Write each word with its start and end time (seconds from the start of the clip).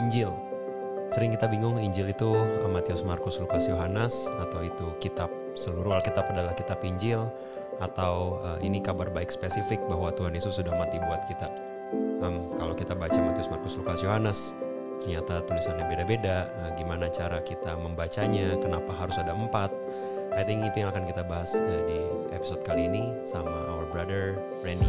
Injil. 0.00 0.32
Sering 1.10 1.34
kita 1.34 1.50
bingung 1.50 1.76
Injil 1.76 2.08
itu 2.08 2.30
Matius, 2.70 3.02
Markus, 3.02 3.36
Lukas, 3.42 3.66
Yohanes 3.66 4.30
atau 4.40 4.62
itu 4.62 4.94
kitab 5.02 5.28
seluruh 5.58 5.98
Alkitab 5.98 6.30
adalah 6.30 6.54
kitab 6.54 6.78
Injil 6.86 7.26
atau 7.80 8.38
uh, 8.44 8.58
ini 8.60 8.78
kabar 8.78 9.08
baik 9.08 9.32
spesifik 9.32 9.80
bahwa 9.88 10.12
Tuhan 10.12 10.36
Yesus 10.36 10.60
sudah 10.60 10.76
mati 10.76 11.00
buat 11.00 11.24
kita. 11.26 11.48
Um, 12.20 12.52
kalau 12.60 12.76
kita 12.76 12.92
baca 12.92 13.16
Matius, 13.16 13.48
Markus, 13.48 13.74
Lukas, 13.80 14.04
Yohanes, 14.04 14.52
ternyata 15.00 15.40
tulisannya 15.48 15.88
beda-beda. 15.88 16.46
Uh, 16.60 16.70
gimana 16.76 17.08
cara 17.08 17.40
kita 17.40 17.74
membacanya? 17.80 18.54
Kenapa 18.60 18.92
harus 18.92 19.16
ada 19.16 19.32
empat? 19.32 19.72
I 20.30 20.46
think 20.46 20.62
itu 20.62 20.84
yang 20.84 20.92
akan 20.94 21.08
kita 21.08 21.24
bahas 21.26 21.56
uh, 21.56 21.80
di 21.88 21.98
episode 22.36 22.62
kali 22.62 22.86
ini 22.86 23.10
sama 23.24 23.66
our 23.72 23.88
brother 23.88 24.38
Randy. 24.62 24.86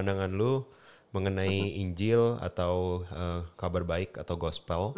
Pandangan 0.00 0.32
lu 0.32 0.64
mengenai 1.10 1.76
Injil 1.82 2.38
atau 2.38 3.04
uh, 3.10 3.42
kabar 3.58 3.82
baik 3.82 4.16
atau 4.16 4.38
gospel 4.38 4.94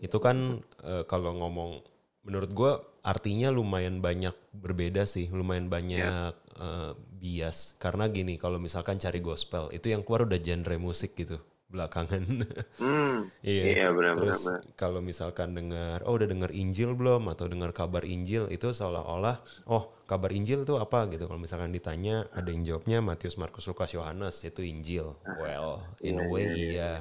itu 0.00 0.16
kan 0.16 0.64
uh, 0.82 1.04
kalau 1.04 1.36
ngomong 1.36 1.84
menurut 2.24 2.50
gue 2.52 2.72
artinya 3.00 3.48
lumayan 3.48 4.04
banyak 4.04 4.36
berbeda 4.52 5.08
sih, 5.08 5.28
lumayan 5.32 5.72
banyak 5.72 6.04
yeah. 6.04 6.32
Ya. 6.32 6.60
uh, 6.60 6.92
bias 7.20 7.76
karena 7.76 8.08
gini 8.08 8.40
kalau 8.40 8.56
misalkan 8.56 8.96
cari 8.96 9.20
gospel 9.20 9.68
itu 9.72 9.92
yang 9.92 10.00
keluar 10.04 10.24
udah 10.24 10.40
genre 10.40 10.76
musik 10.80 11.12
gitu 11.16 11.36
belakangan. 11.70 12.22
Hmm, 12.80 13.28
iya, 13.44 13.64
iya 13.76 13.88
benar, 13.92 14.16
Terus 14.16 14.40
kalau 14.72 15.04
misalkan 15.04 15.52
dengar, 15.52 16.00
oh 16.08 16.16
udah 16.16 16.24
dengar 16.24 16.48
Injil 16.48 16.96
belum 16.96 17.28
atau 17.28 17.44
dengar 17.44 17.76
kabar 17.76 18.08
Injil 18.08 18.48
itu 18.48 18.72
seolah-olah, 18.72 19.36
oh 19.68 19.92
kabar 20.08 20.32
Injil 20.32 20.64
itu 20.64 20.80
apa 20.80 21.04
gitu. 21.12 21.28
Kalau 21.28 21.36
misalkan 21.36 21.70
ditanya, 21.70 22.24
ada 22.32 22.48
yang 22.48 22.64
jawabnya 22.64 23.04
Matius, 23.04 23.36
Markus, 23.36 23.68
Lukas, 23.68 23.92
Yohanes 23.92 24.40
itu 24.42 24.64
Injil. 24.64 25.12
Well, 25.38 25.84
in 26.00 26.18
a 26.18 26.24
iya, 26.24 26.32
way 26.32 26.42
iya, 26.42 26.50
iya. 26.50 26.70
iya. 26.72 26.92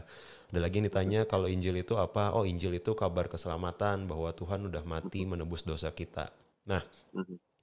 Ada 0.50 0.60
lagi 0.66 0.76
yang 0.82 0.88
ditanya 0.90 1.20
kalau 1.30 1.48
Injil 1.48 1.76
itu 1.78 1.94
apa? 1.96 2.34
Oh 2.34 2.44
Injil 2.44 2.76
itu 2.76 2.92
kabar 2.98 3.30
keselamatan 3.30 4.10
bahwa 4.10 4.34
Tuhan 4.34 4.68
udah 4.68 4.84
mati 4.84 5.24
menebus 5.24 5.64
dosa 5.64 5.94
kita. 5.94 6.34
Nah, 6.66 6.82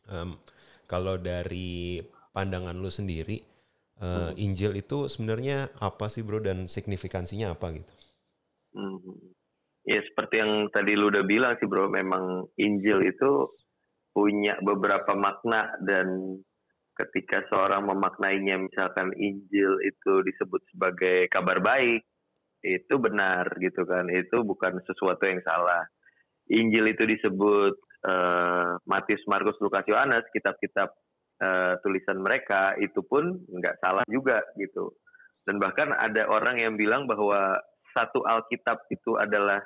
um, 0.08 0.38
kalau 0.86 1.18
dari 1.18 2.00
pandangan 2.30 2.78
lu 2.78 2.88
sendiri, 2.88 3.42
uh, 4.00 4.32
Injil 4.36 4.76
itu 4.76 5.08
sebenarnya 5.08 5.72
apa 5.80 6.08
sih 6.10 6.24
bro 6.24 6.40
dan 6.40 6.68
signifikansinya 6.68 7.52
apa 7.56 7.76
gitu? 7.76 7.92
Hmm. 8.76 9.00
Ya 9.86 10.02
seperti 10.02 10.42
yang 10.42 10.68
tadi 10.74 10.98
lu 10.98 11.08
udah 11.08 11.24
bilang 11.24 11.54
sih 11.62 11.68
bro, 11.70 11.86
memang 11.88 12.50
Injil 12.58 13.06
itu 13.06 13.54
punya 14.10 14.58
beberapa 14.64 15.14
makna 15.14 15.76
dan 15.84 16.40
ketika 16.96 17.44
seorang 17.52 17.84
memaknainya 17.84 18.56
misalkan 18.56 19.12
Injil 19.14 19.76
itu 19.84 20.24
disebut 20.24 20.64
sebagai 20.72 21.28
kabar 21.28 21.60
baik, 21.60 22.02
itu 22.64 22.94
benar 22.96 23.46
gitu 23.60 23.84
kan, 23.84 24.08
itu 24.08 24.42
bukan 24.42 24.80
sesuatu 24.82 25.22
yang 25.28 25.44
salah. 25.44 25.84
Injil 26.48 26.88
itu 26.90 27.04
disebut 27.04 27.74
uh, 28.06 28.80
Matius, 28.88 29.22
Markus, 29.28 29.58
Lukas, 29.60 29.84
Yohanes, 29.86 30.24
kitab-kitab 30.32 30.94
uh, 31.40 31.74
tulisan 31.80 32.20
mereka 32.20 32.76
itu 32.80 33.00
pun 33.04 33.40
nggak 33.48 33.78
salah 33.82 34.04
juga 34.08 34.42
gitu. 34.56 34.92
Dan 35.46 35.62
bahkan 35.62 35.94
ada 35.94 36.26
orang 36.26 36.58
yang 36.58 36.74
bilang 36.74 37.06
bahwa 37.06 37.54
satu 37.94 38.26
Alkitab 38.26 38.90
itu 38.90 39.14
adalah 39.16 39.62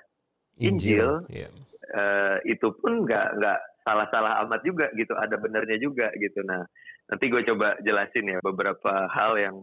Injil, 0.61 1.25
Injil 1.27 1.33
yeah. 1.33 1.53
uh, 1.97 2.37
itu 2.45 2.69
pun 2.79 3.09
nggak 3.09 3.41
nggak 3.41 3.59
salah-salah 3.83 4.45
amat 4.45 4.61
juga 4.63 4.87
gitu. 4.95 5.17
Ada 5.17 5.41
benarnya 5.41 5.81
juga 5.81 6.13
gitu. 6.15 6.45
Nah 6.45 6.63
nanti 7.11 7.27
gue 7.27 7.43
coba 7.49 7.75
jelasin 7.83 8.37
ya 8.37 8.39
beberapa 8.45 9.09
hal 9.11 9.35
yang 9.41 9.57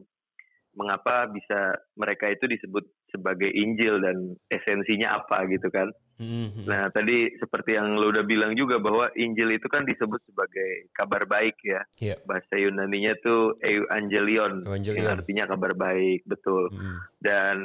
mengapa 0.77 1.25
bisa 1.31 1.73
mereka 1.97 2.29
itu 2.29 2.45
disebut 2.45 2.85
sebagai 3.09 3.49
Injil 3.49 3.97
dan 4.03 4.35
esensinya 4.51 5.21
apa 5.21 5.45
gitu 5.49 5.69
kan. 5.73 5.89
Mm-hmm. 6.17 6.65
Nah 6.65 6.89
tadi 6.89 7.37
seperti 7.37 7.77
yang 7.77 7.93
lo 7.93 8.09
udah 8.09 8.25
bilang 8.25 8.57
juga 8.57 8.81
bahwa 8.81 9.05
Injil 9.13 9.53
itu 9.53 9.69
kan 9.69 9.85
disebut 9.85 10.17
sebagai 10.25 10.89
kabar 10.89 11.29
baik 11.29 11.61
ya. 11.61 11.81
Yeah. 12.01 12.17
Bahasa 12.25 12.57
Yunani-nya 12.57 13.21
tuh 13.21 13.61
Evangelion, 13.61 14.65
Evangelion, 14.65 14.97
yang 14.97 15.13
artinya 15.13 15.45
kabar 15.45 15.77
baik, 15.77 16.25
betul. 16.25 16.73
Mm. 16.73 16.97
Dan 17.21 17.57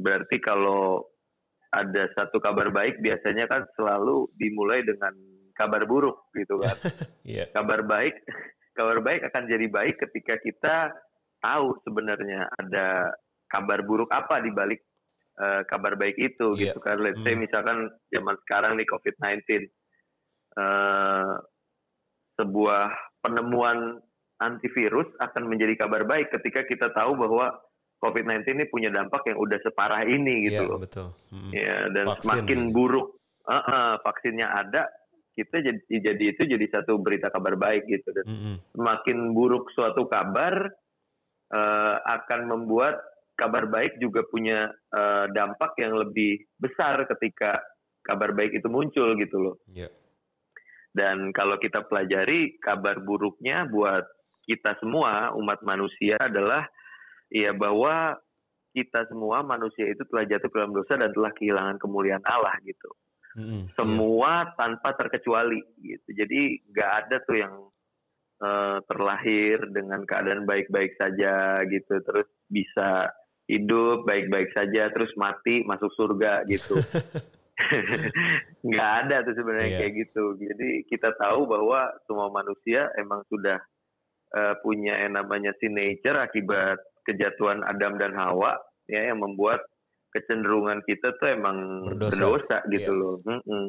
berarti 0.00 0.36
kalau 0.40 1.04
ada 1.70 2.08
satu 2.16 2.40
kabar 2.40 2.72
baik 2.72 3.04
biasanya 3.04 3.46
kan 3.46 3.68
selalu 3.76 4.32
dimulai 4.34 4.80
dengan 4.82 5.12
kabar 5.52 5.84
buruk 5.84 6.32
gitu 6.32 6.56
kan. 6.56 6.76
yeah. 7.28 7.46
Kabar 7.52 7.84
baik, 7.84 8.16
kabar 8.78 9.04
baik 9.04 9.28
akan 9.28 9.44
jadi 9.44 9.66
baik 9.68 10.00
ketika 10.08 10.40
kita 10.40 10.76
tahu 11.44 11.76
sebenarnya 11.84 12.48
ada 12.56 13.12
kabar 13.50 13.84
buruk 13.84 14.08
apa 14.08 14.40
di 14.40 14.50
balik 14.54 14.89
uh, 15.40 15.62
kabar 15.64 15.96
baik 15.96 16.20
itu 16.20 16.54
yeah. 16.54 16.70
gitu 16.70 16.78
kan. 16.84 17.00
Let's 17.00 17.18
say 17.24 17.32
hmm. 17.32 17.48
misalkan 17.48 17.88
zaman 18.12 18.36
sekarang 18.44 18.76
nih 18.76 18.86
COVID-19 18.86 19.40
uh, 19.40 19.60
eh, 20.60 21.34
sebuah 22.36 22.84
penemuan 23.24 24.00
antivirus 24.40 25.08
akan 25.20 25.48
menjadi 25.48 25.84
kabar 25.84 26.04
baik 26.08 26.32
ketika 26.32 26.64
kita 26.64 26.92
tahu 26.92 27.16
bahwa 27.16 27.52
COVID-19 28.00 28.56
ini 28.56 28.64
punya 28.72 28.88
dampak 28.88 29.28
yang 29.28 29.36
udah 29.36 29.60
separah 29.60 30.04
ini 30.08 30.48
gitu 30.48 30.64
yeah, 30.64 30.70
loh. 30.72 30.80
betul. 30.80 31.08
Hmm. 31.28 31.50
Ya, 31.52 31.76
dan 31.92 32.06
Vaksin 32.08 32.24
semakin 32.24 32.60
buruk 32.72 33.20
uh, 33.44 33.60
uh, 33.60 33.92
vaksinnya 34.00 34.48
ada, 34.48 34.88
kita 35.36 35.60
jadi 35.60 35.80
jadi 36.00 36.24
itu 36.36 36.42
jadi 36.48 36.66
satu 36.72 36.96
berita 36.96 37.28
kabar 37.28 37.60
baik 37.60 37.88
gitu 37.88 38.08
dan 38.12 38.24
mm 38.26 38.38
-hmm. 38.40 38.56
semakin 38.76 39.18
buruk 39.32 39.68
suatu 39.72 40.04
kabar 40.10 40.68
uh, 41.54 41.96
akan 42.02 42.40
membuat 42.50 42.98
kabar 43.40 43.64
baik 43.72 43.96
juga 43.96 44.20
punya 44.28 44.68
uh, 44.92 45.24
dampak 45.32 45.72
yang 45.80 45.96
lebih 45.96 46.44
besar 46.60 47.08
ketika 47.08 47.56
kabar 48.04 48.36
baik 48.36 48.60
itu 48.60 48.68
muncul 48.68 49.16
gitu 49.16 49.36
loh. 49.40 49.56
Yeah. 49.72 49.88
Dan 50.92 51.32
kalau 51.32 51.56
kita 51.56 51.88
pelajari 51.88 52.60
kabar 52.60 53.00
buruknya 53.00 53.64
buat 53.64 54.04
kita 54.44 54.76
semua 54.82 55.32
umat 55.38 55.64
manusia 55.64 56.20
adalah 56.20 56.68
ya 57.32 57.56
bahwa 57.56 58.18
kita 58.76 59.06
semua 59.08 59.40
manusia 59.46 59.88
itu 59.88 60.02
telah 60.10 60.26
jatuh 60.28 60.50
ke 60.50 60.56
dalam 60.60 60.74
dosa 60.74 60.98
dan 61.00 61.10
telah 61.14 61.32
kehilangan 61.32 61.78
kemuliaan 61.80 62.22
Allah 62.28 62.54
gitu. 62.66 62.90
Mm, 63.38 63.70
semua 63.78 64.44
yeah. 64.44 64.54
tanpa 64.58 64.92
terkecuali 64.98 65.62
gitu. 65.80 66.08
Jadi 66.12 66.66
nggak 66.68 66.90
ada 67.06 67.16
tuh 67.22 67.36
yang 67.38 67.54
uh, 68.42 68.78
terlahir 68.88 69.62
dengan 69.70 70.02
keadaan 70.02 70.48
baik-baik 70.48 70.98
saja 70.98 71.62
gitu 71.68 71.94
terus 72.02 72.26
bisa 72.50 73.06
hidup 73.50 74.06
baik-baik 74.06 74.54
saja 74.54 74.86
terus 74.94 75.10
mati 75.18 75.66
masuk 75.66 75.90
surga 75.98 76.46
gitu 76.46 76.78
nggak 78.68 78.90
ada 79.04 79.16
tuh 79.26 79.34
sebenarnya 79.36 79.68
yeah. 79.68 79.80
kayak 79.84 79.94
gitu 80.06 80.24
jadi 80.38 80.68
kita 80.86 81.10
tahu 81.18 81.44
bahwa 81.50 81.90
semua 82.08 82.30
manusia 82.30 82.88
emang 82.96 83.26
sudah 83.28 83.58
uh, 84.38 84.54
punya 84.62 84.96
yang 85.02 85.18
namanya 85.18 85.52
sin 85.58 85.76
nature 85.76 86.16
akibat 86.16 86.78
kejatuhan 87.04 87.60
Adam 87.66 87.98
dan 87.98 88.16
Hawa 88.16 88.54
ya 88.88 89.12
yang 89.12 89.20
membuat 89.20 89.60
kecenderungan 90.14 90.82
kita 90.88 91.14
tuh 91.20 91.28
emang 91.34 91.86
berdosa, 91.90 92.22
berdosa 92.22 92.58
gitu 92.70 92.92
yeah. 92.94 93.00
loh 93.02 93.16
mm 93.22 93.40
-mm. 93.44 93.66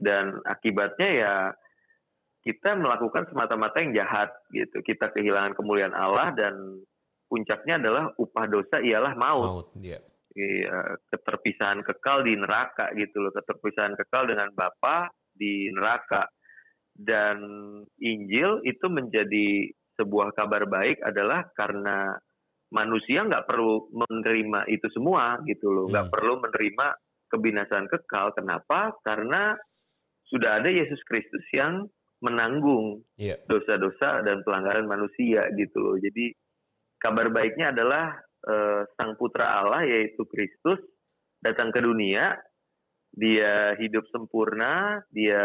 dan 0.00 0.24
akibatnya 0.46 1.10
ya 1.12 1.34
kita 2.46 2.78
melakukan 2.78 3.26
semata-mata 3.26 3.82
yang 3.82 4.06
jahat 4.06 4.30
gitu. 4.54 4.78
Kita 4.86 5.10
kehilangan 5.10 5.58
kemuliaan 5.58 5.90
Allah 5.90 6.30
dan 6.30 6.78
puncaknya 7.26 7.78
adalah 7.82 8.10
upah 8.16 8.46
dosa 8.46 8.78
ialah 8.82 9.12
maut. 9.18 9.46
maut 9.46 9.68
yeah. 9.82 10.02
Iya, 10.36 11.00
keterpisahan 11.08 11.80
kekal 11.80 12.20
di 12.28 12.36
neraka 12.36 12.92
gitu 12.92 13.24
loh, 13.24 13.32
keterpisahan 13.32 13.96
kekal 13.96 14.28
dengan 14.28 14.52
Bapa 14.52 15.08
di 15.32 15.72
neraka. 15.72 16.28
Dan 16.92 17.40
Injil 18.00 18.60
itu 18.68 18.86
menjadi 18.92 19.72
sebuah 19.96 20.36
kabar 20.36 20.68
baik 20.68 21.00
adalah 21.00 21.48
karena 21.56 22.12
manusia 22.68 23.24
nggak 23.24 23.48
perlu 23.48 23.88
menerima 23.96 24.68
itu 24.68 24.84
semua 24.92 25.40
gitu 25.48 25.72
loh, 25.72 25.86
nggak 25.88 26.12
hmm. 26.12 26.14
perlu 26.20 26.34
menerima 26.44 26.86
kebinasaan 27.32 27.86
kekal. 27.88 28.36
Kenapa? 28.36 28.92
Karena 29.00 29.56
sudah 30.28 30.60
ada 30.60 30.68
Yesus 30.68 31.00
Kristus 31.08 31.48
yang 31.56 31.88
menanggung 32.20 33.04
yeah. 33.16 33.40
dosa-dosa 33.48 34.24
dan 34.24 34.44
pelanggaran 34.44 34.84
manusia 34.88 35.48
gitu 35.56 35.80
loh. 35.80 35.96
Jadi 35.96 36.32
kabar 36.98 37.28
baiknya 37.32 37.72
adalah 37.72 38.16
uh, 38.46 38.82
sang 38.96 39.14
putra 39.20 39.62
Allah 39.62 39.84
yaitu 39.84 40.24
Kristus 40.28 40.80
datang 41.40 41.70
ke 41.70 41.80
dunia 41.84 42.36
dia 43.16 43.72
hidup 43.80 44.04
sempurna, 44.12 45.00
dia 45.08 45.40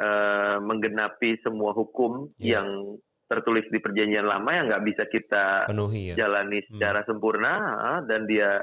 uh, 0.00 0.56
menggenapi 0.64 1.36
semua 1.44 1.76
hukum 1.76 2.32
yeah. 2.40 2.58
yang 2.58 2.96
tertulis 3.28 3.68
di 3.70 3.78
perjanjian 3.78 4.26
lama 4.26 4.50
yang 4.50 4.66
nggak 4.66 4.84
bisa 4.90 5.04
kita 5.06 5.70
penuhi 5.70 6.10
ya. 6.10 6.26
jalani 6.26 6.64
hmm. 6.64 6.66
secara 6.74 7.04
hmm. 7.04 7.08
sempurna 7.14 7.54
dan 8.10 8.26
dia 8.26 8.58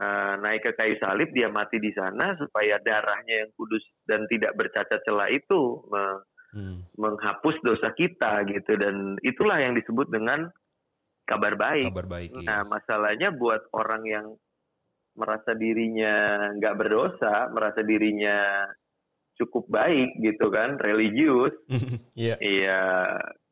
uh, 0.00 0.40
naik 0.40 0.64
ke 0.64 0.72
kayu 0.72 0.96
salib 1.04 1.28
dia 1.36 1.52
mati 1.52 1.76
di 1.76 1.92
sana 1.92 2.32
supaya 2.40 2.80
darahnya 2.80 3.44
yang 3.44 3.50
kudus 3.60 3.84
dan 4.08 4.24
tidak 4.32 4.56
bercacat 4.56 5.04
celah 5.04 5.28
itu 5.28 5.84
me 5.92 6.04
hmm. 6.56 6.96
menghapus 6.96 7.60
dosa 7.60 7.92
kita 7.92 8.40
gitu 8.48 8.72
dan 8.80 9.20
itulah 9.20 9.60
yang 9.60 9.76
disebut 9.76 10.08
dengan 10.08 10.48
kabar 11.30 11.54
baik. 11.54 11.90
Kabar 11.94 12.08
baik. 12.10 12.30
Iya. 12.34 12.46
Nah 12.46 12.60
masalahnya 12.66 13.28
buat 13.30 13.62
orang 13.70 14.02
yang 14.02 14.26
merasa 15.14 15.54
dirinya 15.54 16.48
nggak 16.58 16.76
berdosa, 16.76 17.50
merasa 17.54 17.86
dirinya 17.86 18.66
cukup 19.38 19.70
baik 19.70 20.18
gitu 20.18 20.50
kan, 20.50 20.76
religius. 20.82 21.54
Iya. 22.18 22.36
yeah. 22.36 22.38
Iya, 22.42 22.80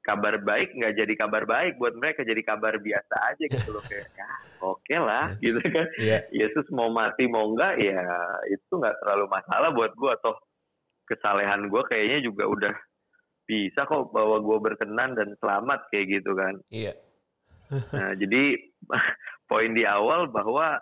kabar 0.08 0.40
baik 0.40 0.72
nggak 0.72 0.94
jadi 1.04 1.14
kabar 1.20 1.44
baik 1.44 1.76
buat 1.76 1.92
mereka 1.92 2.24
jadi 2.24 2.40
kabar 2.40 2.80
biasa 2.80 3.14
aja 3.28 3.44
gitu 3.44 3.76
loh 3.76 3.84
kayak 3.84 4.08
ya 4.16 4.28
oke 4.64 4.80
okay 4.80 4.96
lah 4.96 5.36
iya. 5.36 5.42
gitu 5.52 5.60
kan 5.68 5.86
yeah. 6.00 6.20
Yesus 6.32 6.64
mau 6.72 6.88
mati 6.88 7.28
mau 7.28 7.44
enggak 7.52 7.76
ya 7.76 8.00
itu 8.48 8.72
nggak 8.72 8.96
terlalu 9.04 9.28
masalah 9.28 9.68
buat 9.68 9.92
gue 9.92 10.10
atau 10.16 10.32
kesalehan 11.04 11.68
gue 11.68 11.82
kayaknya 11.92 12.18
juga 12.24 12.48
udah 12.48 12.74
bisa 13.44 13.84
kok 13.84 14.08
bahwa 14.12 14.40
gue 14.40 14.58
berkenan 14.64 15.12
dan 15.12 15.28
selamat 15.44 15.92
kayak 15.92 16.20
gitu 16.20 16.32
kan 16.32 16.56
iya 16.72 16.92
yeah. 16.92 16.96
Nah 17.70 18.12
jadi 18.20 18.56
poin 19.50 19.72
di 19.72 19.84
awal 19.84 20.28
bahwa 20.28 20.80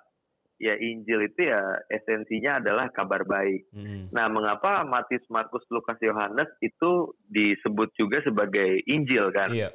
ya 0.56 0.72
Injil 0.76 1.28
itu 1.28 1.52
ya 1.52 1.60
esensinya 1.92 2.58
adalah 2.60 2.88
kabar 2.88 3.28
baik. 3.28 3.68
Hmm. 3.76 4.08
Nah, 4.08 4.26
mengapa 4.32 4.88
Matius, 4.88 5.24
Markus, 5.28 5.64
Lukas, 5.68 6.00
Yohanes 6.00 6.48
itu 6.64 7.12
disebut 7.28 7.92
juga 7.96 8.24
sebagai 8.24 8.80
Injil 8.88 9.28
kan? 9.36 9.52
Iya. 9.52 9.70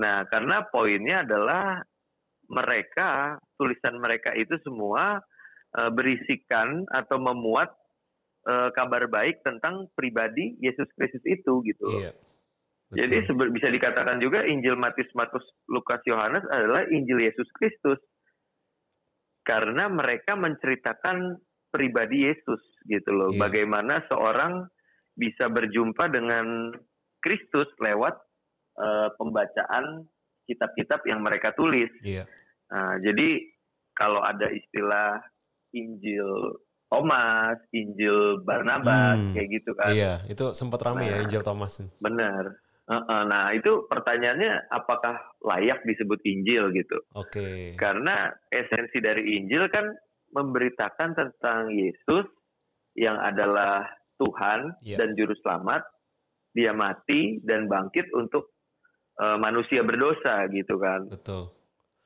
Nah, 0.00 0.24
karena 0.32 0.64
poinnya 0.72 1.20
adalah 1.20 1.84
mereka 2.48 3.36
tulisan 3.60 4.00
mereka 4.00 4.32
itu 4.32 4.56
semua 4.64 5.20
uh, 5.76 5.90
berisikan 5.92 6.88
atau 6.88 7.20
memuat 7.20 7.72
uh, 8.48 8.72
kabar 8.72 9.08
baik 9.08 9.44
tentang 9.44 9.88
pribadi 9.92 10.56
Yesus 10.60 10.88
Kristus 10.96 11.24
itu 11.28 11.60
gitu. 11.68 11.88
Iya. 12.00 12.12
Jadi 12.92 13.24
bisa 13.56 13.68
dikatakan 13.72 14.20
juga 14.20 14.44
Injil 14.44 14.76
Matius, 14.76 15.08
Markus, 15.16 15.44
Lukas, 15.68 16.04
Yohanes 16.04 16.44
adalah 16.52 16.84
Injil 16.92 17.24
Yesus 17.24 17.48
Kristus 17.56 17.98
karena 19.42 19.88
mereka 19.88 20.36
menceritakan 20.38 21.40
pribadi 21.72 22.28
Yesus 22.28 22.60
gitu 22.84 23.10
loh. 23.10 23.30
Yeah. 23.32 23.48
Bagaimana 23.48 24.04
seorang 24.12 24.68
bisa 25.16 25.48
berjumpa 25.48 26.12
dengan 26.12 26.76
Kristus 27.24 27.68
lewat 27.80 28.14
uh, 28.76 29.08
pembacaan 29.16 30.04
kitab-kitab 30.44 31.00
yang 31.08 31.24
mereka 31.24 31.56
tulis. 31.56 31.88
Yeah. 32.04 32.28
Nah, 32.68 33.00
jadi 33.00 33.40
kalau 33.96 34.20
ada 34.20 34.48
istilah 34.52 35.20
Injil 35.72 36.60
Thomas, 36.92 37.56
Injil 37.72 38.44
Barnabas, 38.44 39.16
hmm, 39.16 39.32
kayak 39.32 39.48
gitu 39.48 39.70
kan. 39.72 39.92
Iya, 39.96 40.12
itu 40.28 40.52
sempat 40.52 40.84
ramai 40.84 41.08
ya, 41.08 41.08
nah, 41.08 41.16
ya 41.16 41.24
Injil 41.24 41.42
Thomas. 41.44 41.72
Benar. 42.00 42.44
Nah 43.08 43.48
itu 43.54 43.86
pertanyaannya 43.86 44.68
apakah 44.68 45.38
layak 45.40 45.86
disebut 45.86 46.20
Injil 46.26 46.74
gitu? 46.76 46.98
Oke. 47.16 47.40
Okay. 47.40 47.60
Karena 47.78 48.28
esensi 48.50 48.98
dari 48.98 49.38
Injil 49.38 49.70
kan 49.72 49.88
memberitakan 50.32 51.12
tentang 51.12 51.72
Yesus 51.72 52.26
yang 52.96 53.16
adalah 53.20 53.84
Tuhan 54.20 54.76
yeah. 54.84 54.98
dan 55.00 55.16
Juru 55.16 55.36
Selamat. 55.40 55.84
Dia 56.52 56.76
mati 56.76 57.40
dan 57.40 57.64
bangkit 57.64 58.12
untuk 58.12 58.52
uh, 59.16 59.40
manusia 59.40 59.80
berdosa 59.80 60.44
gitu 60.52 60.76
kan. 60.76 61.08
Betul. 61.08 61.48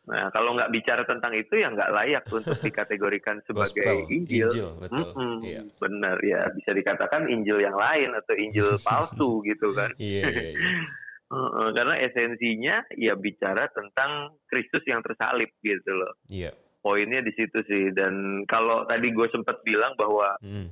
Nah, 0.06 0.30
kalau 0.30 0.54
nggak 0.54 0.70
bicara 0.70 1.02
tentang 1.02 1.34
itu 1.34 1.58
ya 1.58 1.66
nggak 1.66 1.90
layak 1.90 2.24
untuk 2.30 2.54
dikategorikan 2.62 3.42
sebagai 3.46 3.82
Gospel, 3.82 4.06
Injil. 4.06 4.46
Injil 4.46 4.68
betul. 4.78 5.02
Mm 5.02 5.14
-hmm, 5.18 5.34
iya. 5.42 5.60
Benar 5.82 6.16
ya, 6.22 6.40
bisa 6.54 6.70
dikatakan 6.70 7.22
Injil 7.26 7.58
yang 7.58 7.74
lain 7.74 8.10
atau 8.14 8.34
Injil 8.38 8.68
palsu 8.86 9.42
gitu 9.42 9.74
kan. 9.74 9.90
Iya, 9.98 10.22
iya, 10.30 10.50
iya. 10.54 10.78
Karena 11.76 11.98
esensinya 11.98 12.86
ya 12.94 13.18
bicara 13.18 13.66
tentang 13.74 14.38
Kristus 14.46 14.86
yang 14.86 15.02
tersalib 15.02 15.50
gitu 15.58 15.90
loh. 15.90 16.14
Iya. 16.30 16.54
Poinnya 16.78 17.18
di 17.18 17.34
situ 17.34 17.66
sih. 17.66 17.90
Dan 17.90 18.46
kalau 18.46 18.86
tadi 18.86 19.10
gue 19.10 19.26
sempat 19.34 19.58
bilang 19.66 19.98
bahwa 19.98 20.38
hmm. 20.38 20.70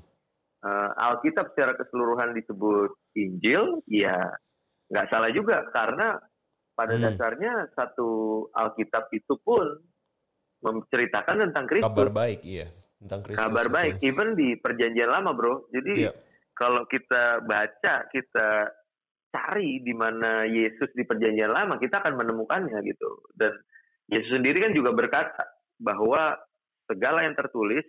uh, 0.63 0.91
Alkitab 1.11 1.51
secara 1.51 1.75
keseluruhan 1.75 2.39
disebut 2.39 2.95
Injil, 3.19 3.83
ya 3.91 4.15
nggak 4.95 5.11
salah 5.11 5.35
juga 5.35 5.67
karena 5.75 6.23
pada 6.75 6.95
hmm. 6.99 7.03
dasarnya 7.03 7.53
satu 7.75 8.09
Alkitab 8.51 9.09
itu 9.15 9.39
pun 9.41 9.65
menceritakan 10.65 11.49
tentang 11.51 11.65
Kristus. 11.71 11.89
Kabar 11.89 12.11
baik, 12.11 12.41
iya. 12.43 12.67
Tentang 12.99 13.21
Kristus. 13.23 13.43
Kabar 13.47 13.67
betul. 13.69 13.77
baik, 13.79 13.95
even 14.03 14.29
di 14.35 14.49
perjanjian 14.59 15.11
lama 15.11 15.31
bro. 15.37 15.71
Jadi 15.71 15.93
iya. 16.09 16.13
kalau 16.57 16.83
kita 16.89 17.45
baca, 17.47 17.95
kita 18.11 18.49
cari 19.35 19.83
di 19.83 19.95
mana 19.95 20.47
Yesus 20.47 20.91
di 20.95 21.03
perjanjian 21.03 21.53
lama, 21.53 21.77
kita 21.79 22.01
akan 22.01 22.15
menemukannya 22.17 22.79
gitu. 22.87 23.11
Dan 23.35 23.55
Yesus 24.09 24.41
sendiri 24.41 24.63
kan 24.63 24.73
juga 24.73 24.91
berkata 24.97 25.45
bahwa 25.79 26.39
segala 26.89 27.25
yang 27.25 27.37
tertulis 27.37 27.85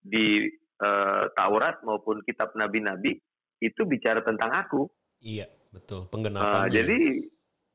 di 0.00 0.48
uh, 0.80 1.28
Taurat 1.34 1.82
maupun 1.84 2.22
kitab 2.24 2.54
nabi-nabi 2.56 3.18
itu 3.58 3.82
bicara 3.84 4.22
tentang 4.22 4.54
aku. 4.54 4.86
Iya, 5.18 5.50
betul. 5.74 6.06
Penggenapannya. 6.08 6.62
Uh, 6.62 6.68
jadi 6.70 6.98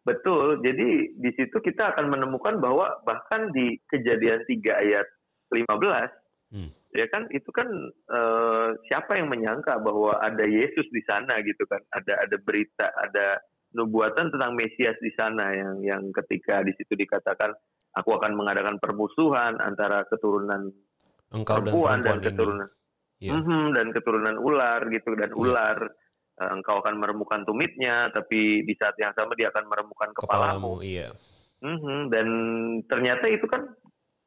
Betul. 0.04 0.60
Jadi 0.60 1.16
di 1.16 1.32
situ 1.36 1.58
kita 1.64 1.96
akan 1.96 2.12
menemukan 2.12 2.60
bahwa 2.60 3.00
bahkan 3.08 3.56
di 3.56 3.80
Kejadian 3.88 4.44
3 4.44 4.84
ayat 4.84 5.08
15 5.52 6.54
hmm. 6.54 6.70
ya 6.92 7.06
kan 7.08 7.24
itu 7.32 7.50
kan 7.56 7.68
uh, 8.12 8.76
siapa 8.92 9.16
yang 9.16 9.32
menyangka 9.32 9.80
bahwa 9.80 10.20
ada 10.20 10.44
Yesus 10.44 10.86
di 10.92 11.00
sana 11.08 11.40
gitu 11.40 11.64
kan. 11.66 11.80
Ada 11.96 12.28
ada 12.28 12.38
berita, 12.44 12.92
ada 13.00 13.40
nubuatan 13.74 14.30
tentang 14.30 14.54
Mesias 14.54 15.00
di 15.02 15.10
sana 15.16 15.56
yang 15.56 15.82
yang 15.82 16.04
ketika 16.14 16.62
di 16.62 16.76
situ 16.78 16.94
dikatakan 16.94 17.56
aku 17.98 18.12
akan 18.18 18.38
mengadakan 18.38 18.78
permusuhan 18.78 19.58
antara 19.62 20.06
keturunan 20.10 20.70
Engkau 21.34 21.66
perempuan 21.66 22.04
dan, 22.06 22.22
dan 22.22 22.26
keturunan 22.30 22.70
yeah. 23.18 23.34
mm 23.38 23.42
-hmm, 23.42 23.64
dan 23.74 23.88
keturunan 23.90 24.36
ular 24.38 24.82
gitu 24.94 25.12
dan 25.18 25.32
yeah. 25.34 25.42
ular 25.42 25.78
engkau 26.40 26.82
akan 26.82 26.98
meremukan 26.98 27.46
tumitnya, 27.46 28.10
tapi 28.10 28.66
di 28.66 28.74
saat 28.74 28.98
yang 28.98 29.14
sama 29.14 29.38
dia 29.38 29.54
akan 29.54 29.70
meremukan 29.70 30.10
kepalamu. 30.18 30.82
kepalamu 30.82 30.86
iya. 30.86 31.10
Mm-hmm. 31.64 32.00
Dan 32.12 32.28
ternyata 32.90 33.26
itu 33.30 33.46
kan 33.48 33.64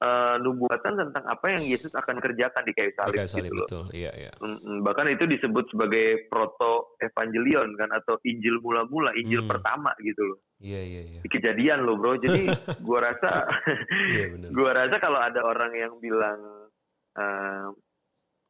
uh, 0.00 0.36
nubuatan 0.40 0.96
tentang 0.96 1.24
apa 1.28 1.46
yang 1.52 1.62
Yesus 1.66 1.92
akan 1.92 2.16
kerjakan 2.22 2.62
di 2.64 2.72
kayu 2.72 2.92
salib. 2.96 3.12
Di 3.12 3.18
kayu 3.20 3.30
salib 3.30 3.52
gitu 3.52 3.64
betul, 3.66 3.84
iya 3.92 4.12
iya. 4.16 4.32
Mm-hmm. 4.38 4.76
Bahkan 4.86 5.06
itu 5.12 5.24
disebut 5.28 5.64
sebagai 5.74 6.30
proto 6.30 6.96
evangelion 7.02 7.74
kan 7.76 7.90
atau 7.92 8.16
Injil 8.24 8.62
mula-mula, 8.62 9.12
Injil 9.18 9.44
hmm. 9.44 9.50
pertama 9.50 9.92
gitu 10.00 10.22
loh. 10.24 10.38
Iya 10.62 10.80
iya 10.80 11.02
iya. 11.04 11.20
Di 11.20 11.28
kejadian 11.28 11.84
loh 11.84 12.00
bro. 12.00 12.16
Jadi 12.16 12.48
gua 12.86 13.12
rasa, 13.12 13.44
iya, 14.14 14.32
gua 14.56 14.70
rasa 14.72 14.96
kalau 14.96 15.20
ada 15.20 15.44
orang 15.44 15.72
yang 15.76 15.92
bilang 16.00 16.70
uh, 17.20 17.68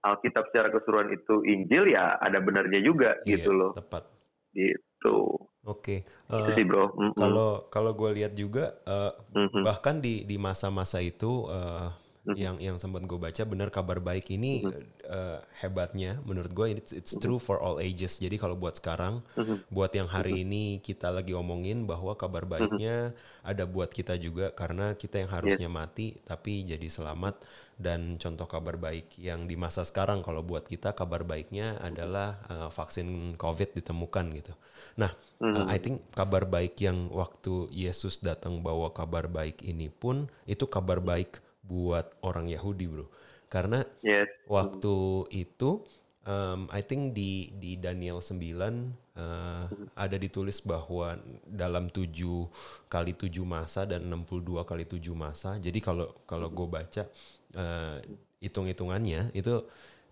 Alkitab 0.04 0.52
secara 0.52 0.68
keseluruhan 0.70 1.10
itu 1.14 1.34
Injil 1.46 1.94
ya 1.96 2.20
ada 2.20 2.38
benarnya 2.38 2.80
juga 2.84 3.16
iya, 3.24 3.38
gitu 3.38 3.50
loh. 3.54 3.72
Tepat. 3.72 4.04
Gitu. 4.52 5.16
Oke. 5.66 6.06
Okay. 6.06 6.30
Uh, 6.30 6.54
sih 6.54 6.64
bro. 6.64 6.94
Mm 6.94 7.10
-mm. 7.10 7.12
Kalau 7.18 7.50
kalau 7.72 7.92
gue 7.96 8.10
lihat 8.22 8.32
juga 8.38 8.78
uh, 8.86 9.12
mm 9.34 9.46
-hmm. 9.50 9.62
bahkan 9.66 9.98
di 9.98 10.22
di 10.22 10.36
masa-masa 10.38 11.02
itu 11.02 11.50
uh, 11.50 11.90
mm-hmm. 12.26 12.36
yang 12.36 12.56
yang 12.58 12.76
sempat 12.76 13.06
gue 13.06 13.14
baca 13.14 13.42
benar 13.46 13.70
kabar 13.70 14.02
baik 14.02 14.34
ini 14.34 14.66
mm-hmm. 14.66 14.82
uh, 15.06 15.38
hebatnya 15.62 16.18
menurut 16.26 16.50
gue 16.50 16.66
it's 16.82 16.90
it's 16.90 17.14
mm-hmm. 17.14 17.22
true 17.22 17.40
for 17.40 17.62
all 17.62 17.78
ages. 17.78 18.18
Jadi 18.18 18.36
kalau 18.36 18.58
buat 18.58 18.76
sekarang, 18.76 19.22
mm-hmm. 19.38 19.70
buat 19.70 19.94
yang 19.94 20.10
hari 20.10 20.42
mm-hmm. 20.42 20.46
ini 20.50 20.64
kita 20.82 21.14
lagi 21.14 21.32
omongin 21.32 21.86
bahwa 21.86 22.18
kabar 22.18 22.42
baiknya 22.42 23.14
mm-hmm. 23.14 23.50
ada 23.50 23.64
buat 23.64 23.94
kita 23.94 24.18
juga 24.18 24.50
karena 24.50 24.98
kita 24.98 25.22
yang 25.22 25.30
harusnya 25.30 25.70
yeah. 25.70 25.78
mati 25.78 26.18
tapi 26.26 26.66
jadi 26.66 26.90
selamat 26.90 27.38
dan 27.76 28.16
contoh 28.16 28.48
kabar 28.48 28.80
baik 28.80 29.20
yang 29.20 29.44
di 29.44 29.52
masa 29.52 29.84
sekarang 29.84 30.24
kalau 30.24 30.40
buat 30.40 30.64
kita 30.64 30.96
kabar 30.96 31.28
baiknya 31.28 31.76
adalah 31.84 32.40
uh, 32.48 32.68
vaksin 32.72 33.36
COVID 33.36 33.76
ditemukan 33.76 34.32
gitu. 34.32 34.56
Nah, 34.96 35.12
mm. 35.44 35.52
uh, 35.52 35.66
I 35.68 35.76
think 35.76 36.00
kabar 36.16 36.48
baik 36.48 36.80
yang 36.80 37.12
waktu 37.12 37.68
Yesus 37.68 38.24
datang 38.24 38.64
bawa 38.64 38.96
kabar 38.96 39.28
baik 39.28 39.60
ini 39.60 39.92
pun 39.92 40.24
itu 40.48 40.64
kabar 40.64 41.04
baik 41.04 41.44
buat 41.66 42.14
orang 42.22 42.46
Yahudi, 42.48 42.86
bro. 42.86 43.06
Karena 43.46 43.82
yes. 44.02 44.26
waktu 44.50 45.26
itu, 45.30 45.82
um, 46.26 46.66
I 46.70 46.82
think 46.82 47.14
di 47.14 47.54
di 47.54 47.78
Daniel 47.78 48.18
9 48.18 48.34
uh, 49.18 49.66
ada 49.94 50.16
ditulis 50.18 50.58
bahwa 50.62 51.18
dalam 51.46 51.90
tujuh 51.90 52.50
kali 52.90 53.14
tujuh 53.14 53.46
masa 53.46 53.86
dan 53.86 54.06
62 54.06 54.66
kali 54.66 54.84
tujuh 54.86 55.14
masa. 55.14 55.58
Jadi 55.62 55.78
kalau 55.78 56.10
kalau 56.26 56.50
gue 56.50 56.66
baca 56.66 57.02
uh, 57.54 57.98
hitung-hitungannya 58.42 59.34
itu 59.34 59.62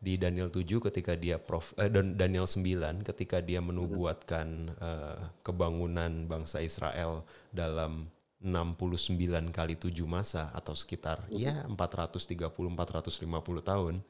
di 0.05 0.21
Daniel 0.21 0.53
7 0.53 0.85
ketika 0.93 1.17
dia 1.17 1.41
prof 1.41 1.73
eh, 1.81 1.89
dan 1.89 2.13
Daniel 2.21 2.45
9 2.45 3.09
ketika 3.09 3.41
dia 3.41 3.65
menubuatkan 3.65 4.77
eh, 4.77 5.19
kebangunan 5.41 6.29
bangsa 6.29 6.61
Israel 6.61 7.25
dalam 7.49 8.13
69 8.45 9.17
kali 9.51 9.75
7 9.81 10.05
masa 10.05 10.53
atau 10.53 10.77
sekitar 10.77 11.25
ya 11.33 11.65
430 11.65 12.53
450 12.53 13.65
tahun. 13.65 14.05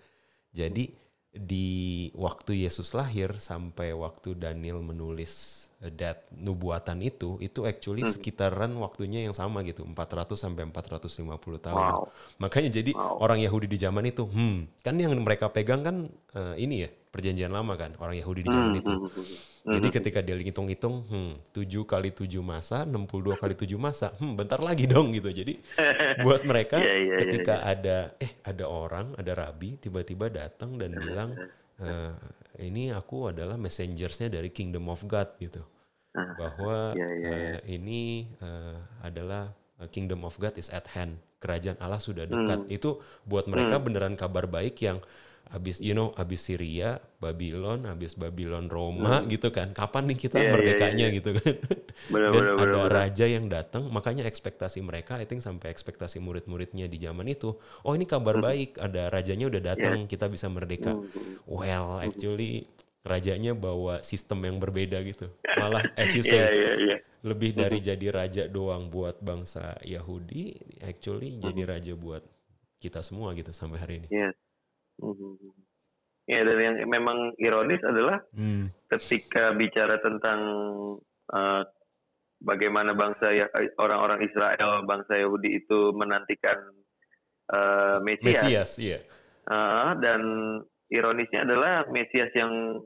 Jadi 0.51 0.91
di 1.35 2.11
waktu 2.15 2.63
Yesus 2.63 2.95
lahir 2.95 3.39
sampai 3.43 3.91
waktu 3.91 4.39
Daniel 4.39 4.83
menulis 4.83 5.67
that 5.81 6.25
nubuatan 6.33 7.03
itu 7.03 7.37
itu 7.39 7.65
actually 7.65 8.03
Hmm. 8.03 8.13
sekitaran 8.15 8.73
waktunya 8.81 9.27
yang 9.27 9.35
sama 9.37 9.61
gitu 9.63 9.85
400 9.85 10.39
sampai 10.39 10.65
450 10.69 11.59
tahun. 11.61 11.93
Wow. 12.01 12.09
Makanya 12.41 12.71
jadi 12.73 12.93
Wow. 12.95 13.21
orang 13.21 13.39
Yahudi 13.43 13.67
di 13.69 13.79
zaman 13.79 14.05
itu, 14.07 14.25
hmm, 14.25 14.81
kan 14.81 14.95
yang 14.97 15.13
mereka 15.21 15.51
pegang 15.53 15.83
kan 15.85 16.07
eh, 16.35 16.55
ini 16.59 16.87
ya 16.87 16.91
perjanjian 17.11 17.53
lama 17.53 17.79
kan 17.79 17.95
orang 18.01 18.19
Yahudi 18.19 18.43
di 18.43 18.51
zaman 18.51 18.73
Hmm, 18.75 18.81
itu. 18.81 18.91
hmm, 18.91 19.07
hmm, 19.07 19.25
hmm. 19.65 19.73
Jadi 19.75 19.87
ketika 19.91 20.19
dia 20.21 20.37
hitung-hitung, 20.37 20.95
hmm, 21.09 21.33
7 21.57 21.83
kali 21.85 22.11
7 22.13 22.43
masa, 22.45 22.85
62 22.85 23.35
kali 23.39 23.55
7 23.57 23.79
masa, 23.81 24.13
hmm, 24.19 24.35
bentar 24.37 24.61
lagi 24.61 24.85
dong 24.85 25.09
gitu. 25.15 25.31
Jadi 25.31 25.57
buat 26.25 26.43
mereka 26.45 26.79
Iya, 26.81 26.93
iya, 26.95 27.01
iya, 27.01 27.17
ketika 27.17 27.55
ada 27.65 27.97
eh 28.21 28.33
ada 28.45 28.65
orang, 28.69 29.15
ada 29.17 29.33
rabi 29.33 29.77
tiba-tiba 29.79 30.29
datang 30.29 30.77
dan 30.77 30.93
bilang 30.95 31.33
eh, 31.83 32.13
ini 32.61 32.95
aku 32.95 33.35
adalah 33.35 33.59
messengersnya 33.59 34.31
dari 34.31 34.51
Kingdom 34.51 34.87
of 34.91 35.03
God 35.07 35.35
gitu. 35.43 35.63
Bahwa 36.15 36.95
Iya, 36.95 37.09
iya, 37.19 37.31
eh, 37.59 37.59
ini 37.75 38.31
eh, 38.39 38.79
adalah 39.03 39.51
eh, 39.83 39.89
Kingdom 39.91 40.23
of 40.23 40.39
God 40.39 40.55
is 40.55 40.71
at 40.71 40.87
hand. 40.95 41.19
Kerajaan 41.43 41.77
Allah 41.83 42.01
sudah 42.01 42.25
dekat. 42.25 42.65
Itu 42.73 43.03
buat 43.29 43.45
mereka 43.51 43.77
beneran 43.83 44.17
kabar 44.17 44.49
baik 44.49 44.81
yang 44.81 45.03
habis 45.55 45.79
you 45.79 45.95
know 45.95 46.11
habis 46.19 46.43
Syria, 46.43 46.99
Babylon, 47.23 47.87
habis 47.87 48.19
Babylon 48.19 48.67
Roma 48.67 49.23
gitu 49.25 49.55
kan. 49.55 49.71
Kapan 49.71 50.11
nih 50.11 50.19
kita 50.19 50.37
Iya, 50.37 50.43
iya, 50.43 50.53
merdekanya 50.53 51.07
iya. 51.09 51.17
gitu 51.17 51.31
kan. 51.39 51.55
Benar, 52.13 52.31
Dan 52.35 52.43
benar, 52.43 52.55
ada 52.59 52.67
benar. 52.83 52.91
raja 52.91 53.25
yang 53.25 53.47
datang, 53.47 53.87
makanya 53.89 54.27
ekspektasi 54.27 54.83
mereka 54.83 55.15
I 55.17 55.25
think 55.25 55.39
sampai 55.41 55.71
ekspektasi 55.71 56.19
murid-muridnya 56.19 56.91
di 56.91 56.99
zaman 56.99 57.31
itu, 57.31 57.55
oh 57.87 57.93
ini 57.95 58.03
kabar 58.05 58.35
Hmm. 58.35 58.45
baik, 58.45 58.83
ada 58.83 59.07
rajanya 59.09 59.47
udah 59.47 59.63
datang, 59.63 60.11
kita 60.11 60.27
bisa 60.27 60.51
merdeka. 60.51 60.99
Hmm. 60.99 61.07
Well, 61.47 62.03
actually 62.03 62.67
rajanya 63.07 63.55
bawa 63.55 64.03
sistem 64.03 64.43
yang 64.43 64.59
berbeda 64.59 64.99
gitu. 65.07 65.31
Malah 65.61 65.87
as 65.95 66.11
you 66.13 66.25
Iya, 66.27 66.29
say, 66.29 66.43
iya, 66.51 66.73
iya. 66.77 66.97
lebih 67.23 67.55
dari 67.55 67.79
jadi 67.79 68.07
raja 68.11 68.43
doang 68.51 68.91
buat 68.91 69.23
bangsa 69.23 69.79
Yahudi, 69.87 70.59
actually 70.83 71.39
Hmm. 71.39 71.41
jadi 71.47 71.63
raja 71.65 71.93
buat 71.95 72.27
kita 72.83 73.01
semua 73.01 73.33
gitu 73.33 73.55
sampai 73.55 73.79
hari 73.81 73.95
ini. 74.03 74.09
Iya. 74.11 74.35
Mhm. 75.03 75.53
Ya 76.25 76.41
dan 76.41 76.57
yang 76.57 76.77
memang 76.89 77.37
ironis 77.37 77.85
adalah 77.85 78.25
Hmm. 78.33 78.73
ketika 78.89 79.53
bicara 79.53 80.01
tentang 80.01 80.41
eh, 81.25 81.63
bagaimana 82.41 82.93
bangsa 82.93 83.33
ya 83.33 83.49
orang-orang 83.81 84.25
Israel, 84.25 84.85
bangsa 84.85 85.17
Yahudi 85.17 85.65
itu 85.65 85.93
menantikan 85.97 86.57
eh, 87.45 87.97
Mesias, 88.01 88.41
Mesias, 88.45 88.71
iya. 88.81 88.99
Eh, 89.45 89.91
dan 90.01 90.21
ironisnya 90.89 91.45
adalah 91.45 91.85
Mesias 91.93 92.33
yang 92.33 92.81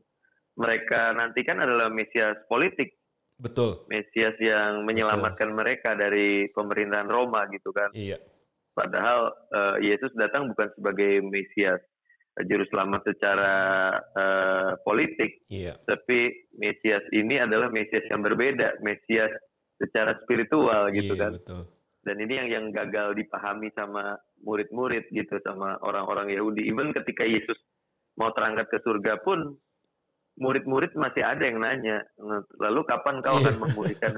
mereka 0.59 1.15
nantikan 1.15 1.63
adalah 1.63 1.87
Mesias 1.91 2.43
politik, 2.51 2.99
Betul. 3.39 3.87
Mesias 3.87 4.35
yang 4.43 4.83
menyelamatkan 4.83 5.55
mereka 5.55 5.95
dari 5.95 6.51
pemerintahan 6.51 7.07
Roma 7.07 7.47
gitu 7.55 7.71
kan. 7.71 7.95
Iya. 7.95 8.19
Padahal 8.75 9.31
eh, 9.55 9.95
Yesus 9.95 10.11
datang 10.19 10.51
bukan 10.51 10.75
sebagai 10.75 11.23
Mesias 11.23 11.79
eh, 11.79 11.88
juru 12.47 12.65
selamat 12.71 13.01
secara 13.09 13.55
eh, 14.15 14.71
politik, 14.85 15.43
Iya. 15.51 15.75
tapi 15.83 16.51
Mesias 16.59 17.03
ini 17.11 17.41
adalah 17.43 17.73
Mesias 17.73 18.07
yang 18.11 18.23
berbeda, 18.23 18.79
Mesias 18.85 19.33
secara 19.79 20.19
spiritual 20.27 20.91
gitu 20.95 21.15
iya, 21.15 21.23
kan. 21.23 21.33
betul. 21.39 21.63
Dan 22.03 22.17
ini 22.25 22.35
yang 22.41 22.49
yang 22.49 22.67
gagal 22.71 23.15
dipahami 23.19 23.69
sama 23.75 24.17
murid-murid 24.43 25.11
gitu 25.11 25.39
sama 25.43 25.77
orang-orang 25.83 26.31
Yahudi. 26.33 26.67
Even 26.67 26.95
ketika 26.95 27.27
Yesus 27.27 27.59
mau 28.19 28.31
terangkat 28.35 28.71
ke 28.71 28.79
surga 28.83 29.23
pun 29.23 29.55
murid-murid 30.39 30.95
masih 30.95 31.21
ada 31.21 31.43
yang 31.43 31.59
nanya, 31.59 32.07
lalu 32.57 32.81
kapan 32.83 33.19
kau 33.19 33.37
akan 33.37 33.59
memulihkan 33.59 34.15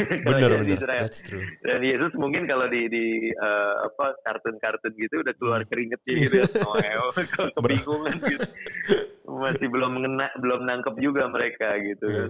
Bener 0.00 0.24
kerajaan 0.24 0.62
bener. 0.62 0.76
Israel? 0.78 1.02
That's 1.04 1.20
true. 1.20 1.44
Dan 1.60 1.82
Yesus 1.82 2.14
mungkin 2.14 2.46
kalau 2.46 2.64
di 2.64 2.86
di 2.86 3.04
eh, 3.28 3.74
apa 3.82 4.16
kartun-kartun 4.22 4.94
gitu 4.94 5.20
udah 5.20 5.34
keluar 5.36 5.60
Hmm. 5.60 5.68
keringetnya 5.68 6.14
gitu 6.16 6.34
ya. 6.38 6.46
Oh, 6.64 6.78
kalau 7.34 7.50
kebingungan 7.52 8.14
gitu. 8.24 8.46
Masih 9.26 9.68
belum 9.68 9.90
mengena, 9.92 10.30
belum 10.34 10.64
nangkep 10.64 10.94
juga 10.96 11.26
mereka 11.26 11.76
gitu. 11.76 12.06
Iya. 12.06 12.26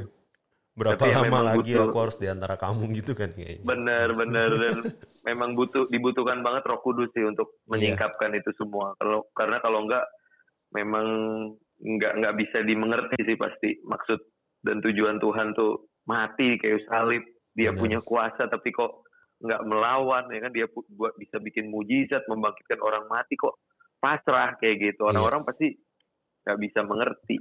Berapa 0.73 0.99
Tapi 0.99 1.09
ya 1.09 1.16
lama 1.23 1.40
lagi 1.47 1.73
butuh- 1.73 1.87
aku 1.87 1.99
harus 1.99 2.16
di 2.16 2.26
antara 2.26 2.55
kamu 2.55 2.83
gitu 2.95 3.12
kan 3.12 3.31
kayaknya. 3.31 3.64
Benar, 3.64 4.09
benar 4.12 4.49
dan 4.52 4.76
memang 5.23 5.55
butuh 5.55 5.87
dibutuhkan 5.87 6.40
banget 6.40 6.64
Roh 6.64 6.81
Kudus 6.81 7.09
sih 7.12 7.23
untuk 7.23 7.49
Iya. 7.55 7.62
menyingkapkan 7.71 8.33
itu 8.33 8.50
semua. 8.55 8.93
Kalau 8.97 9.25
karena 9.33 9.57
kalau 9.59 9.85
enggak 9.85 10.05
memang 10.69 11.07
enggak 11.83 12.12
enggak 12.21 12.35
bisa 12.40 12.59
dimengerti 12.64 13.18
sih 13.25 13.37
pasti 13.37 13.71
maksud 13.85 14.21
dan 14.64 14.80
tujuan 14.80 15.21
Tuhan 15.21 15.52
tuh 15.54 15.90
mati 16.09 16.56
kayak 16.59 16.87
salib. 16.88 17.23
Dia 17.56 17.73
Benar. 17.73 17.80
punya 17.80 17.99
kuasa 18.04 18.49
tapi 18.52 18.68
kok 18.68 19.09
nggak 19.37 19.62
melawan 19.68 20.28
ya 20.33 20.40
kan 20.49 20.52
dia 20.52 20.66
buat 20.73 21.12
bisa 21.21 21.37
bikin 21.40 21.68
mujizat 21.68 22.25
membangkitkan 22.28 22.80
orang 22.80 23.04
mati 23.09 23.37
kok 23.37 23.61
pasrah 24.00 24.56
kayak 24.61 24.76
Iya. 24.76 24.85
gitu. 24.92 25.02
Orang-orang 25.09 25.45
pasti 25.45 25.73
nggak 26.45 26.59
bisa 26.61 26.80
mengerti. 26.85 27.37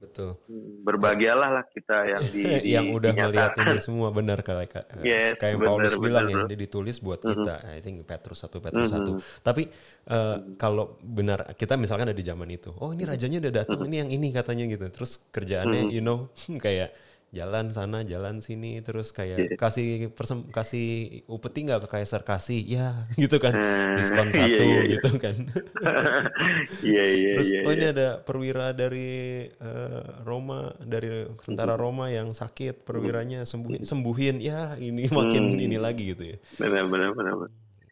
Betul. 0.00 0.40
Berbahagialah 0.80 1.60
lah 1.60 1.64
kita 1.68 2.08
yang 2.08 2.24
di, 2.32 2.40
di- 2.40 2.72
yang 2.74 2.88
udah 2.88 3.12
melihat 3.12 3.52
ini 3.60 3.76
semua 3.78 4.08
benar 4.08 4.40
kayak 4.40 4.72
kayak 4.72 4.86
Yes, 5.04 5.36
kayak 5.36 5.60
yang 5.60 5.68
Paulus 5.68 5.92
bilang 6.00 6.24
ya 6.24 6.48
dia 6.48 6.56
ditulis 6.56 6.96
buat 6.98 7.20
Mhm. 7.20 7.28
kita. 7.28 7.54
I 7.68 7.80
think 7.84 8.00
Petrus 8.08 8.40
1 8.40 8.64
Petrus 8.64 8.88
Mhm. 8.88 9.20
1 9.20 9.44
tapi 9.44 9.68
eh, 10.08 10.36
kalau 10.56 10.96
benar 11.04 11.52
kita 11.52 11.76
misalkan 11.76 12.08
ada 12.08 12.16
di 12.16 12.24
zaman 12.24 12.48
itu 12.48 12.72
oh 12.80 12.96
ini 12.96 13.04
rajanya 13.04 13.44
udah 13.44 13.52
datang 13.60 13.80
ini 13.84 13.96
yang 14.00 14.10
ini 14.10 14.32
katanya 14.32 14.64
gitu. 14.66 14.88
Terus 14.88 15.20
kerjaannya 15.28 15.86
Mhm. 15.86 15.92
you 15.92 16.00
know 16.00 16.32
kayak 16.64 16.96
jalan 17.30 17.70
sana 17.70 18.02
jalan 18.02 18.38
sini 18.38 18.78
terus 18.80 19.10
kayak 19.10 19.38
Iya. 19.38 19.54
kasih 19.54 19.88
persem, 20.10 20.50
kasih 20.50 20.88
upeti 21.24 21.62
nggak 21.62 21.86
ke 21.86 21.88
kaisar 21.92 22.20
kasih 22.20 22.58
ya 22.60 23.06
gitu 23.22 23.38
kan 23.38 23.54
Eh, 23.54 23.94
diskon 23.96 24.28
iya, 24.30 24.34
satu 24.36 24.50
iya, 24.60 24.74
iya. 24.76 24.82
gitu 24.90 25.10
kan 25.14 25.36
Iya 26.82 27.04
iya 27.06 27.30
Terus 27.38 27.48
iya. 27.48 27.60
oh 27.62 27.72
ini 27.72 27.84
iya. 27.84 27.92
ada 27.92 28.08
perwira 28.18 28.66
dari 28.72 29.10
eh, 29.46 30.02
Roma 30.22 30.74
dari 30.76 31.08
tentara 31.40 31.74
Roma 31.74 32.08
yang 32.08 32.30
sakit 32.32 32.82
perwiranya 32.82 33.42
sembuhin 33.42 33.82
sembuhin 33.82 34.36
ya 34.40 34.74
ini 34.76 35.06
makin 35.08 35.44
Hmm. 35.50 35.62
ini 35.62 35.76
lagi 35.76 36.10
gitu 36.10 36.24
ya. 36.26 36.36
Benar 36.56 36.84
benar 36.86 37.10
benar. 37.12 37.34
benar. 37.36 37.50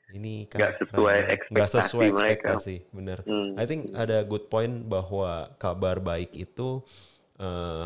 Ini 0.09 0.49
Nggak 0.49 0.73
sesuai 0.83 1.17
nggak 1.21 1.37
ekspektasi 1.37 1.77
sesuai 1.85 2.09
mereka. 2.09 2.25
ekspektasi 2.57 2.77
benar. 2.91 3.19
Hmm. 3.23 3.55
I 3.55 3.65
think 3.65 3.93
ada 3.95 4.25
good 4.25 4.49
point 4.49 4.83
bahwa 4.83 5.31
kabar 5.57 6.01
baik 6.01 6.33
itu 6.33 6.81
eh, 7.37 7.85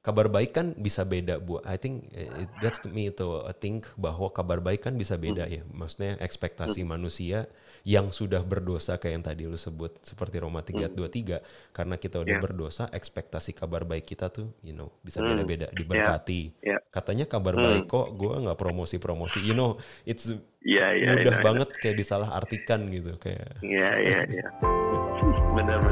kabar 0.00 0.32
baik 0.32 0.56
kan 0.56 0.66
bisa 0.72 1.04
beda 1.04 1.36
bu. 1.36 1.60
I 1.60 1.76
think 1.76 2.08
eh, 2.16 2.24
it 2.40 2.50
gets 2.58 2.80
to 2.80 2.88
me 2.88 3.12
to 3.12 3.44
think 3.60 3.84
bahwa 3.94 4.32
kabar 4.32 4.56
baik 4.58 4.88
kan 4.88 4.96
bisa 4.96 5.20
beda 5.20 5.44
Hmm. 5.44 5.54
ya. 5.54 5.62
Maksudnya 5.68 6.16
ekspektasi 6.18 6.82
manusia 6.82 7.52
yang 7.84 8.08
sudah 8.08 8.40
berdosa 8.40 8.96
kayak 8.96 9.12
yang 9.12 9.24
tadi 9.24 9.42
lu 9.44 9.56
sebut 9.56 10.00
seperti 10.00 10.40
Roma 10.40 10.60
3:23 10.60 11.40
karena 11.70 11.96
kita 11.96 12.20
udah 12.20 12.36
Yeah. 12.36 12.44
berdosa 12.44 12.88
ekspektasi 12.88 13.52
kabar 13.52 13.84
baik 13.84 14.04
kita 14.06 14.28
tuh 14.28 14.52
you 14.60 14.72
know 14.72 14.88
bisa 15.00 15.20
Hmm. 15.20 15.36
beda-beda 15.36 15.68
diberkati. 15.68 16.56
Yeah. 16.60 16.80
Katanya 16.88 17.28
kabar 17.28 17.56
Hmm. 17.56 17.64
baik 17.64 17.84
kok 17.86 18.08
gua 18.16 18.40
nggak 18.40 18.56
promosi-promosi. 18.56 19.40
You 19.40 19.52
know 19.52 19.76
it's 20.04 20.32
Iya 20.60 20.92
iya. 20.92 21.16
mudah 21.16 21.40
iya, 21.40 21.44
banget 21.44 21.68
kayak 21.76 21.96
disalah 21.96 22.36
artikan 22.36 22.84
gitu 22.88 23.16
kayak 23.16 23.64
Iya 23.64 23.90
iya 23.96 24.20
iya. 24.28 24.46
Benar 25.56 25.89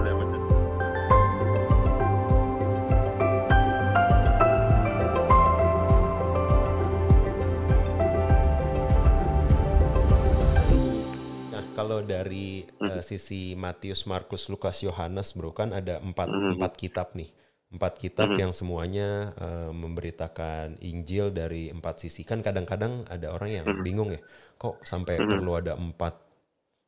kalau 11.79 11.99
dari 12.15 12.67
Hmm. 12.81 12.89
eh, 12.91 13.03
sisi 13.11 13.43
Matius, 13.65 14.01
Markus, 14.13 14.43
Lukas, 14.53 14.77
Yohanes, 14.87 15.29
bro, 15.39 15.51
kan 15.61 15.71
ada 15.81 15.95
empat, 16.09 16.31
Hmm. 16.31 16.53
empat 16.53 16.73
kitab 16.83 17.09
nih. 17.21 17.31
Empat 17.75 17.93
kitab 18.03 18.31
yang 18.43 18.53
semuanya 18.59 19.09
eh, 19.45 19.71
memberitakan 19.83 20.67
Injil 20.91 21.27
dari 21.41 21.63
empat 21.77 21.95
sisi. 22.03 22.23
Kan 22.31 22.41
kadang-kadang 22.47 23.07
ada 23.15 23.27
orang 23.37 23.51
yang 23.59 23.67
Hmm. 23.67 23.83
bingung 23.87 24.11
ya, 24.17 24.21
kok 24.63 24.75
sampai 24.91 25.17
perlu 25.31 25.53
ada 25.61 25.73
empat? 25.87 26.15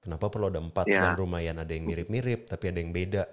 Kenapa 0.05 0.27
perlu 0.33 0.47
ada 0.53 0.61
empat? 0.69 0.87
Ya. 0.87 1.01
Dan 1.01 1.13
lumayan 1.21 1.57
ada 1.63 1.73
yang 1.77 1.85
mirip-mirip, 1.91 2.49
tapi 2.49 2.65
ada 2.73 2.79
yang 2.83 2.93
beda. 2.97 3.25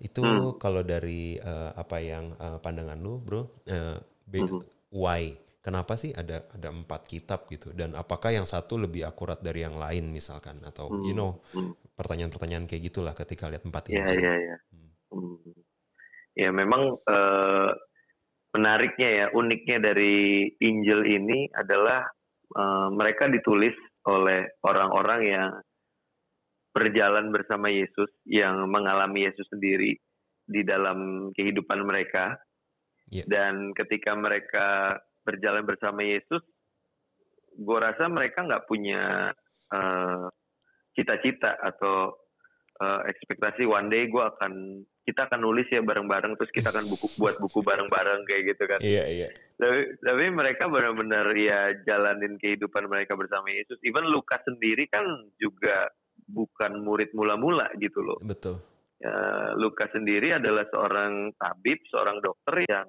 Itu 0.00 0.22
Hmm. 0.22 0.60
kalau 0.62 0.82
dari 0.86 1.36
eh, 1.38 1.70
apa 1.82 1.96
yang 2.02 2.24
eh, 2.38 2.58
pandangan 2.64 2.98
lu, 2.98 3.14
bro, 3.22 3.42
eh, 3.68 3.96
Hmm. 4.36 4.60
why? 4.92 5.36
Kenapa 5.58 5.98
sih 5.98 6.14
ada 6.14 6.46
ada 6.54 6.70
empat 6.70 7.02
kitab 7.10 7.50
gitu? 7.50 7.74
Dan 7.74 7.98
apakah 7.98 8.30
yang 8.30 8.46
satu 8.46 8.78
lebih 8.78 9.02
akurat 9.04 9.42
dari 9.42 9.66
yang 9.66 9.74
lain 9.74 10.14
misalkan? 10.14 10.62
Atau 10.62 11.02
you 11.02 11.12
know 11.12 11.42
Hmm. 11.50 11.74
pertanyaan-pertanyaan 11.98 12.70
kayak 12.70 12.82
gitulah 12.88 13.12
ketika 13.12 13.50
lihat 13.50 13.66
empat 13.66 13.90
Iya 13.90 14.06
Injil. 14.06 14.18
iya 14.22 14.34
iya. 14.38 14.56
Hmm. 15.10 15.36
Ya 16.38 16.50
memang 16.54 16.94
uh, 17.02 17.70
menariknya 18.54 19.08
ya, 19.10 19.26
uniknya 19.34 19.78
dari 19.82 20.46
Injil 20.62 21.02
ini 21.04 21.50
adalah 21.50 22.06
uh, 22.54 22.88
mereka 22.94 23.26
ditulis 23.26 23.74
oleh 24.06 24.56
orang-orang 24.62 25.20
yang 25.26 25.50
berjalan 26.72 27.34
bersama 27.34 27.66
Yesus, 27.68 28.08
yang 28.24 28.70
mengalami 28.70 29.26
Yesus 29.26 29.50
sendiri 29.50 29.98
di 30.46 30.62
dalam 30.62 31.28
kehidupan 31.34 31.82
mereka. 31.82 32.38
Yeah. 33.10 33.26
Dan 33.26 33.74
ketika 33.74 34.14
mereka 34.14 34.96
berjalan 35.28 35.68
bersama 35.68 36.00
Yesus, 36.00 36.40
gue 37.52 37.78
rasa 37.78 38.08
mereka 38.08 38.48
nggak 38.48 38.64
punya 38.64 39.28
cita 39.68 40.32
cita-cita 40.96 41.52
atau 41.60 42.16
uh, 42.80 43.00
ekspektasi 43.04 43.68
one 43.68 43.92
day 43.92 44.08
gue 44.08 44.24
akan 44.24 44.82
kita 45.04 45.24
akan 45.24 45.40
nulis 45.40 45.68
ya 45.72 45.80
bareng-bareng 45.80 46.36
terus 46.36 46.52
kita 46.52 46.68
akan 46.68 46.84
buku 46.88 47.06
buat 47.16 47.36
buku 47.40 47.64
bareng-bareng 47.64 48.28
kayak 48.28 48.42
gitu 48.52 48.64
kan. 48.68 48.80
Iya 48.84 49.04
iya. 49.08 49.28
Tapi 49.56 50.00
tapi 50.04 50.24
mereka 50.28 50.68
benar-benar 50.68 51.32
ya 51.32 51.72
jalanin 51.88 52.36
kehidupan 52.36 52.88
mereka 52.88 53.16
bersama 53.16 53.48
Yesus. 53.48 53.80
Even 53.84 54.08
Lukas 54.12 54.44
sendiri 54.44 54.84
kan 54.88 55.04
juga 55.40 55.88
bukan 56.28 56.84
murid 56.84 57.16
mula-mula 57.16 57.72
gitu 57.80 58.04
loh. 58.04 58.20
Betul. 58.20 58.60
Ya, 58.98 59.54
Lukas 59.56 59.88
sendiri 59.94 60.36
adalah 60.36 60.68
seorang 60.68 61.32
tabib, 61.40 61.80
seorang 61.88 62.18
dokter 62.20 62.68
yang 62.68 62.88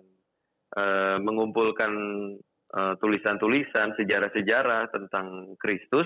uh, 0.77 1.17
mengumpulkan 1.21 1.91
eh, 2.69 2.93
tulisan-tulisan, 3.01 3.97
sejarah-sejarah 3.97 4.93
tentang 4.93 5.57
Kristus 5.57 6.05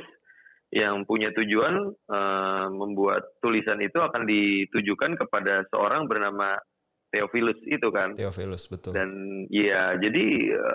yang 0.74 1.06
punya 1.06 1.30
tujuan 1.36 1.92
uh, 2.10 2.68
membuat 2.74 3.38
tulisan 3.38 3.78
itu 3.78 4.02
akan 4.02 4.26
ditujukan 4.26 5.22
kepada 5.22 5.62
seorang 5.70 6.10
bernama 6.10 6.58
Theophilus 7.14 7.62
itu 7.70 7.94
kan. 7.94 8.18
Theophilus 8.18 8.66
betul. 8.74 8.98
Dan 8.98 9.46
ya 9.54 9.94
jadi 10.02 10.26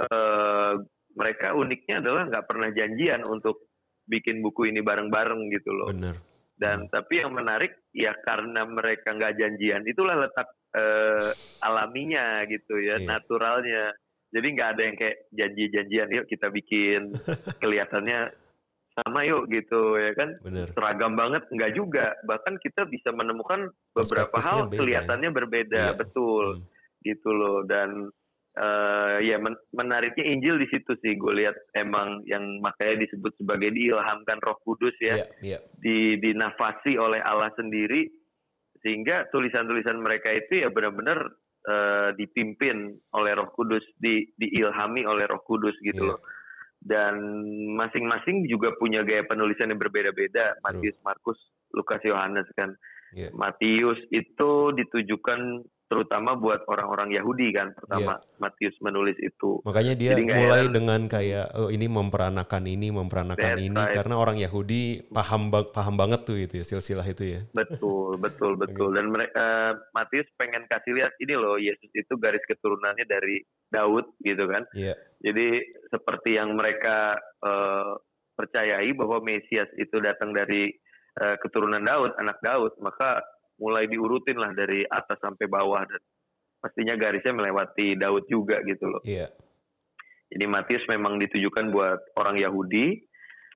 uh, 0.06 0.78
mereka 1.18 1.58
uniknya 1.58 1.98
adalah 1.98 2.30
nggak 2.30 2.46
pernah 2.46 2.70
janjian 2.70 3.26
untuk 3.26 3.66
bikin 4.06 4.38
buku 4.38 4.70
ini 4.70 4.86
bareng-bareng 4.86 5.50
gitu 5.50 5.70
loh. 5.74 5.90
Benar. 5.90 6.14
Dan 6.54 6.86
hmm. 6.86 6.90
tapi 6.94 7.14
yang 7.18 7.34
menarik 7.34 7.90
ya 7.90 8.14
karena 8.22 8.62
mereka 8.70 9.18
nggak 9.18 9.34
janjian 9.34 9.82
itulah 9.82 10.14
letak 10.14 10.46
uh, 10.74 11.30
alaminya 11.64 12.44
gitu 12.50 12.76
ya, 12.80 12.98
yeah. 12.98 13.06
naturalnya. 13.06 13.94
Jadi 14.28 14.46
nggak 14.52 14.70
ada 14.76 14.82
yang 14.84 14.96
kayak 15.00 15.18
janji-janjian 15.32 16.08
yuk 16.12 16.26
kita 16.28 16.52
bikin 16.52 17.16
kelihatannya 17.64 18.28
sama 18.98 19.22
yuk 19.22 19.46
gitu 19.54 19.94
ya 19.94 20.10
kan 20.18 20.34
Bener. 20.42 20.66
seragam 20.74 21.14
banget 21.14 21.46
nggak 21.54 21.72
juga 21.78 22.18
bahkan 22.26 22.58
kita 22.58 22.82
bisa 22.90 23.14
menemukan 23.14 23.70
beberapa 23.94 24.42
hal 24.42 24.66
beda, 24.66 24.74
ya. 24.74 24.78
kelihatannya 24.82 25.30
ya? 25.30 25.36
berbeda 25.38 25.82
iya. 25.94 25.94
betul 25.94 26.58
hmm. 26.58 26.66
gitu 27.06 27.30
loh 27.30 27.62
dan 27.70 28.10
uh, 28.58 29.16
ya 29.22 29.38
men 29.38 29.54
menariknya 29.70 30.24
Injil 30.34 30.58
di 30.58 30.66
situ 30.66 30.98
sih 30.98 31.14
gue 31.14 31.32
lihat 31.38 31.54
emang 31.78 32.26
yang 32.26 32.42
makanya 32.58 33.06
disebut 33.06 33.38
sebagai 33.38 33.70
diilhamkan 33.70 34.42
Roh 34.42 34.58
Kudus 34.66 34.94
ya 34.98 35.22
yeah, 35.22 35.28
yeah. 35.56 35.60
di 35.78 36.18
dinafasi 36.18 36.98
oleh 36.98 37.22
Allah 37.22 37.54
sendiri 37.54 38.10
sehingga 38.82 39.28
tulisan-tulisan 39.30 39.98
mereka 39.98 40.30
itu 40.34 40.62
ya 40.62 40.68
benar-benar 40.70 41.18
uh, 41.68 42.10
dipimpin 42.14 42.96
oleh 43.14 43.32
Roh 43.34 43.50
Kudus 43.54 43.84
di 43.98 44.26
diilhami 44.36 45.06
oleh 45.06 45.24
Roh 45.26 45.42
Kudus 45.42 45.74
gitu 45.82 46.02
yeah. 46.02 46.10
loh 46.14 46.20
dan 46.78 47.18
masing-masing 47.74 48.46
juga 48.46 48.70
punya 48.78 49.02
gaya 49.02 49.26
penulisan 49.26 49.70
yang 49.74 49.82
berbeda-beda. 49.82 50.62
Matius, 50.62 50.94
Markus, 51.02 51.38
Lukas, 51.74 51.98
Yohanes 52.06 52.46
kan. 52.54 52.74
Yeah. 53.10 53.34
Matius 53.34 53.98
itu 54.14 54.52
ditujukan 54.76 55.64
terutama 55.88 56.36
buat 56.36 56.68
orang-orang 56.68 57.16
Yahudi 57.16 57.48
kan 57.56 57.72
pertama 57.72 58.20
yeah. 58.20 58.36
Matius 58.36 58.76
menulis 58.84 59.16
itu. 59.24 59.64
Makanya 59.64 59.96
dia 59.96 60.12
Jadi 60.12 60.28
mulai 60.28 60.68
dengan 60.68 61.00
kayak 61.08 61.56
oh 61.56 61.72
ini 61.72 61.88
memperanakan 61.88 62.62
ini 62.68 62.92
memperanakan 62.92 63.56
ini 63.56 63.80
right. 63.80 63.96
karena 63.96 64.20
orang 64.20 64.36
Yahudi 64.36 65.08
paham 65.08 65.48
paham 65.48 65.94
banget 65.96 66.28
tuh 66.28 66.36
itu 66.36 66.60
ya 66.60 66.64
silsilah 66.68 67.08
itu 67.08 67.24
ya. 67.24 67.40
Betul 67.56 68.20
betul 68.20 68.60
betul 68.60 68.92
okay. 68.92 68.96
dan 69.00 69.06
mereka 69.08 69.40
uh, 69.40 69.72
Matius 69.96 70.28
pengen 70.36 70.68
kasih 70.68 70.92
lihat 70.92 71.12
ini 71.24 71.34
loh 71.34 71.56
Yesus 71.56 71.90
itu 71.96 72.14
garis 72.20 72.44
keturunannya 72.44 73.08
dari 73.08 73.40
Daud 73.72 74.12
gitu 74.20 74.44
kan. 74.44 74.68
Yeah. 74.76 75.00
Jadi 75.24 75.64
seperti 75.88 76.36
yang 76.36 76.52
mereka 76.52 77.16
uh, 77.40 77.96
percayai 78.36 78.92
bahwa 78.92 79.24
Mesias 79.24 79.72
itu 79.80 79.98
datang 80.04 80.36
dari 80.36 80.68
uh, 81.16 81.40
keturunan 81.40 81.80
Daud 81.80 82.12
anak 82.20 82.38
Daud 82.44 82.76
maka 82.78 83.24
mulai 83.58 83.90
diurutin 83.90 84.38
lah 84.38 84.54
dari 84.54 84.86
atas 84.86 85.18
sampai 85.18 85.46
bawah 85.50 85.82
dan 85.82 86.02
pastinya 86.58 86.94
garisnya 86.98 87.34
melewati 87.34 87.94
Daud 87.98 88.26
juga 88.30 88.62
gitu 88.66 88.86
loh. 88.86 89.02
Iya. 89.06 89.30
Jadi 90.28 90.44
Matius 90.44 90.84
memang 90.90 91.16
ditujukan 91.18 91.72
buat 91.72 92.12
orang 92.18 92.36
Yahudi, 92.36 93.00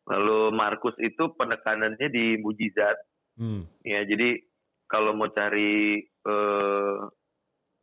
lalu 0.08 0.54
Markus 0.56 0.96
itu 1.02 1.34
penekanannya 1.36 2.08
di 2.08 2.40
mujizat. 2.40 2.96
Hmm. 3.36 3.68
Ya, 3.84 4.02
jadi 4.08 4.40
kalau 4.88 5.12
mau 5.12 5.28
cari 5.28 6.00
uh, 6.24 6.96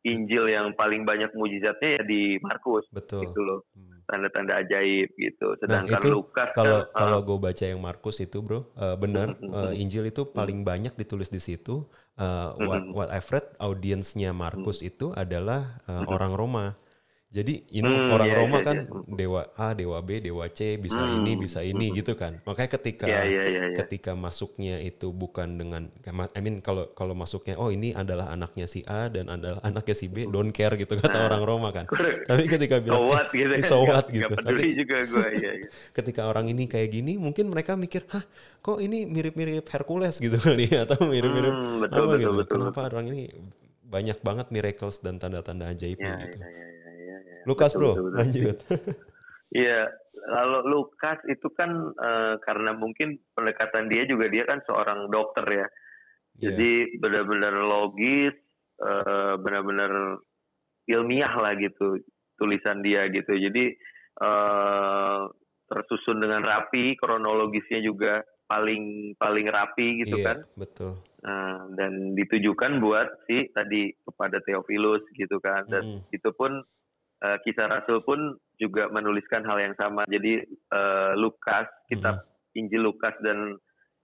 Injil 0.10 0.49
yang 0.49 0.73
paling 0.73 1.05
banyak 1.05 1.36
mujizatnya 1.38 2.01
ya 2.01 2.03
di 2.08 2.41
Markus, 2.41 2.89
Betul. 2.89 3.29
gitu 3.29 3.41
loh. 3.45 3.62
Hmm 3.77 3.98
tanda-tanda 4.10 4.58
ajaib 4.65 5.13
gitu. 5.13 5.54
Nah, 5.54 5.86
Sedangkan 5.86 5.93
nah, 5.93 6.02
itu 6.02 6.10
Lukas 6.10 6.50
kalau 6.58 6.80
kan, 6.89 6.98
kalau 6.98 7.19
uh, 7.22 7.26
gue 7.30 7.38
baca 7.38 7.63
yang 7.69 7.80
Markus 7.80 8.17
itu, 8.17 8.38
bro, 8.41 8.65
uh, 8.74 8.98
benar 8.98 9.38
uh, 9.45 9.72
Injil 9.72 10.10
itu 10.10 10.26
paling 10.26 10.65
banyak 10.65 10.98
ditulis 10.98 11.30
di 11.30 11.38
situ. 11.38 11.86
Uh, 12.17 12.52
what 12.60 12.84
what 12.91 13.10
I've 13.13 13.30
read, 13.30 13.45
audiensnya 13.62 14.34
Markus 14.34 14.82
itu 14.82 15.13
adalah 15.13 15.80
uh, 15.86 16.04
orang 16.10 16.34
Roma. 16.34 16.76
Jadi 17.30 17.62
you 17.70 17.86
know, 17.86 17.94
hmm, 17.94 18.10
orang 18.10 18.30
yeah, 18.34 18.39
Roma 18.42 18.58
yeah, 18.58 18.65
kan 18.65 18.78
yeah. 18.89 19.06
dewa 19.06 19.42
A, 19.54 19.78
dewa 19.78 20.02
B, 20.02 20.18
dewa 20.18 20.50
C, 20.50 20.82
bisa 20.82 20.98
hmm, 20.98 21.22
ini, 21.22 21.32
bisa 21.38 21.62
ini 21.62 21.94
hmm. 21.94 22.02
gitu 22.02 22.18
kan. 22.18 22.42
Makanya 22.42 22.74
ketika 22.74 23.06
yeah, 23.06 23.22
yeah, 23.22 23.46
yeah, 23.46 23.65
yeah. 23.70 23.78
ketika 23.86 24.18
masuknya 24.18 24.82
itu 24.82 25.13
bukan 25.13 25.62
dengan 25.62 25.94
I 26.10 26.42
mean 26.42 26.65
kalau 26.65 26.89
kalau 26.98 27.13
masuknya 27.13 27.54
oh 27.62 27.70
ini 27.70 27.94
adalah 27.94 28.34
anaknya 28.34 28.65
si 28.65 28.82
A 28.89 29.13
dan 29.13 29.30
adalah 29.30 29.62
anaknya 29.62 29.94
si 29.94 30.10
B, 30.10 30.26
don't 30.26 30.50
care 30.50 30.74
gitu 30.74 30.98
kata 30.98 31.22
nah, 31.22 31.30
orang 31.30 31.42
Roma 31.46 31.70
kan. 31.70 31.86
Tapi 32.26 32.50
ketika 32.50 32.82
bilang 32.82 32.98
so 32.98 33.13
what 33.13 33.28
gitu, 33.30 33.54
eh, 33.54 33.62
so 33.62 33.78
what, 33.86 34.06
gitu. 34.10 34.26
Gak 34.26 34.42
peduli 34.42 34.65
Tapi, 34.65 34.80
juga 34.82 34.98
gue 35.06 35.28
ya, 35.38 35.52
ya. 35.54 35.68
Ketika 35.94 36.22
orang 36.26 36.50
ini 36.50 36.65
kayak 36.65 36.89
gini, 36.89 37.22
mungkin 37.22 37.54
mereka 37.54 37.78
mikir, 37.78 38.10
"Hah, 38.10 38.26
kok 38.65 38.82
ini 38.82 39.06
mirip-mirip 39.06 39.70
Hercules 39.70 40.18
gitu 40.18 40.42
kali 40.42 40.65
ya 40.65 40.89
atau 40.89 41.06
mirip-mirip 41.06 41.54
hmm, 41.54 41.78
betul, 41.86 41.94
apa 41.94 42.10
betul, 42.10 42.18
gitu. 42.18 42.32
Betul, 42.42 42.54
Kenapa 42.58 42.82
betul. 42.82 42.89
orang 42.98 43.06
ini 43.13 43.22
banyak 43.86 44.18
banget 44.26 44.48
miracles 44.50 44.98
dan 45.06 45.22
tanda-tanda 45.22 45.70
ajaibnya 45.70 46.18
ya, 46.18 46.26
gitu. 46.26 46.38
Ya, 46.42 46.50
ya, 46.50 46.58
ya 46.58 46.70
Lukas 47.47 47.71
bro, 47.75 47.95
betul, 47.95 48.04
betul. 48.10 48.17
lanjut. 48.17 48.58
Iya, 49.49 49.89
lalu 50.30 50.58
Lukas 50.69 51.25
itu 51.25 51.49
kan 51.58 51.73
uh, 51.97 52.38
karena 52.45 52.78
mungkin 52.78 53.17
pendekatan 53.34 53.89
dia 53.89 54.06
juga 54.06 54.30
dia 54.30 54.45
kan 54.45 54.62
seorang 54.62 55.10
dokter 55.10 55.45
ya. 55.49 55.58
Yeah. 55.58 55.67
Jadi 56.54 57.02
benar-benar 57.02 57.58
logis, 57.65 58.38
uh, 58.78 59.41
benar-benar 59.41 60.21
ilmiah 60.86 61.34
lah 61.34 61.58
gitu 61.58 61.97
tulisan 62.38 62.86
dia 62.86 63.10
gitu. 63.10 63.34
Jadi 63.34 63.73
uh, 64.21 65.25
tersusun 65.65 66.21
dengan 66.21 66.45
rapi, 66.45 66.93
kronologisnya 66.97 67.82
juga 67.82 68.21
paling 68.49 69.13
paling 69.17 69.47
rapi 69.49 70.06
gitu 70.06 70.21
yeah, 70.21 70.25
kan. 70.30 70.38
Betul. 70.54 70.93
Nah, 71.25 71.67
dan 71.73 72.13
ditujukan 72.13 72.80
buat 72.82 73.25
si 73.25 73.49
tadi 73.49 73.93
kepada 74.06 74.41
Theophilus 74.45 75.04
gitu 75.17 75.41
kan. 75.41 75.65
Dan 75.65 76.06
mm. 76.06 76.15
itu 76.15 76.30
pun 76.38 76.62
uh, 77.23 77.38
kisah 77.43 77.67
Rasul 77.67 78.03
pun 78.03 78.38
juga 78.60 78.91
menuliskan 78.91 79.43
hal 79.47 79.58
yang 79.63 79.75
sama. 79.79 80.03
Jadi 80.05 80.43
uh, 80.75 81.15
Lukas, 81.15 81.67
kitab 81.88 82.23
hmm. 82.23 82.60
Injil 82.60 82.84
Lukas 82.84 83.15
dan 83.23 83.55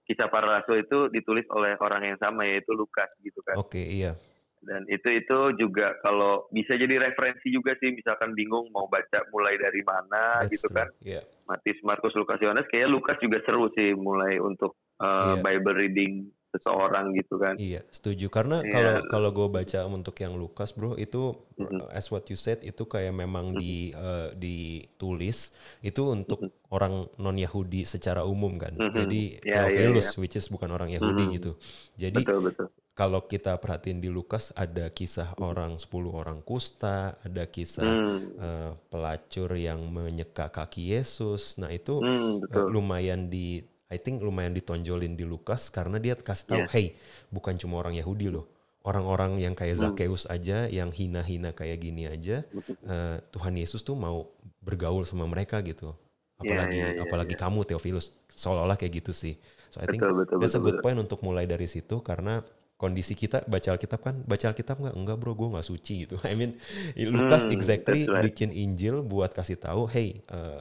kisah 0.06 0.30
para 0.30 0.46
rasul 0.46 0.86
itu 0.86 1.10
ditulis 1.10 1.44
oleh 1.50 1.74
orang 1.82 2.14
yang 2.14 2.18
sama 2.22 2.46
yaitu 2.46 2.72
Lukas 2.72 3.10
gitu 3.20 3.42
kan. 3.42 3.58
Oke, 3.58 3.82
okay, 3.82 3.86
iya. 3.90 4.14
Dan 4.62 4.82
itu 4.90 5.08
itu 5.12 5.38
juga 5.60 5.94
kalau 6.02 6.46
bisa 6.50 6.74
jadi 6.74 6.98
referensi 6.98 7.50
juga 7.50 7.74
sih 7.78 7.94
misalkan 7.94 8.34
bingung 8.34 8.70
mau 8.70 8.90
baca 8.90 9.22
mulai 9.30 9.54
dari 9.58 9.82
mana 9.82 10.42
That's 10.42 10.54
gitu 10.54 10.70
true. 10.70 10.78
kan. 10.78 10.88
Yeah. 11.02 11.22
Matius, 11.46 11.78
Markus, 11.86 12.14
Lukas, 12.18 12.42
Yohanes 12.42 12.66
kayaknya 12.66 12.90
Lukas 12.90 13.18
juga 13.22 13.38
seru 13.46 13.70
sih 13.74 13.94
mulai 13.94 14.42
untuk 14.42 14.74
uh, 14.98 15.38
yeah. 15.38 15.42
Bible 15.42 15.76
reading 15.78 16.26
seseorang 16.56 17.12
gitu 17.12 17.36
kan. 17.36 17.54
Iya, 17.60 17.84
setuju. 17.92 18.32
Karena 18.32 18.64
iya. 18.64 18.72
kalau 18.72 18.94
kalau 19.12 19.30
gue 19.30 19.48
baca 19.52 19.84
untuk 19.84 20.16
yang 20.16 20.34
Lukas, 20.40 20.72
bro, 20.72 20.96
itu 20.96 21.36
mm-hmm. 21.60 21.92
as 21.92 22.08
what 22.08 22.24
you 22.32 22.38
said 22.40 22.64
itu 22.64 22.88
kayak 22.88 23.12
memang 23.12 23.52
mm-hmm. 23.52 23.60
di 23.60 23.74
uh, 23.92 24.28
ditulis 24.32 25.52
itu 25.84 26.02
untuk 26.08 26.40
mm-hmm. 26.40 26.74
orang 26.74 27.04
non 27.20 27.36
Yahudi 27.36 27.84
secara 27.84 28.24
umum 28.24 28.56
kan. 28.56 28.72
Mm-hmm. 28.72 28.94
Jadi 28.96 29.22
yeah, 29.44 29.68
Theophilus, 29.68 30.08
yeah, 30.08 30.14
yeah. 30.16 30.20
which 30.24 30.34
is 30.40 30.48
bukan 30.48 30.72
orang 30.72 30.88
Yahudi 30.88 31.22
mm-hmm. 31.28 31.36
gitu. 31.36 31.52
Jadi 32.00 32.24
betul, 32.24 32.40
betul. 32.48 32.66
kalau 32.96 33.20
kita 33.28 33.60
perhatiin 33.60 34.00
di 34.00 34.08
Lukas 34.08 34.56
ada 34.56 34.88
kisah 34.88 35.36
mm-hmm. 35.36 35.50
orang 35.52 35.72
10 35.76 35.92
orang 36.08 36.38
kusta, 36.40 37.20
ada 37.20 37.44
kisah 37.44 37.84
mm. 37.84 38.18
uh, 38.40 38.70
pelacur 38.88 39.52
yang 39.52 39.84
menyeka 39.84 40.48
kaki 40.48 40.96
Yesus. 40.96 41.60
Nah 41.60 41.68
itu 41.68 42.00
mm, 42.00 42.48
uh, 42.48 42.68
lumayan 42.72 43.28
di 43.28 43.75
I 43.86 43.98
think 44.02 44.18
lumayan 44.22 44.50
ditonjolin 44.50 45.14
di 45.14 45.22
Lukas 45.22 45.70
karena 45.70 46.02
dia 46.02 46.18
kasih 46.18 46.46
tahu, 46.46 46.62
yeah. 46.66 46.70
hey, 46.74 46.86
bukan 47.30 47.54
cuma 47.54 47.78
orang 47.78 47.94
Yahudi 47.94 48.34
loh, 48.34 48.50
orang-orang 48.82 49.38
yang 49.38 49.54
kayak 49.54 49.78
Zakheus 49.78 50.26
aja, 50.26 50.66
yang 50.66 50.90
hina-hina 50.90 51.54
kayak 51.54 51.78
gini 51.82 52.10
aja, 52.10 52.42
uh, 52.86 53.22
Tuhan 53.30 53.54
Yesus 53.54 53.86
tuh 53.86 53.94
mau 53.94 54.26
bergaul 54.62 55.06
sama 55.06 55.26
mereka 55.30 55.62
gitu. 55.62 55.94
Apalagi 56.36 56.76
Iya, 56.76 56.86
iya, 56.92 57.00
iya, 57.00 57.02
apalagi 57.06 57.32
kamu 57.38 57.64
Theophilus, 57.64 58.12
seolah-olah 58.34 58.76
kayak 58.76 59.00
gitu 59.00 59.12
sih. 59.14 59.40
So 59.72 59.80
I 59.80 59.86
think 59.88 60.02
Betul, 60.02 60.14
betul, 60.20 60.36
that's 60.42 60.54
a 60.54 60.60
betul, 60.60 60.66
good 60.74 60.78
point 60.84 60.98
untuk 61.00 61.22
mulai 61.24 61.46
dari 61.48 61.64
situ 61.70 62.02
karena 62.04 62.44
kondisi 62.76 63.16
kita 63.16 63.48
baca 63.48 63.72
Alkitab 63.72 64.00
kan 64.04 64.16
baca 64.28 64.52
Alkitab 64.52 64.76
nggak 64.76 64.94
enggak 65.00 65.16
bro 65.16 65.32
gue 65.32 65.48
nggak 65.48 65.64
suci 65.64 66.04
gitu 66.04 66.20
I 66.28 66.36
mean 66.36 66.60
Lukas 67.08 67.48
Hmm, 67.48 67.56
exactly 67.56 68.04
right. 68.04 68.20
bikin 68.20 68.52
Injil 68.52 69.00
buat 69.00 69.32
kasih 69.32 69.56
tahu 69.56 69.88
hey 69.88 70.20
uh, 70.28 70.60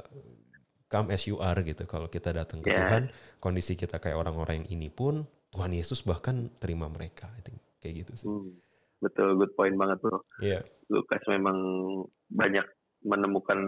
come 0.87 1.09
as 1.09 1.25
you 1.25 1.37
are 1.37 1.57
gitu 1.59 1.83
kalau 1.85 2.07
kita 2.07 2.31
datang 2.31 2.61
ke 2.61 2.69
Yeah. 2.69 2.85
Tuhan 2.85 3.03
kondisi 3.39 3.73
kita 3.73 3.97
kayak 3.97 4.17
orang-orang 4.17 4.63
yang 4.65 4.69
ini 4.75 4.89
pun 4.89 5.25
Tuhan 5.49 5.71
Yesus 5.71 6.03
bahkan 6.03 6.51
terima 6.57 6.85
mereka 6.87 7.31
I 7.35 7.41
think 7.41 7.57
kayak 7.79 8.05
gitu 8.05 8.11
sih 8.15 8.27
Hmm, 8.27 8.51
betul, 8.99 9.37
good 9.37 9.53
point 9.53 9.75
banget 9.75 9.97
bro. 9.99 10.19
Iya 10.39 10.61
Lukas 10.87 11.21
memang 11.25 11.57
banyak 12.27 12.65
menemukan 13.01 13.59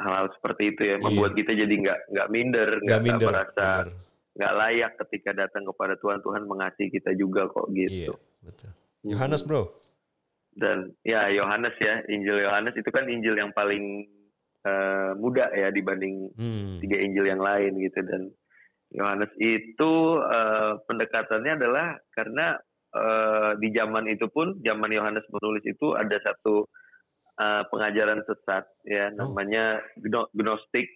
hal-hal 0.00 0.32
seperti 0.32 0.72
itu 0.72 0.82
ya, 0.84 0.96
membuat 0.96 1.36
kita 1.36 1.52
jadi 1.52 1.68
nggak 1.70 1.98
nggak 2.08 2.28
minder, 2.32 2.68
nggak 2.80 3.00
merasa 3.20 3.68
nggak 4.32 4.52
layak 4.56 4.92
ketika 5.04 5.30
datang 5.36 5.68
kepada 5.68 6.00
Tuhan. 6.00 6.24
Tuhan 6.24 6.48
mengasihi 6.48 6.88
kita 6.88 7.12
juga 7.12 7.44
kok 7.48 7.68
iya 7.72 7.88
gitu. 8.08 8.14
betul 8.40 8.70
Hmm. 9.00 9.16
Yohanes 9.16 9.40
bro 9.40 9.64
Dan 10.52 10.92
ya 11.00 11.30
Yohanes 11.32 11.72
ya, 11.80 12.04
Injil 12.10 12.42
Yohanes 12.44 12.76
itu 12.76 12.90
kan 12.92 13.08
Injil 13.08 13.32
yang 13.32 13.48
paling 13.54 14.04
eh, 14.66 15.10
muda 15.16 15.48
ya 15.56 15.72
dibanding 15.72 16.28
hmm. 16.36 16.84
tiga 16.84 16.96
Injil 17.00 17.26
yang 17.28 17.40
lain 17.40 17.80
gitu 17.80 18.00
dan 18.04 18.28
Yohanes 18.90 19.30
itu 19.38 19.92
eh, 20.18 20.72
pendekatannya 20.84 21.52
adalah 21.56 21.94
karena 22.12 22.58
eh, 22.92 23.50
di 23.62 23.68
zaman 23.72 24.10
itu 24.10 24.26
pun 24.28 24.58
zaman 24.60 24.90
Yohanes 24.90 25.24
menulis 25.30 25.64
itu 25.64 25.94
ada 25.94 26.18
satu 26.20 26.66
eh, 27.40 27.62
pengajaran 27.70 28.20
sesat 28.26 28.64
ya 28.84 29.08
Oh. 29.14 29.30
namanya 29.30 29.80
gno- 29.96 30.30
gnostik 30.34 30.90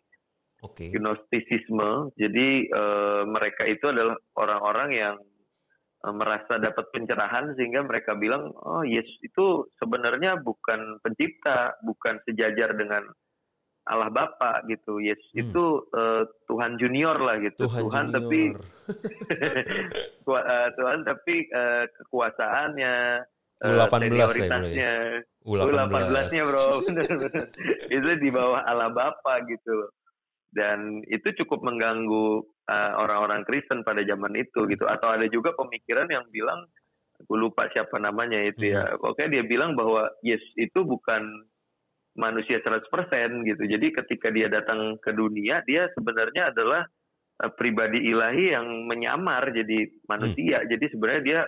oke 0.61 0.91
gnostisisme 0.91 2.13
jadi 2.19 2.49
eh, 2.69 3.23
mereka 3.31 3.65
itu 3.65 3.89
adalah 3.89 4.19
orang-orang 4.37 4.91
yang 4.93 5.17
merasa 6.05 6.61
dapat 6.61 6.85
pencerahan 6.93 7.57
sehingga 7.57 7.81
mereka 7.81 8.13
bilang 8.13 8.53
oh 8.53 8.85
Yesus 8.85 9.17
itu 9.25 9.65
sebenarnya 9.81 10.37
bukan 10.37 11.01
pencipta 11.01 11.81
bukan 11.81 12.21
sejajar 12.29 12.77
dengan 12.77 13.09
Allah 13.85 14.09
Bapa 14.09 14.65
gitu 14.65 14.97
Yesus 14.97 15.29
Hmm. 15.37 15.43
itu 15.45 15.65
eh, 15.93 16.23
Tuhan 16.49 16.81
junior 16.81 17.17
lah 17.21 17.37
gitu 17.41 17.69
Tuhan, 17.69 18.11
tapi 18.11 18.41
junior. 18.57 18.65
Tua- 20.25 20.45
eh, 20.45 20.69
Tuhan 20.77 20.99
tapi 21.05 21.35
eh, 21.47 21.85
kekuasaannya 22.01 22.95
eh, 23.61 23.69
U18 23.69 23.77
ya, 23.77 24.09
bro, 24.09 24.17
ya? 24.17 24.27
senioritasnya 24.29 24.93
U18 25.45 25.69
U18-nya 25.69 26.43
bro, 26.49 26.67
bener-bener. 26.83 27.47
itu 27.97 28.11
di 28.21 28.29
bawah 28.33 28.61
Allah 28.65 28.91
Bapa 28.91 29.45
gitu 29.45 29.71
loh. 29.73 29.91
Dan 30.55 31.03
itu 31.11 31.35
cukup 31.43 31.67
mengganggu 31.67 32.39
uh, 32.71 32.93
orang-orang 33.03 33.43
Kristen 33.43 33.83
pada 33.83 34.07
zaman 34.07 34.39
itu 34.39 34.71
gitu. 34.71 34.87
Atau 34.87 35.11
ada 35.11 35.27
juga 35.27 35.51
pemikiran 35.59 36.07
yang 36.07 36.23
bilang, 36.31 36.71
gue 37.19 37.35
lupa 37.35 37.67
siapa 37.75 37.99
namanya 37.99 38.39
itu 38.39 38.71
ya. 38.71 38.95
Pokoknya 39.03 39.41
dia 39.41 39.45
bilang 39.45 39.75
bahwa 39.75 40.07
Yesus 40.23 40.55
itu 40.55 40.87
bukan 40.87 41.27
manusia 42.15 42.63
100% 42.63 42.87
gitu. 43.47 43.63
Jadi 43.67 43.87
ketika 43.91 44.31
dia 44.31 44.47
datang 44.47 44.99
ke 45.03 45.11
dunia, 45.11 45.63
dia 45.67 45.91
sebenarnya 45.95 46.55
adalah 46.55 46.87
uh, 47.43 47.53
pribadi 47.55 48.11
ilahi 48.11 48.55
yang 48.55 48.67
menyamar 48.87 49.51
jadi 49.51 49.91
manusia. 50.07 50.63
Jadi 50.63 50.85
sebenarnya 50.95 51.23
dia 51.23 51.41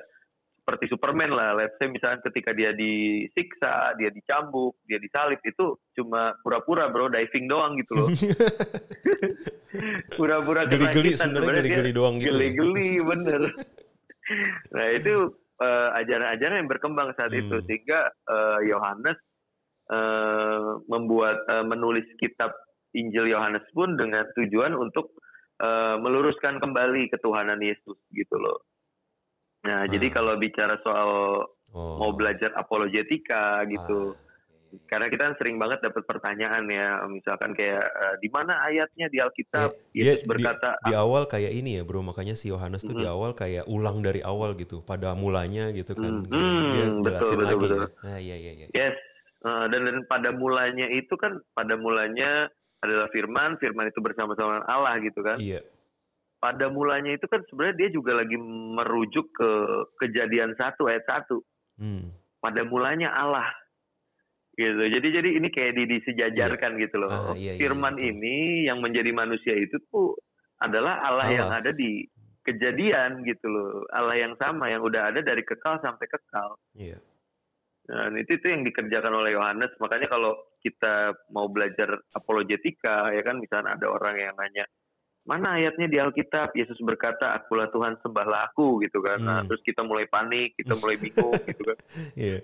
seperti 0.66 0.90
Superman 0.90 1.30
lah. 1.30 1.54
Let's 1.54 1.78
say 1.78 1.86
misalnya 1.86 2.18
ketika 2.26 2.50
dia 2.50 2.74
disiksa, 2.74 3.94
dia 3.94 4.10
dicambuk, 4.10 4.74
dia 4.82 4.98
disalib 4.98 5.38
itu 5.46 5.78
cuma 5.94 6.34
pura-pura 6.42 6.90
bro, 6.90 7.06
diving 7.06 7.46
doang 7.46 7.78
gitu 7.78 7.92
loh. 7.94 8.10
pura-pura 10.18 10.66
Geli-geli, 10.66 11.14
sebenarnya 11.14 11.62
geli-geli 11.62 11.92
doang 11.94 12.18
gitu. 12.18 12.34
Geli-geli 12.34 12.98
bener. 12.98 13.54
nah 14.74 14.86
itu 14.90 15.30
eh, 15.62 15.88
ajaran-ajaran 16.02 16.66
yang 16.66 16.70
berkembang 16.70 17.14
saat 17.14 17.30
Hmm. 17.30 17.46
itu 17.46 17.56
sehingga 17.70 18.10
eh, 18.26 18.58
Yohanes 18.66 19.22
eh, 19.86 20.60
membuat 20.86 21.46
eh, 21.46 21.62
menulis 21.62 22.06
kitab 22.16 22.52
Injil 22.92 23.28
Yohanes 23.28 23.64
pun 23.70 23.94
dengan 23.94 24.24
tujuan 24.32 24.72
untuk 24.72 25.14
eh, 25.56 25.96
meluruskan 25.96 26.60
kembali 26.60 27.08
ketuhanan 27.08 27.56
Yesus 27.58 27.96
gitu 28.10 28.36
loh. 28.36 28.60
Nah, 29.64 29.82
Ah. 29.82 29.88
jadi 29.88 30.06
kalau 30.10 30.36
bicara 30.36 30.76
soal 30.80 31.42
Oh. 31.72 31.96
mau 31.98 32.12
belajar 32.12 32.54
apologetika 32.54 33.64
gitu, 33.64 34.14
Ah, 34.14 34.24
karena 34.86 35.06
kita 35.08 35.22
kan 35.24 35.34
sering 35.36 35.56
banget 35.56 35.80
dapat 35.80 36.04
pertanyaan 36.04 36.64
ya, 36.68 37.00
misalkan 37.06 37.52
kayak 37.52 37.82
eh, 37.82 38.14
di 38.20 38.28
mana 38.28 38.62
ayatnya 38.62 39.08
di 39.08 39.18
Alkitab 39.18 39.74
Iya, 39.90 39.92
Yesus 39.92 40.20
dia 40.22 40.28
berkata 40.28 40.68
di 40.82 40.92
awal 40.92 41.24
kayak 41.24 41.52
ini 41.52 41.76
ya 41.76 41.82
bro 41.82 42.00
makanya 42.00 42.32
si 42.32 42.48
Yohanes 42.48 42.80
tuh 42.80 42.92
di 42.92 43.02
Mhm. 43.02 43.12
awal 43.12 43.30
kayak 43.32 43.64
ulang 43.66 44.00
dari 44.00 44.20
awal 44.20 44.52
gitu 44.54 44.80
pada 44.80 45.12
mulanya 45.12 45.72
gitu 45.72 45.92
kan 45.92 46.20
Hmm, 46.22 46.70
dia 46.70 46.86
hmm, 46.86 47.00
jelasin 47.00 47.02
betul, 47.02 47.32
betul, 47.32 47.40
lagi 47.40 47.56
betul. 47.58 47.80
ya 47.80 47.88
ah 48.04 48.18
iya 48.18 48.36
iya 48.36 48.52
iya 48.54 48.66
Yes, 48.70 48.96
Eh, 49.46 49.66
dan 49.70 49.80
dan 49.86 49.98
pada 50.10 50.34
mulanya 50.34 50.90
itu 50.90 51.14
kan 51.14 51.38
pada 51.54 51.78
mulanya 51.78 52.50
adalah 52.82 53.06
firman, 53.14 53.54
firman 53.62 53.94
itu 53.94 54.02
bersama-sama 54.02 54.58
dengan 54.58 54.66
Allah 54.66 54.94
gitu 54.98 55.22
kan. 55.22 55.38
iya 55.38 55.62
Pada 56.42 56.66
mulanya 56.66 57.14
itu 57.14 57.30
kan 57.30 57.46
sebenarnya 57.46 57.76
dia 57.78 57.88
juga 57.94 58.18
lagi 58.18 58.36
merujuk 58.76 59.30
ke 59.30 59.50
kejadian 60.02 60.58
satu 60.58 60.90
ayat 60.90 61.06
satu. 61.06 61.46
hmm. 61.78 62.10
Pada 62.42 62.66
mulanya 62.66 63.14
Allah 63.14 63.46
gitu. 64.58 64.82
Jadi 64.82 65.08
jadi 65.14 65.28
ini 65.38 65.48
kayak 65.54 65.72
di, 65.78 65.84
disejajarkan 65.94 66.72
gitu 66.82 66.96
loh. 66.98 67.10
Ah, 67.10 67.34
iya, 67.38 67.54
iya, 67.54 67.60
firman 67.60 67.94
iya, 68.02 68.12
ini 68.12 68.36
yang 68.66 68.82
menjadi 68.82 69.10
manusia 69.14 69.54
itu 69.54 69.78
tuh 69.90 70.18
adalah 70.58 71.06
Allah, 71.06 71.28
yang 71.30 71.48
Allah. 71.52 71.62
ada 71.62 71.70
di 71.70 72.02
kejadian 72.42 73.22
gitu 73.22 73.46
loh. 73.46 73.86
Allah 73.94 74.16
yang 74.18 74.34
sama 74.42 74.70
yang 74.74 74.82
udah 74.82 75.14
ada 75.14 75.20
dari 75.22 75.46
kekal 75.46 75.78
sampai 75.78 76.06
kekal. 76.10 76.58
iya 76.74 76.98
Dan 77.86 78.18
itu 78.18 78.34
itu 78.34 78.46
yang 78.50 78.66
dikerjakan 78.66 79.14
oleh 79.14 79.38
Yohanes. 79.38 79.70
Makanya 79.78 80.10
kalau 80.10 80.34
kita 80.58 81.14
mau 81.30 81.46
belajar 81.46 82.02
apologetika, 82.10 83.14
ya 83.14 83.22
kan, 83.22 83.38
misalnya 83.38 83.78
ada 83.78 83.86
orang 83.86 84.18
yang 84.18 84.34
nanya, 84.34 84.66
mana 85.22 85.54
ayatnya 85.58 85.86
di 85.86 85.98
Alkitab? 86.02 86.50
Yesus 86.58 86.78
berkata, 86.82 87.30
akulah 87.30 87.70
Tuhan, 87.70 87.94
sembahlah 88.02 88.50
aku, 88.50 88.82
gitu 88.82 88.98
kan. 89.02 89.22
Nah, 89.22 89.38
Hmm. 89.42 89.46
terus 89.46 89.62
kita 89.62 89.86
mulai 89.86 90.10
panik, 90.10 90.58
kita 90.58 90.74
mulai 90.74 90.98
bingung, 90.98 91.38
gitu 91.46 91.62
kan. 91.62 91.78
iya 92.18 92.42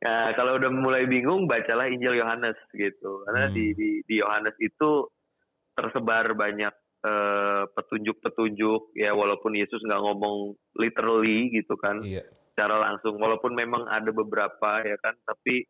Nah, 0.00 0.32
kalau 0.32 0.56
udah 0.56 0.72
mulai 0.72 1.04
bingung, 1.04 1.44
bacalah 1.44 1.92
Injil 1.92 2.16
Yohanes, 2.16 2.56
gitu. 2.72 3.28
Karena 3.28 3.52
Hmm. 3.52 3.54
di 3.56 3.76
di 3.76 3.90
di 4.08 4.14
Yohanes 4.16 4.56
itu 4.56 5.04
tersebar 5.76 6.32
banyak 6.32 6.72
eh, 7.00 7.64
petunjuk-petunjuk, 7.72 8.92
ya 8.92 9.16
walaupun 9.16 9.56
Yesus 9.56 9.80
nggak 9.80 10.04
ngomong 10.04 10.52
literally, 10.76 11.48
gitu 11.48 11.72
kan 11.80 12.04
iya 12.04 12.20
secara 12.60 12.76
langsung 12.76 13.16
walaupun 13.16 13.56
memang 13.56 13.88
ada 13.88 14.12
beberapa 14.12 14.84
ya 14.84 15.00
kan 15.00 15.16
tapi 15.24 15.64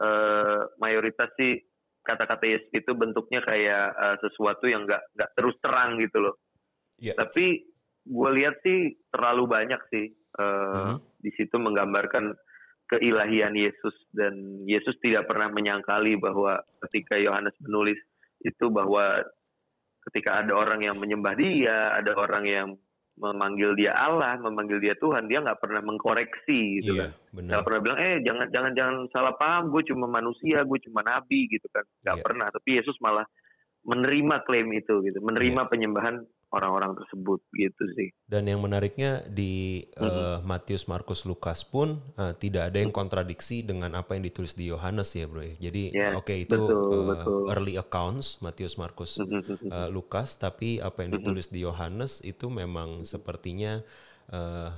eh, 0.00 0.60
mayoritas 0.80 1.28
sih 1.36 1.60
kata-kata 2.00 2.48
Yesus 2.48 2.72
itu 2.72 2.96
bentuknya 2.96 3.44
kayak 3.44 3.84
eh, 3.92 4.16
sesuatu 4.24 4.64
yang 4.64 4.88
nggak 4.88 5.12
nggak 5.20 5.30
terus 5.36 5.60
terang 5.60 6.00
gitu 6.00 6.24
loh 6.24 6.40
Iya. 6.96 7.12
tapi 7.16 7.64
gue 8.04 8.30
lihat 8.40 8.60
sih 8.64 8.96
terlalu 9.12 9.44
banyak 9.52 9.80
sih 9.92 10.06
eh, 10.16 10.84
Mhm. 10.96 10.96
di 11.20 11.30
situ 11.36 11.60
menggambarkan 11.60 12.32
keilahian 12.88 13.52
Yesus 13.52 13.92
dan 14.16 14.64
Yesus 14.64 14.96
tidak 15.04 15.28
pernah 15.28 15.52
menyangkali 15.52 16.16
bahwa 16.16 16.56
ketika 16.88 17.20
Yohanes 17.20 17.52
menulis 17.60 18.00
itu 18.40 18.72
bahwa 18.72 19.20
ketika 20.08 20.40
ada 20.40 20.56
orang 20.56 20.80
yang 20.80 20.96
menyembah 20.96 21.36
dia 21.36 21.92
ada 21.92 22.16
orang 22.16 22.44
yang 22.48 22.68
memanggil 23.20 23.76
dia 23.76 23.92
Allah, 23.92 24.40
memanggil 24.40 24.80
dia 24.80 24.96
Tuhan, 24.96 25.28
dia 25.28 25.44
nggak 25.44 25.60
pernah 25.60 25.84
mengkoreksi 25.84 26.80
gitu 26.80 26.96
iya 26.96 27.12
kan. 27.12 27.44
Nggak 27.44 27.62
pernah 27.68 27.80
bilang, 27.84 27.98
eh 28.00 28.16
jangan 28.24 28.46
jangan 28.48 28.72
jangan 28.72 28.96
salah 29.12 29.34
paham, 29.36 29.68
gue 29.68 29.82
cuma 29.92 30.08
manusia, 30.08 30.64
gue 30.64 30.78
cuma 30.88 31.04
nabi 31.04 31.46
gitu 31.52 31.68
kan. 31.68 31.84
Nggak 32.02 32.16
Iya. 32.16 32.24
pernah. 32.24 32.46
Tapi 32.48 32.70
Yesus 32.80 32.96
malah 32.98 33.28
menerima 33.84 34.36
klaim 34.44 34.68
itu 34.72 35.04
gitu, 35.04 35.18
menerima 35.20 35.62
Iya. 35.64 35.70
penyembahan 35.70 36.16
orang-orang 36.50 36.98
tersebut 36.98 37.38
gitu 37.54 37.84
sih. 37.94 38.08
dan 38.26 38.46
yang 38.46 38.62
menariknya 38.62 39.22
di 39.26 39.86
eh, 39.94 40.38
Mhm. 40.38 40.46
Matius 40.46 40.86
Markus 40.86 41.22
Lukas 41.22 41.62
pun 41.62 41.98
eh, 42.14 42.34
tidak 42.38 42.70
ada 42.70 42.78
yang 42.78 42.90
kontradiksi 42.90 43.62
dengan 43.62 43.90
apa 43.94 44.14
yang 44.14 44.22
ditulis 44.22 44.54
di 44.54 44.70
Yohanes 44.70 45.14
ya 45.14 45.26
bro 45.26 45.42
ya 45.42 45.54
jadi 45.58 45.82
Ya, 45.90 46.08
oke 46.14 46.34
itu 46.34 46.54
betul, 46.54 46.94
eh, 46.94 47.06
betul. 47.10 47.40
early 47.50 47.74
accounts 47.74 48.38
Matius 48.42 48.74
Markus 48.78 49.18
uh, 49.18 49.88
Lukas, 49.90 50.38
tapi 50.38 50.78
apa 50.78 51.02
yang 51.06 51.10
ditulis 51.14 51.50
di 51.50 51.62
Yohanes 51.62 52.22
itu 52.22 52.46
memang 52.50 53.02
sepertinya 53.02 53.82
uh, 54.30 54.70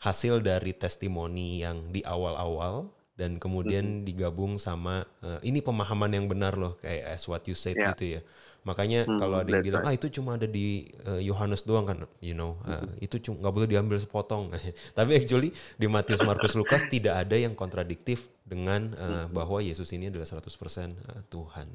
hasil 0.00 0.44
dari 0.44 0.72
testimoni 0.76 1.64
yang 1.64 1.92
di 1.92 2.04
awal-awal 2.04 2.92
dan 3.16 3.40
kemudian 3.40 4.04
digabung 4.04 4.60
sama 4.60 5.08
uh, 5.24 5.40
ini 5.40 5.64
pemahaman 5.64 6.12
yang 6.12 6.26
benar 6.28 6.52
loh 6.56 6.76
kayak 6.84 7.16
as 7.16 7.24
what 7.24 7.44
you 7.48 7.56
said 7.56 7.76
Ya. 7.76 7.92
gitu 7.92 8.20
ya. 8.20 8.22
Makanya 8.66 9.06
Hmm, 9.06 9.22
kalau 9.22 9.38
ada 9.38 9.46
yang 9.46 9.62
bilang 9.62 9.86
right. 9.86 9.94
ah 9.94 9.98
itu 10.02 10.10
cuma 10.18 10.34
ada 10.34 10.50
di 10.50 10.90
eh, 11.06 11.22
Yohanes 11.22 11.62
doang 11.62 11.86
kan, 11.86 12.02
you 12.18 12.34
know, 12.34 12.58
eh, 12.66 13.06
itu 13.06 13.22
cuma 13.22 13.38
nggak 13.46 13.54
boleh 13.54 13.68
diambil 13.70 13.96
sepotong. 14.02 14.50
Tapi 14.98 15.22
actually 15.22 15.54
di 15.78 15.86
Matius, 15.86 16.26
Markus, 16.26 16.58
Lukas 16.58 16.82
tidak 16.90 17.14
ada 17.22 17.38
yang 17.38 17.54
kontradiktif 17.54 18.26
dengan 18.42 18.90
eh, 18.98 19.24
bahwa 19.30 19.62
Yesus 19.62 19.86
ini 19.94 20.10
adalah 20.10 20.26
100% 20.26 20.42
eh, 20.42 21.22
Tuhan. 21.30 21.68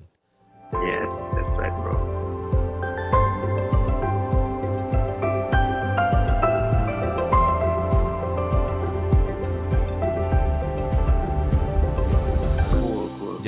Yes, 0.83 1.07
that's 1.31 1.51
right, 1.55 1.75
bro. 1.79 2.10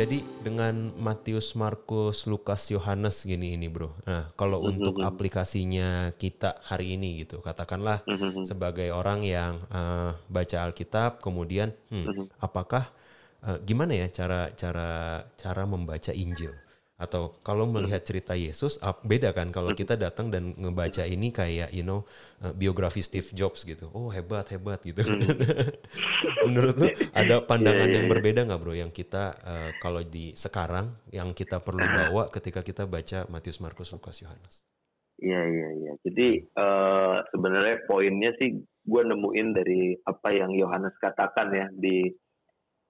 Jadi 0.03 0.19
dengan 0.43 0.91
Matius, 0.99 1.55
Markus, 1.55 2.27
Lukas, 2.27 2.67
Yohanes 2.67 3.23
gini 3.23 3.55
ini 3.55 3.71
bro. 3.71 3.95
Nah 4.03 4.27
kalau 4.35 4.59
untuk 4.59 4.99
aplikasinya 4.99 6.11
kita 6.19 6.59
hari 6.67 6.99
ini 6.99 7.23
gitu, 7.23 7.39
katakanlah 7.39 8.03
Mhm. 8.03 8.43
sebagai 8.43 8.91
orang 8.91 9.23
yang 9.23 9.63
eh, 9.71 10.11
baca 10.27 10.57
Alkitab, 10.67 11.23
kemudian 11.23 11.71
hmm, 11.87 12.35
apakah 12.43 12.91
eh, 13.47 13.63
gimana 13.63 13.95
ya 13.95 14.11
cara 14.11 14.51
cara 14.51 15.23
cara 15.39 15.63
membaca 15.63 16.11
Injil? 16.11 16.51
Atau 17.03 17.35
kalau 17.43 17.67
melihat 17.67 17.99
cerita 18.01 18.31
Yesus, 18.33 18.79
beda 19.03 19.35
kan 19.35 19.51
kalau 19.51 19.75
kita 19.75 19.99
datang 19.99 20.31
dan 20.31 20.55
ngebaca 20.55 21.03
ini 21.03 21.35
kayak 21.35 21.75
you 21.75 21.83
know 21.83 22.07
eh, 22.39 22.55
biografi 22.55 23.03
Steve 23.03 23.27
Jobs 23.35 23.67
gitu. 23.67 23.91
Oh 23.91 24.07
hebat 24.07 24.47
hebat 24.55 24.79
gitu. 24.81 25.03
Menurut 26.47 26.75
lu 26.79 26.87
ada 27.11 27.43
pandangan 27.49 27.91
yang 27.91 28.07
berbeda 28.07 28.47
nggak 28.47 28.59
bro 28.63 28.71
yang 28.71 28.89
kita 28.95 29.35
eh, 29.43 29.71
kalau 29.83 29.99
di 30.01 30.31
sekarang 30.33 30.95
yang 31.11 31.35
kita 31.35 31.59
perlu 31.59 31.83
bawa 31.83 32.31
ketika 32.31 32.63
kita 32.63 32.87
baca 32.87 33.27
Matius, 33.27 33.59
Markus, 33.59 33.91
Lukas, 33.91 34.23
Yohanes? 34.23 34.63
Iya 35.19 35.41
iya 35.43 35.69
iya. 35.75 35.93
Jadi 36.07 36.29
eh, 36.47 37.17
sebenarnya 37.35 37.83
poinnya 37.85 38.31
sih 38.39 38.63
gue 38.83 39.01
nemuin 39.03 39.47
dari 39.55 39.95
apa 40.03 40.29
yang 40.31 40.51
Yohanes 40.55 40.95
katakan 40.99 41.51
ya 41.51 41.67
di 41.71 42.11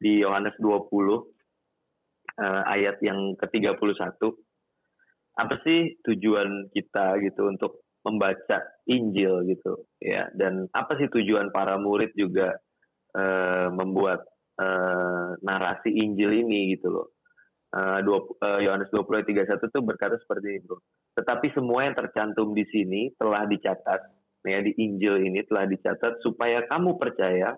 di 0.04 0.20
Yohanes 0.20 0.58
20 0.60 1.33
eh, 2.40 2.64
ayat 2.70 3.02
yang 3.06 3.38
ke-31. 3.38 4.18
Apa 5.34 5.56
sih 5.66 5.98
tujuan 6.06 6.70
kita 6.74 7.18
gitu 7.26 7.50
untuk 7.50 7.82
membaca 8.04 8.60
Injil 8.86 9.48
gitu 9.48 9.88
ya 10.04 10.28
dan 10.36 10.68
apa 10.76 11.00
sih 11.00 11.08
tujuan 11.08 11.56
para 11.56 11.80
murid 11.80 12.12
juga 12.14 12.54
eh, 13.16 13.68
membuat 13.74 14.22
eh, 14.60 15.30
narasi 15.42 15.90
Injil 15.90 16.46
ini 16.46 16.78
gitu 16.78 16.90
loh. 16.94 17.08
Yohanes 17.74 18.94
20 18.94 19.26
ayat 19.26 19.50
31 19.58 19.74
tuh 19.74 19.82
berkata 19.82 20.14
seperti 20.22 20.62
Bro. 20.62 20.78
Tetapi 21.18 21.58
semua 21.58 21.90
yang 21.90 21.98
tercantum 21.98 22.54
di 22.54 22.62
sini 22.70 23.10
telah 23.18 23.50
dicatat, 23.50 24.02
ya 24.46 24.62
di 24.62 24.78
Injil 24.78 25.26
ini 25.26 25.42
telah 25.50 25.66
dicatat 25.66 26.22
supaya 26.22 26.70
kamu 26.70 27.02
percaya 27.02 27.58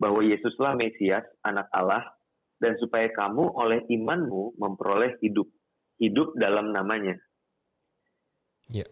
bahwa 0.00 0.24
Yesuslah 0.24 0.74
Mesias, 0.74 1.26
Anak 1.42 1.68
Allah, 1.76 2.02
dan 2.60 2.76
supaya 2.76 3.08
kamu 3.10 3.56
oleh 3.56 3.80
imanmu 3.88 4.60
memperoleh 4.60 5.16
hidup, 5.24 5.48
hidup 5.96 6.36
dalam 6.36 6.70
namanya. 6.70 7.16
Ya. 8.70 8.86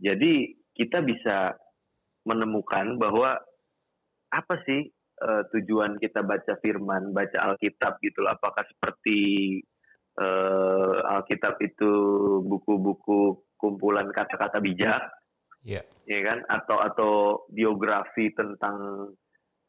Jadi 0.00 0.58
kita 0.74 1.04
bisa 1.04 1.54
menemukan 2.26 2.98
bahwa 2.98 3.38
apa 4.32 4.54
sih 4.66 4.90
eh, 5.20 5.42
tujuan 5.54 6.00
kita 6.00 6.24
baca 6.26 6.58
Firman, 6.58 7.14
baca 7.14 7.52
Alkitab 7.52 8.02
gitu 8.02 8.24
loh. 8.24 8.34
Apakah 8.34 8.66
seperti 8.66 9.18
eh, 10.18 10.96
Alkitab 11.04 11.60
itu 11.62 11.92
buku-buku 12.42 13.44
kumpulan 13.54 14.10
kata-kata 14.10 14.58
bijak, 14.58 15.04
Ya. 15.64 15.80
ya 16.04 16.20
kan? 16.20 16.44
Atau 16.44 16.76
atau 16.76 17.12
biografi 17.48 18.28
tentang 18.36 19.08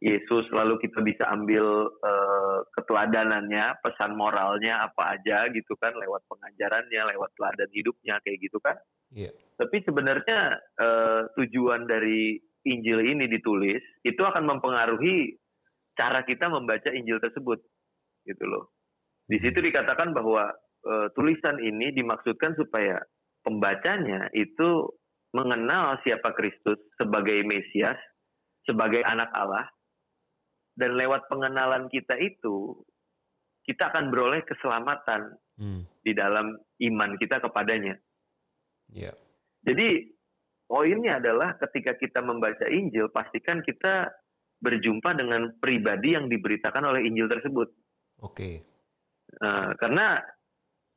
Yesus, 0.03 0.51
lalu 0.51 0.75
kita 0.83 0.99
bisa 1.01 1.23
ambil 1.31 1.87
eh, 1.87 2.59
keteladanannya, 2.75 3.79
pesan 3.79 4.13
moralnya 4.19 4.83
apa 4.91 5.15
aja 5.15 5.47
gitu 5.55 5.73
kan, 5.79 5.95
lewat 5.95 6.21
pengajarannya, 6.27 7.15
lewat 7.15 7.31
teladan 7.39 7.71
hidupnya 7.71 8.19
kayak 8.21 8.39
gitu 8.43 8.59
kan? 8.59 8.75
Iya. 9.15 9.31
Tapi 9.55 9.77
sebenarnya 9.87 10.39
eh, 10.59 11.21
tujuan 11.39 11.87
dari 11.87 12.35
Injil 12.65 13.07
ini 13.07 13.29
ditulis 13.31 13.79
itu 14.03 14.19
akan 14.19 14.43
mempengaruhi 14.57 15.37
cara 15.95 16.27
kita 16.27 16.51
membaca 16.51 16.91
Injil 16.91 17.23
tersebut, 17.23 17.63
gitu 18.27 18.43
loh. 18.45 18.75
Di 19.25 19.39
situ 19.39 19.63
dikatakan 19.63 20.11
bahwa 20.11 20.51
eh, 20.85 21.07
tulisan 21.15 21.55
ini 21.63 21.95
dimaksudkan 21.95 22.59
supaya 22.59 22.99
pembacanya 23.47 24.27
itu 24.35 24.91
mengenal 25.31 25.99
siapa 26.03 26.35
Kristus 26.35 26.79
sebagai 26.99 27.43
Mesias, 27.47 27.99
sebagai 28.63 29.03
anak 29.03 29.29
Allah, 29.35 29.67
dan 30.75 30.95
lewat 30.99 31.27
pengenalan 31.31 31.87
kita 31.87 32.19
itu 32.19 32.75
kita 33.65 33.89
akan 33.89 34.13
beroleh 34.13 34.45
keselamatan 34.45 35.35
Hmm. 35.55 35.87
di 36.03 36.11
dalam 36.11 36.51
iman 36.59 37.11
kita 37.15 37.39
kepadanya. 37.39 37.95
Ya. 38.91 39.15
Jadi 39.63 40.11
poinnya 40.67 41.23
adalah 41.23 41.55
ketika 41.55 41.95
kita 41.95 42.19
membaca 42.19 42.67
Injil, 42.67 43.07
pastikan 43.07 43.63
kita 43.63 44.11
berjumpa 44.59 45.15
dengan 45.15 45.55
pribadi 45.63 46.11
yang 46.11 46.27
diberitakan 46.27 46.91
oleh 46.91 47.07
Injil 47.07 47.31
tersebut. 47.31 47.71
Oke. 48.19 48.67
Eh, 49.31 49.71
karena 49.79 50.19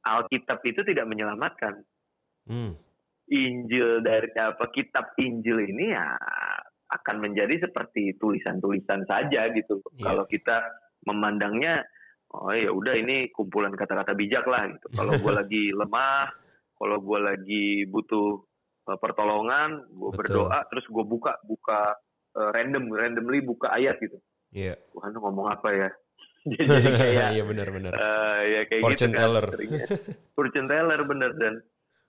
Alkitab 0.02 0.58
itu 0.66 0.82
tidak 0.82 1.06
menyelamatkan. 1.06 1.78
Hmm. 2.50 2.74
Injil 3.28 4.00
dari 4.00 4.32
apa 4.40 4.72
kitab 4.72 5.12
Injil 5.20 5.68
ini 5.68 5.92
ya 5.92 6.16
akan 6.88 7.16
menjadi 7.20 7.68
seperti 7.68 8.16
tulisan-tulisan 8.16 9.04
saja 9.04 9.48
gitu. 9.52 9.84
Iya. 9.96 10.12
Kalau 10.12 10.24
kita 10.24 10.56
memandangnya 11.04 11.84
oh 12.32 12.52
ya 12.52 12.68
udah 12.72 12.94
ini 12.96 13.32
kumpulan 13.32 13.72
kata-kata 13.72 14.16
bijak 14.16 14.44
lah 14.48 14.68
gitu. 14.68 14.86
Kalau 14.96 15.12
gue 15.16 15.32
lagi 15.40 15.64
lemah, 15.72 16.32
kalau 16.76 16.98
gue 17.00 17.18
lagi 17.20 17.66
butuh 17.88 18.40
eh, 18.88 18.98
pertolongan, 18.98 19.84
gue 19.92 20.10
berdoa 20.16 20.64
terus 20.72 20.84
gue 20.88 21.04
buka 21.04 21.36
buka 21.44 21.96
eh, 22.36 22.50
random 22.56 22.88
randomly 22.92 23.44
buka 23.44 23.72
ayat 23.72 24.00
gitu. 24.00 24.16
Iya. 24.52 24.80
Tuhan 24.96 25.12
tuh 25.12 25.20
ngomong 25.20 25.46
apa 25.52 25.68
ya? 25.76 25.90
Jadi 26.56 26.88
kayak 27.00 27.28
Iya 27.36 27.44
benar-benar. 27.44 27.92
Eh, 27.92 28.40
ya 28.48 28.60
kayak 28.64 28.82
Fortune 28.82 29.12
gitu 29.12 29.18
kan, 29.20 29.24
teller. 29.28 29.46
seringnya. 29.52 29.86
Fortune 30.32 30.68
teller 30.68 31.00
bener 31.04 31.30
dan 31.36 31.54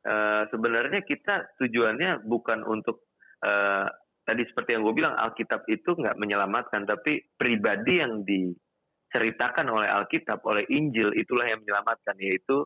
eh, 0.08 0.44
sebenarnya 0.48 1.00
kita 1.04 1.36
tujuannya 1.60 2.24
bukan 2.24 2.60
untuk 2.63 3.12
eh, 3.44 3.88
tadi 4.30 4.46
seperti 4.46 4.78
yang 4.78 4.86
gue 4.86 4.94
bilang 4.94 5.18
Alkitab 5.18 5.65
itu 5.65 5.98
nggak 5.98 6.22
menyelamatkan 6.22 6.86
tapi 6.86 7.18
pribadi 7.34 7.98
yang 7.98 8.22
diceritakan 8.22 9.74
oleh 9.74 9.89
Alkitab 9.89 10.46
oleh 10.46 10.70
Injil 10.70 11.18
itulah 11.18 11.50
yang 11.50 11.65
menyelamatkan 11.65 12.13
yaitu 12.22 12.62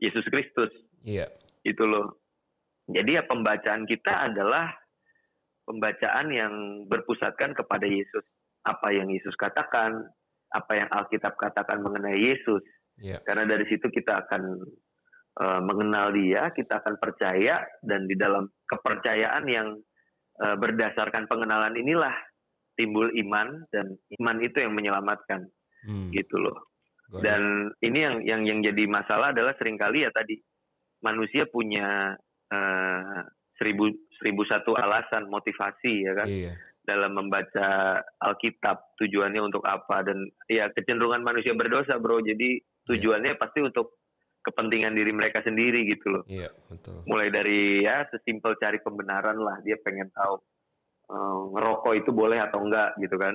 Yesus 0.00 0.24
Kristus 0.32 0.72
Iya. 1.04 1.28
itu 1.68 1.84
loh. 1.84 2.24
Jadi 2.88 3.20
ya 3.20 3.22
pembacaan 3.28 3.84
kita 3.84 4.32
adalah 4.32 4.72
pembacaan 5.68 6.32
yang 6.32 6.52
berpusatkan 6.88 7.52
kepada 7.52 7.84
Yesus. 7.84 8.24
Apa 8.64 8.92
yang 8.92 9.12
Yesus 9.12 9.36
katakan, 9.36 10.00
apa 10.52 10.72
yang 10.72 10.88
Alkitab 10.88 11.36
katakan 11.36 11.84
mengenai 11.84 12.16
Yesus. 12.16 12.64
Iya. 13.00 13.20
Karena 13.24 13.44
dari 13.44 13.68
situ 13.68 13.88
kita 13.92 14.24
akan 14.24 14.42
eh, 15.44 15.60
mengenal 15.60 16.12
dia, 16.16 16.48
kita 16.52 16.80
akan 16.80 16.96
percaya 16.96 17.60
dan 17.84 18.08
di 18.08 18.16
dalam 18.16 18.48
kepercayaan 18.68 19.44
yang 19.48 19.68
eh, 20.42 20.56
berdasarkan 20.58 21.30
pengenalan 21.30 21.74
inilah 21.76 22.14
timbul 22.74 23.06
iman 23.14 23.62
dan 23.70 23.94
iman 24.18 24.36
itu 24.42 24.58
yang 24.58 24.74
menyelamatkan 24.74 25.46
Hmm. 25.84 26.08
gitu 26.16 26.40
loh. 26.40 26.72
Dan 27.20 27.68
ini 27.84 27.98
yang 28.00 28.16
yang 28.24 28.40
yang 28.48 28.60
jadi 28.64 28.88
masalah 28.88 29.36
adalah 29.36 29.52
sering 29.60 29.76
kali 29.76 30.02
ya 30.02 30.10
tadi 30.10 30.40
manusia 31.04 31.44
punya 31.44 32.16
eh, 32.48 33.20
seribu 33.60 33.92
seribu 34.16 34.42
satu 34.48 34.72
alasan 34.74 35.28
motivasi 35.28 36.08
ya 36.08 36.12
kan 36.16 36.26
Iya. 36.26 36.56
dalam 36.82 37.14
membaca 37.14 38.00
Alkitab 38.18 38.96
tujuannya 38.96 39.40
untuk 39.44 39.60
apa 39.64 40.02
dan 40.08 40.24
ya 40.48 40.72
kecenderungan 40.72 41.20
manusia 41.20 41.52
berdosa 41.52 42.00
bro 42.00 42.24
jadi 42.24 42.58
tujuannya 42.88 43.36
pasti 43.36 43.60
untuk 43.60 44.00
kepentingan 44.44 44.92
diri 44.92 45.10
mereka 45.10 45.40
sendiri 45.40 45.88
gitu 45.88 46.12
loh 46.12 46.22
Iya, 46.28 46.52
betul. 46.68 47.00
mulai 47.08 47.32
dari 47.32 47.80
ya 47.82 48.04
sesimpel 48.12 48.60
cari 48.60 48.78
pembenaran 48.84 49.40
lah 49.40 49.56
dia 49.64 49.80
pengen 49.80 50.12
tahu 50.12 50.36
eh, 51.08 51.40
ngerokok 51.56 51.92
itu 51.96 52.10
boleh 52.12 52.38
atau 52.38 52.60
enggak 52.60 52.92
gitu 53.00 53.16
kan 53.16 53.34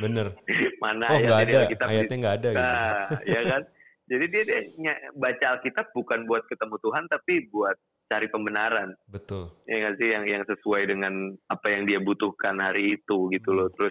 Bener. 0.00 0.32
mana 0.84 1.04
Oh 1.12 1.20
ayat 1.20 1.44
ada, 1.44 1.58
Alkitab 1.68 1.86
ayatnya 1.88 2.16
nggak 2.16 2.36
ada 2.40 2.48
gitu. 2.50 2.64
Nah, 2.64 3.04
ya 3.36 3.42
kan? 3.44 3.62
Jadi 4.06 4.24
dia, 4.30 4.42
dia 4.46 4.94
baca 5.18 5.44
Alkitab 5.58 5.90
bukan 5.90 6.30
buat 6.30 6.46
ketemu 6.46 6.78
Tuhan 6.78 7.04
tapi 7.10 7.50
buat 7.50 7.74
cari 8.06 8.30
pembenaran. 8.30 8.94
Betul. 9.10 9.50
Ya 9.66 9.82
nggak 9.82 9.94
sih 9.98 10.08
yang 10.14 10.24
yang 10.30 10.42
sesuai 10.46 10.86
dengan 10.86 11.34
apa 11.50 11.74
yang 11.74 11.90
dia 11.90 11.98
butuhkan 11.98 12.54
hari 12.62 12.94
itu 12.94 13.18
gitu 13.34 13.50
loh. 13.50 13.66
Terus 13.74 13.90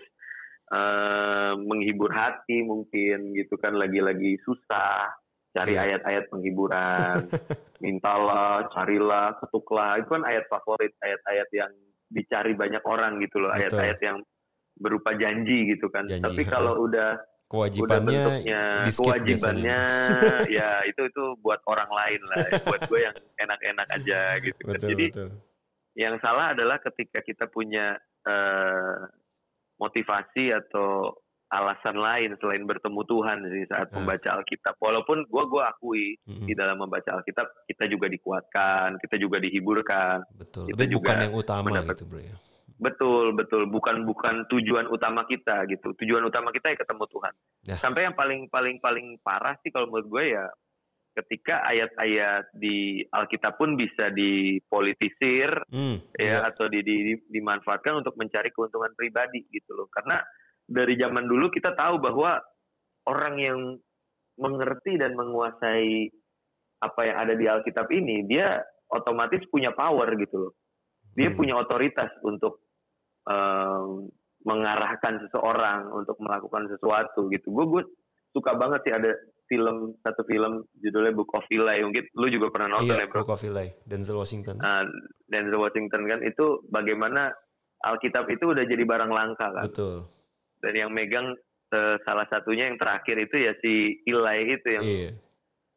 eh, 0.71 1.53
menghibur 1.59 2.15
hati 2.15 2.63
mungkin 2.63 3.35
gitu 3.35 3.59
kan 3.59 3.75
lagi-lagi 3.75 4.39
susah 4.47 5.11
cari 5.55 5.79
Iya. 5.79 5.81
ayat-ayat 5.87 6.23
penghiburan, 6.27 7.31
mintalah, 7.83 8.67
carilah, 8.75 9.39
ketuklah. 9.39 10.03
Itu 10.03 10.19
kan 10.19 10.23
ayat 10.27 10.45
favorit, 10.51 10.91
ayat-ayat 10.99 11.49
yang 11.55 11.71
dicari 12.11 12.51
banyak 12.53 12.83
orang 12.83 13.23
gitu 13.23 13.39
loh, 13.39 13.55
ayat-ayat 13.55 13.99
yang 14.03 14.17
berupa 14.75 15.15
janji 15.15 15.71
gitu 15.71 15.87
kan. 15.87 16.03
Janji, 16.05 16.21
Tapi 16.21 16.41
kalau 16.43 16.83
udah 16.83 17.15
udah 17.15 17.31
Kewajibannya 17.45 18.21
bentuknya 18.25 18.61
di 18.83 18.91
skip 18.91 19.05
kewajibannya 19.05 19.81
ya 20.49 20.81
itu 20.89 21.01
itu 21.07 21.23
buat 21.45 21.61
orang 21.69 21.87
lain 21.93 22.21
lah. 22.25 22.41
buat 22.65 22.81
gue 22.89 22.99
yang 23.05 23.15
enak-enak 23.37 23.87
aja 23.95 24.21
gitu 24.41 24.59
kan. 24.65 24.73
Betul, 24.75 24.89
Jadi 24.91 25.05
betul. 25.13 25.29
yang 25.93 26.15
salah 26.19 26.57
adalah 26.57 26.81
ketika 26.81 27.21
kita 27.21 27.45
punya 27.47 27.95
eh, 28.25 28.97
motivasi 29.77 30.57
atau 30.57 31.13
alasan 31.45 31.95
lain 31.95 32.33
selain 32.37 32.63
bertemu 32.63 33.01
Tuhan 33.03 33.37
sih 33.45 33.65
saat 33.65 33.87
Ah. 33.89 33.95
membaca 33.95 34.29
Alkitab. 34.33 34.75
Walaupun 34.77 35.29
gua 35.29 35.45
gua 35.45 35.63
akui 35.69 36.17
Mm-mm. 36.25 36.45
di 36.45 36.53
dalam 36.53 36.77
membaca 36.77 37.13
Alkitab 37.13 37.65
kita 37.65 37.85
juga 37.85 38.07
dikuatkan, 38.07 38.97
kita 38.97 39.15
juga 39.15 39.37
dihiburkan. 39.37 40.25
Betul. 40.33 40.65
kita 40.67 40.81
Tapi 40.81 40.89
juga 40.89 40.99
bukan 40.99 41.17
yang 41.21 41.33
utama 41.33 41.65
mendapat- 41.69 41.95
gitu, 41.95 42.05
Bro 42.05 42.19
ya. 42.19 42.35
Betul, 42.75 43.25
betul. 43.31 43.63
Bukan 43.65 44.03
bukan 44.03 44.35
tujuan 44.47 44.85
utama 44.87 45.23
kita 45.23 45.63
gitu. 45.65 45.95
Tujuan 45.95 46.23
utama 46.23 46.51
kita 46.51 46.69
ya 46.69 46.77
ketemu 46.77 47.03
Tuhan. 47.07 47.33
Ya. 47.63 47.75
Sampai 47.79 48.03
yang 48.03 48.15
paling 48.15 48.49
paling 48.49 48.77
paling 48.79 49.15
parah 49.21 49.55
sih 49.61 49.71
kalau 49.71 49.87
menurut 49.87 50.09
gue 50.09 50.25
ya 50.33 50.45
ketika 51.15 51.63
ayat-ayat 51.63 52.51
di 52.51 52.99
Alkitab 53.07 53.55
pun 53.55 53.79
bisa 53.79 54.11
dipolitisir 54.11 55.47
Hmm, 55.67 56.03
ya 56.11 56.19
iya. 56.19 56.37
atau 56.43 56.67
di, 56.67 56.81
di- 56.81 57.23
dimanfaatkan 57.29 57.95
untuk 57.95 58.15
mencari 58.15 58.51
keuntungan 58.51 58.91
pribadi 58.93 59.47
gitu 59.47 59.71
loh 59.73 59.87
karena 59.87 60.19
dari 60.65 60.97
zaman 60.97 61.25
dulu 61.25 61.47
kita 61.49 61.73
tahu 61.73 62.01
bahwa 62.01 62.41
orang 63.05 63.35
yang 63.37 63.59
mengerti 64.35 64.97
dan 64.97 65.15
menguasai 65.15 66.09
apa 66.81 67.01
yang 67.07 67.17
ada 67.17 67.33
di 67.33 67.45
Alkitab 67.47 67.87
ini 67.89 68.27
dia 68.27 68.59
otomatis 68.91 69.41
punya 69.47 69.71
power 69.71 70.09
gitu 70.17 70.49
loh 70.49 70.53
dia 71.15 71.31
Hmm. 71.31 71.37
punya 71.39 71.55
otoritas 71.55 72.11
untuk 72.21 72.59
em, 73.25 74.11
mengarahkan 74.45 75.25
seseorang 75.25 75.89
untuk 75.89 76.19
melakukan 76.21 76.69
sesuatu 76.69 77.25
gitu 77.31 77.49
gue 77.49 77.65
gue 77.65 77.83
suka 78.29 78.53
banget 78.53 78.85
sih 78.85 78.93
ada 78.93 79.09
film 79.45 79.95
satu 80.01 80.21
film 80.25 80.65
judulnya 80.77 81.13
Book 81.13 81.33
of 81.33 81.45
Eli 81.49 81.81
mungkin 81.81 82.05
lu 82.13 82.27
juga 82.29 82.49
pernah 82.51 82.77
nonton 82.77 82.93
Iya, 82.93 83.05
ya 83.05 83.09
bro 83.09 83.23
Book 83.23 83.33
of 83.33 83.45
Eli, 83.45 83.69
Denzel 83.85 84.17
Washington. 84.17 84.57
Nah, 84.57 84.81
Denzel 85.25 85.57
Washington 85.57 86.01
kan 86.05 86.19
itu 86.21 86.65
bagaimana 86.67 87.29
Alkitab 87.81 88.25
itu 88.27 88.49
udah 88.49 88.65
jadi 88.65 88.81
barang 88.81 89.11
langka 89.13 89.47
kan. 89.53 89.63
Betul. 89.69 90.05
Dan 90.59 90.73
yang 90.75 90.91
megang 90.91 91.35
eh, 91.71 91.95
salah 92.03 92.25
satunya 92.29 92.69
yang 92.69 92.77
terakhir 92.77 93.17
itu 93.19 93.35
ya 93.41 93.51
si 93.59 93.73
Eli 94.03 94.39
itu 94.53 94.67
yang 94.69 94.85
Iya. 94.85 95.11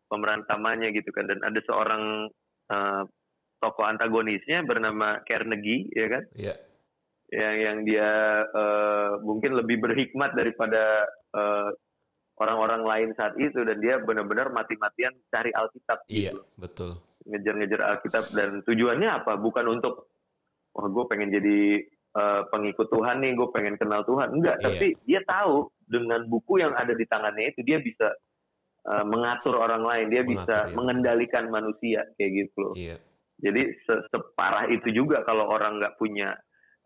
pemeran 0.06 0.44
utamanya 0.44 0.88
gitu 0.90 1.08
kan. 1.10 1.26
Dan 1.26 1.40
ada 1.42 1.60
seorang 1.64 2.28
eh, 2.68 3.02
tokoh 3.58 3.84
antagonisnya 3.84 4.62
bernama 4.62 5.18
Carnegie 5.24 5.88
ya 5.90 6.06
kan. 6.08 6.24
Iya. 6.36 6.54
Yang 7.28 7.56
yang 7.60 7.78
dia 7.84 8.10
eh, 8.46 9.12
mungkin 9.20 9.56
lebih 9.56 9.80
berhikmat 9.80 10.32
daripada 10.32 11.04
eh, 11.34 11.68
orang-orang 12.38 12.82
lain 12.86 13.10
saat 13.18 13.34
itu 13.34 13.66
dan 13.66 13.82
dia 13.82 13.98
benar-benar 13.98 14.54
mati-matian 14.54 15.10
cari 15.26 15.50
Alkitab 15.50 16.06
Iya, 16.06 16.32
gitu. 16.32 16.40
betul. 16.54 16.90
ngejar-ngejar 17.28 17.80
Alkitab 17.82 18.24
dan 18.32 18.62
tujuannya 18.64 19.08
apa? 19.10 19.36
Bukan 19.36 19.66
untuk 19.68 20.08
wah 20.72 20.86
gue 20.86 21.04
pengen 21.10 21.28
jadi 21.28 21.82
eh, 22.14 22.42
pengikut 22.48 22.88
Tuhan 22.88 23.20
nih, 23.20 23.32
gue 23.36 23.48
pengen 23.52 23.76
kenal 23.76 24.02
Tuhan. 24.02 24.32
Enggak, 24.32 24.56
Iya. 24.60 24.64
tapi 24.64 24.86
dia 25.04 25.20
tahu 25.24 25.68
dengan 25.84 26.24
buku 26.24 26.60
yang 26.60 26.72
ada 26.72 26.92
di 26.92 27.04
tangannya 27.04 27.52
itu 27.52 27.60
dia 27.62 27.78
bisa 27.78 28.08
eh, 28.88 29.04
mengatur 29.04 29.58
orang 29.58 29.84
lain, 29.84 30.06
dia 30.08 30.22
Mengatur, 30.22 30.32
bisa 30.32 30.56
iya. 30.64 30.72
mengendalikan 30.72 31.44
manusia 31.48 32.00
kayak 32.16 32.32
gitu 32.32 32.56
loh. 32.62 32.74
Iya. 32.74 32.96
Jadi 33.38 33.62
se- 33.84 34.04
separah 34.08 34.66
itu 34.66 34.88
juga 34.90 35.22
kalau 35.22 35.46
orang 35.46 35.76
nggak 35.78 35.96
punya 35.96 36.32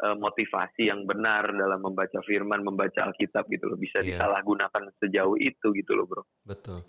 eh, 0.03 0.17
motivasi 0.19 0.91
yang 0.91 1.07
benar 1.07 1.47
dalam 1.49 1.79
membaca 1.79 2.19
Firman, 2.27 2.67
membaca 2.67 3.07
Alkitab 3.07 3.47
gitu 3.47 3.71
loh, 3.71 3.79
bisa 3.79 4.03
Iya. 4.03 4.19
disalahgunakan 4.19 4.91
sejauh 4.99 5.39
itu 5.39 5.67
gitu 5.71 5.93
loh, 5.95 6.11
bro. 6.11 6.23
Betul. 6.43 6.83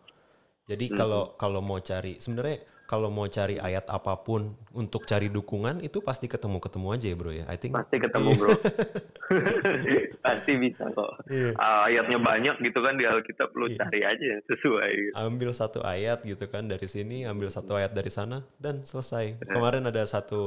Jadi 0.65 0.89
kalau 0.89 1.36
kalau 1.36 1.60
mau 1.60 1.78
cari 1.78 2.17
sebenarnya 2.17 2.63
kalau 2.93 3.10
mau 3.10 3.25
cari 3.25 3.58
ayat 3.58 3.89
apa 3.89 4.21
pun 4.21 4.53
untuk 4.69 5.10
cari 5.10 5.25
dukungan 5.27 5.82
itu 5.82 5.97
pasti 5.97 6.29
ketemu-ketemu 6.29 6.88
aja 6.93 7.06
ya, 7.10 7.15
Bro 7.17 7.32
ya. 7.34 7.45
I 7.49 7.58
think 7.58 7.73
Pasti 7.73 7.97
ketemu, 7.97 8.29
Iya. 8.29 8.38
bro. 8.38 8.51
Pasti 10.25 10.51
bisa 10.56 10.86
kok. 10.93 11.12
Iya. 11.25 11.51
Ah, 11.58 11.89
ayatnya 11.89 12.21
banyak 12.21 12.56
gitu 12.62 12.79
kan 12.79 12.93
di 12.95 13.06
Alkitab 13.06 13.49
lu 13.53 13.65
Iya. 13.65 13.82
cari 13.82 13.99
aja 14.06 14.25
yang 14.38 14.43
sesuai 14.45 14.91
gitu. 14.93 15.13
ambil 15.17 15.49
satu 15.51 15.79
ayat 15.82 16.21
gitu 16.21 16.45
kan 16.45 16.69
dari 16.69 16.86
sini, 16.86 17.25
ambil 17.25 17.49
satu 17.49 17.73
ayat 17.73 17.91
dari 17.91 18.13
sana 18.13 18.45
dan 18.62 18.86
selesai. 18.86 19.41
Kemarin 19.41 19.89
ada 19.89 20.06
satu 20.06 20.41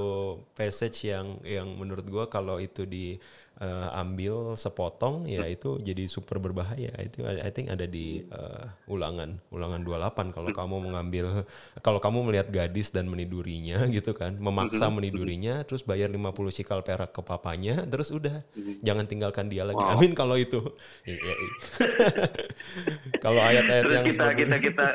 passage 0.55 1.11
yang 1.11 1.43
yang 1.43 1.67
menurut 1.75 2.07
gua 2.07 2.31
kalau 2.31 2.63
itu 2.63 2.87
diambil 3.57 4.53
sepotong 4.53 5.25
ya 5.25 5.49
itu 5.49 5.81
jadi 5.81 6.05
super 6.05 6.37
berbahaya. 6.37 6.93
Itu 7.01 7.25
I 7.25 7.49
think 7.49 7.73
ada 7.73 7.89
di 7.89 8.21
eh, 8.29 8.65
ulangan 8.93 9.41
ulangan 9.49 9.81
28 9.81 10.37
kalau 10.37 10.51
kamu 10.53 10.77
mengambil 10.93 11.49
kalau 11.81 11.97
kamu 11.97 12.29
melihat 12.29 12.49
gadis 12.53 12.93
dan 12.93 13.09
menidurinya 13.09 13.81
gitu 13.97 14.13
kan, 14.13 14.37
memaksa 14.37 14.93
menidurinya 14.93 15.65
terus 15.65 15.81
bayar 15.89 16.13
50 16.13 16.37
sikal 16.53 16.85
perak 16.85 17.17
ke 17.17 17.23
papanya 17.25 17.81
terus 17.89 18.13
udah 18.13 18.45
jangan 18.85 19.09
tinggalkan 19.09 19.49
dia 19.49 19.65
lagi. 19.65 19.81
Wow. 19.81 19.97
Amin 19.97 20.13
kalau 20.13 20.37
itu. 20.37 20.61
Iya, 21.09 21.17
iya. 21.17 21.35
kalau 23.25 23.41
ayat-ayat 23.41 23.85
yang 23.89 24.05
kita 24.05 24.15
seperti 24.17 24.41
kita 24.45 24.57
kita 24.61 24.87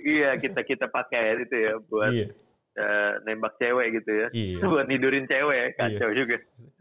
iya 0.00 0.30
kita 0.36 0.60
kita 0.64 0.86
pakai 0.92 1.40
itu 1.48 1.56
ya 1.56 1.74
buat 1.88 2.12
Iya. 2.12 2.28
Eh, 2.80 3.12
nembak 3.28 3.60
cewek 3.60 4.00
gitu 4.00 4.10
ya. 4.10 4.28
Iya. 4.32 4.64
buat 4.72 4.86
nidurin 4.88 5.28
cewek 5.28 5.76
kacau 5.76 6.10
juga. 6.16 6.40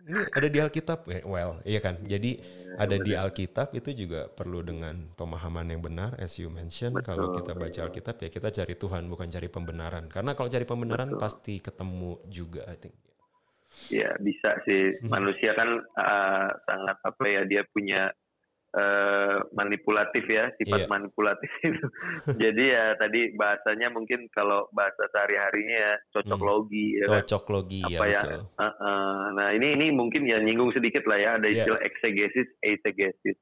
Ini 0.09 0.25
ada 0.33 0.47
di 0.49 0.57
Alkitab, 0.57 1.05
Eh, 1.12 1.21
well, 1.21 1.62
iya 1.67 1.83
kan. 1.83 2.01
Jadi 2.01 2.41
ada 2.81 2.97
di 2.97 3.13
Alkitab 3.13 3.75
itu 3.77 3.93
juga 3.93 4.25
perlu 4.25 4.65
dengan 4.65 5.12
pemahaman 5.13 5.69
yang 5.69 5.85
benar, 5.85 6.17
as 6.17 6.39
you 6.41 6.49
mention. 6.49 6.97
Kalau 7.05 7.29
kita 7.35 7.53
baca 7.53 7.79
Alkitab 7.85 8.17
ya 8.17 8.29
kita 8.33 8.49
cari 8.49 8.73
Tuhan, 8.73 9.05
bukan 9.05 9.29
cari 9.29 9.51
pembenaran. 9.51 10.09
Karena 10.09 10.33
kalau 10.33 10.49
cari 10.49 10.65
pembenaran 10.65 11.13
pasti 11.19 11.62
ketemu 11.62 12.25
juga, 12.25 12.65
I 12.65 12.77
think. 12.79 12.95
Ya 13.93 14.09
bisa 14.17 14.57
sih 14.65 14.97
Hmm. 14.97 15.13
manusia 15.13 15.53
kan 15.53 15.69
ah, 15.93 16.49
sangat 16.65 16.97
apa 17.05 17.23
ya 17.29 17.41
dia 17.45 17.62
punya 17.69 18.09
eh, 18.71 19.38
manipulatif 19.51 20.25
ya 20.25 20.53
sifat 20.55 20.86
Iya. 20.86 20.88
manipulatif 20.88 21.49
itu. 21.65 21.86
Jadi 22.43 22.63
ya 22.69 22.93
tadi 22.95 23.34
bahasanya 23.34 23.89
mungkin 23.89 24.29
kalau 24.29 24.69
bahasa 24.69 25.10
sehari-harinya 25.10 25.77
ya 25.79 25.93
cocok 26.12 26.38
Hmm. 26.38 26.47
logi 26.47 26.88
ya 26.95 27.05
kan. 27.05 27.13
Cocok 27.25 27.43
logi 27.49 27.82
ya 27.82 27.97
Apa 27.97 28.05
ya? 28.05 28.21
betul. 28.21 28.41
Heeh. 28.55 29.13
Nah 29.34 29.47
ini 29.51 29.67
ini 29.73 29.86
mungkin 29.89 30.21
ya 30.23 30.38
nyinggung 30.38 30.69
sedikit 30.69 31.01
lah 31.05 31.17
ya 31.17 31.29
ada 31.36 31.47
Iya. 31.47 31.65
istilah 31.65 31.82
exegesis, 31.82 32.47
eisegesis. 32.62 33.38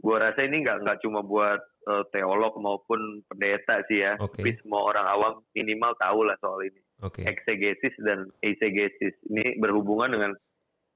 Gua 0.00 0.16
rasa 0.18 0.40
ini 0.42 0.60
nggak 0.60 0.80
nggak 0.80 0.98
cuma 1.00 1.20
buat 1.20 1.60
eh, 1.84 2.04
teolog 2.10 2.56
maupun 2.56 2.96
pendeta 3.28 3.84
sih 3.84 4.00
ya, 4.00 4.16
Oke. 4.16 4.40
tapi 4.40 4.56
semua 4.56 4.88
orang 4.88 5.04
awam 5.04 5.32
minimal 5.52 5.92
tahu 6.00 6.24
lah 6.24 6.32
soal 6.40 6.64
ini. 6.64 6.80
Oke. 7.04 7.20
Exegesis 7.20 7.92
dan 8.00 8.24
eisegesis 8.40 9.12
ini 9.28 9.60
berhubungan 9.60 10.08
dengan 10.08 10.32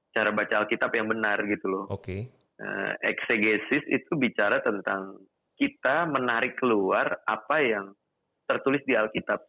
cara 0.09 0.33
baca 0.33 0.65
Alkitab 0.65 0.89
yang 0.89 1.05
benar 1.05 1.37
gitu 1.45 1.69
loh. 1.69 1.85
Oke. 1.93 2.33
Eh, 2.59 2.93
exegesis 3.07 3.87
itu 3.87 4.19
bicara 4.19 4.59
tentang 4.59 5.15
kita 5.55 6.03
menarik 6.11 6.59
keluar 6.59 7.07
apa 7.23 7.63
yang 7.63 7.95
tertulis 8.43 8.83
di 8.83 8.99
Alkitab. 8.99 9.39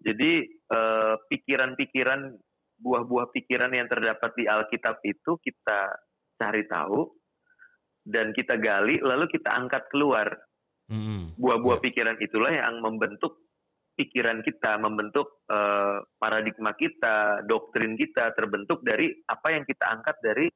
Jadi 0.00 0.40
eh, 0.48 1.14
pikiran-pikiran, 1.28 2.32
buah-buah 2.80 3.28
pikiran 3.28 3.76
yang 3.76 3.92
terdapat 3.92 4.32
di 4.40 4.48
Alkitab 4.48 5.04
itu 5.04 5.36
kita 5.36 6.00
cari 6.40 6.64
tahu 6.64 7.12
dan 8.08 8.32
kita 8.32 8.56
gali, 8.56 9.04
lalu 9.04 9.28
kita 9.28 9.52
angkat 9.52 9.84
keluar. 9.92 10.32
Mm-mm. 10.88 11.36
Buah-buah 11.36 11.84
Ya. 11.84 11.92
pikiran 11.92 12.16
itulah 12.24 12.56
yang 12.56 12.80
membentuk 12.80 13.52
pikiran 14.00 14.40
kita, 14.40 14.80
membentuk 14.80 15.44
eh, 15.52 16.08
paradigma 16.16 16.72
kita, 16.72 17.44
doktrin 17.44 18.00
kita 18.00 18.32
terbentuk 18.32 18.80
dari 18.80 19.12
apa 19.28 19.52
yang 19.52 19.68
kita 19.68 19.92
angkat 19.92 20.16
dari 20.24 20.48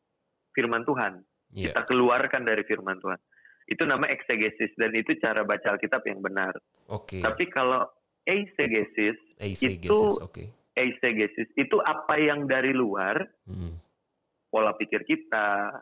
firman 0.57 0.89
Tuhan 0.89 1.21
Iya. 1.53 1.71
kita 1.71 1.83
keluarkan 1.85 2.43
dari 2.43 2.63
firman 2.63 2.97
Tuhan. 2.97 3.21
Itu 3.65 3.85
nama 3.85 4.05
exegesis 4.07 4.73
dan 4.75 4.91
itu 4.93 5.13
cara 5.17 5.41
baca 5.43 5.69
Alkitab 5.71 6.01
yang 6.03 6.19
benar. 6.19 6.57
Oke. 6.89 7.21
Tapi 7.21 7.45
kalau 7.47 7.85
eisegesis, 8.23 9.17
Eisegesis, 9.37 10.17
oke. 10.19 10.45
eisegesis 10.73 11.49
itu 11.55 11.77
apa 11.79 12.17
yang 12.17 12.47
dari 12.47 12.71
luar, 12.71 13.21
Mm. 13.45 13.77
pola 14.49 14.73
pikir 14.73 15.03
kita, 15.03 15.81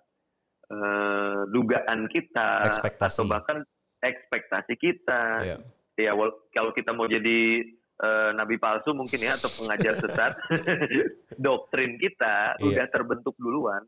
eh, 0.66 1.40
dugaan 1.46 2.06
kita, 2.06 2.64
Ekspektasi. 2.64 3.16
atau 3.16 3.24
bahkan 3.26 3.58
ekspektasi 4.00 4.74
kita. 4.74 5.22
Iya. 5.40 5.56
Ya, 5.96 6.12
kalau 6.50 6.72
kita 6.72 6.90
mau 6.90 7.04
jadi 7.04 7.62
eh, 8.00 8.30
nabi 8.32 8.56
palsu 8.56 8.90
mungkin 8.90 9.20
ya 9.20 9.36
atau 9.36 9.52
pengajar 9.52 10.00
sesat, 10.00 10.32
doktrin 11.36 11.96
kita 11.96 12.56
Iya. 12.56 12.64
udah 12.64 12.86
terbentuk 12.88 13.36
duluan. 13.36 13.84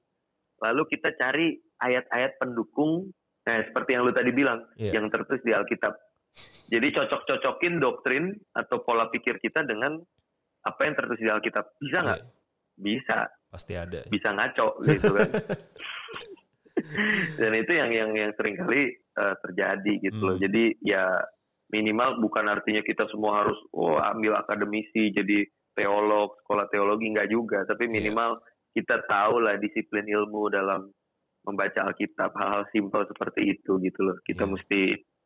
Lalu 0.61 0.85
kita 0.87 1.17
cari 1.17 1.57
ayat-ayat 1.83 2.39
pendukung, 2.39 3.11
eh, 3.45 3.67
seperti 3.67 3.99
yang 3.99 4.07
lu 4.07 4.15
tadi 4.15 4.31
bilang, 4.31 4.63
Iya. 4.79 5.03
yang 5.03 5.11
tertulis 5.11 5.43
di 5.43 5.51
Alkitab. 5.51 5.93
Jadi 6.73 6.89
cocok-cocokin 6.97 7.77
doktrin 7.77 8.25
atau 8.57 8.81
pola 8.81 9.13
pikir 9.13 9.37
kita 9.37 9.67
dengan 9.67 10.01
apa 10.63 10.81
yang 10.87 10.95
tertulis 10.97 11.21
di 11.21 11.29
Alkitab. 11.29 11.65
Bisa 11.77 11.99
nggak? 12.01 12.21
Iya, 12.23 12.27
Bisa. 12.79 13.19
pasti 13.53 13.73
ada. 13.77 14.01
Bisa 14.09 14.33
ngaco 14.33 14.81
gitu 14.87 15.13
kan. 15.13 15.29
Dan 17.41 17.53
itu 17.53 17.73
yang 17.77 17.91
yang 17.93 18.11
yang 18.17 18.31
sering 18.33 18.57
kali 18.57 18.97
eh, 18.97 19.35
terjadi 19.45 19.93
gitu 20.09 20.21
loh. 20.25 20.37
Hmm. 20.41 20.45
Jadi 20.49 20.81
ya 20.81 21.05
minimal 21.69 22.21
bukan 22.21 22.49
artinya 22.49 22.81
kita 22.81 23.09
semua 23.13 23.45
harus 23.45 23.57
oh 23.77 23.97
ambil 24.01 24.37
akademisi 24.41 25.13
jadi 25.13 25.45
teolog, 25.73 26.37
sekolah 26.45 26.69
teologi 26.69 27.13
nggak 27.13 27.29
juga, 27.33 27.65
tapi 27.65 27.89
Iya. 27.89 27.93
minimal 27.93 28.41
kita 28.73 29.05
tahu 29.05 29.41
lah 29.41 29.57
disiplin 29.61 30.05
ilmu 30.05 30.49
dalam 30.49 30.89
membaca 31.43 31.81
Alkitab 31.87 32.31
hal-hal 32.39 32.65
simpel 32.71 33.03
seperti 33.07 33.55
itu 33.59 33.79
gitu 33.83 34.01
loh. 34.03 34.17
Kita 34.23 34.47
Iya. 34.47 34.53
mesti 34.55 34.81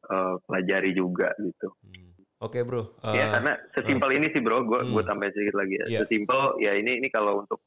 eh, 0.06 0.34
pelajari 0.46 0.94
juga 0.94 1.34
gitu. 1.42 1.74
Hmm. 1.82 2.14
Oke 2.38 2.62
bro. 2.62 2.94
ya 3.10 3.26
Eh, 3.26 3.28
karena 3.32 3.52
sesimpel 3.74 4.10
ini 4.14 4.30
sih 4.30 4.38
bro, 4.38 4.62
gue 4.62 4.86
gue 4.86 5.02
Hmm. 5.02 5.08
tambahin 5.08 5.32
sedikit 5.34 5.56
lagi 5.58 5.74
ya. 5.82 5.86
Iya. 5.88 5.98
Sesimpel 6.04 6.40
ya 6.62 6.72
ini 6.78 7.02
ini 7.02 7.08
kalau 7.10 7.42
untuk 7.42 7.64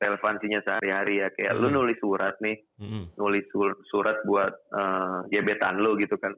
relevansinya 0.00 0.64
sehari-hari 0.64 1.20
ya 1.20 1.28
kayak 1.34 1.54
lu 1.60 1.68
Hmm. 1.68 1.76
nulis 1.82 1.98
surat 2.00 2.34
nih, 2.40 2.56
mm-mm. 2.80 3.14
nulis 3.20 3.44
sur- 3.52 3.82
surat 3.84 4.16
buat 4.24 4.52
eh, 4.72 5.18
gebetan 5.28 5.76
lu 5.76 5.98
gitu 6.00 6.16
kan. 6.16 6.32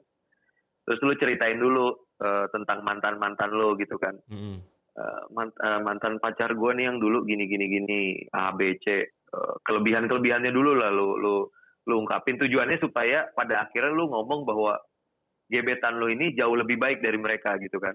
Terus 0.83 0.99
lu 1.03 1.13
ceritain 1.15 1.57
dulu 1.57 1.95
eh, 2.17 2.47
tentang 2.51 2.81
mantan 2.83 3.15
mantan 3.21 3.53
lu 3.55 3.77
gitu 3.79 4.01
kan. 4.03 4.17
Mm-mm. 4.27 4.57
Eh, 4.97 5.23
mant- 5.31 5.61
eh, 5.61 5.81
mantan 5.85 6.17
pacar 6.19 6.57
gue 6.57 6.71
nih 6.75 6.89
yang 6.89 6.99
dulu 6.99 7.23
gini 7.23 7.45
gini 7.47 7.67
gini 7.69 8.01
A 8.33 8.51
B 8.57 8.73
C 8.83 8.99
kelebihan 9.67 10.07
kelebihannya 10.07 10.53
dulu 10.55 10.79
lah 10.79 10.91
lu 10.91 11.19
lu 11.19 11.35
lu 11.87 11.95
ungkapin 12.03 12.39
tujuannya 12.39 12.83
supaya 12.83 13.31
pada 13.35 13.63
akhirnya 13.67 13.95
lu 13.95 14.11
ngomong 14.11 14.43
bahwa 14.43 14.75
gebetan 15.47 15.99
lu 16.03 16.11
ini 16.11 16.35
jauh 16.35 16.59
lebih 16.59 16.77
baik 16.77 16.99
dari 17.03 17.19
mereka 17.19 17.55
gitu 17.63 17.79
kan. 17.79 17.95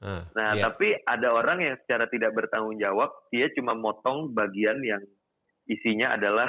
Ah, 0.00 0.24
Nah, 0.32 0.56
iya. 0.56 0.62
tapi 0.70 0.96
ada 0.96 1.28
orang 1.34 1.60
yang 1.60 1.76
secara 1.84 2.08
tidak 2.08 2.32
bertanggung 2.32 2.78
jawab, 2.80 3.10
dia 3.28 3.52
cuma 3.52 3.76
motong 3.76 4.32
bagian 4.32 4.80
yang 4.80 5.02
isinya 5.68 6.16
adalah 6.16 6.48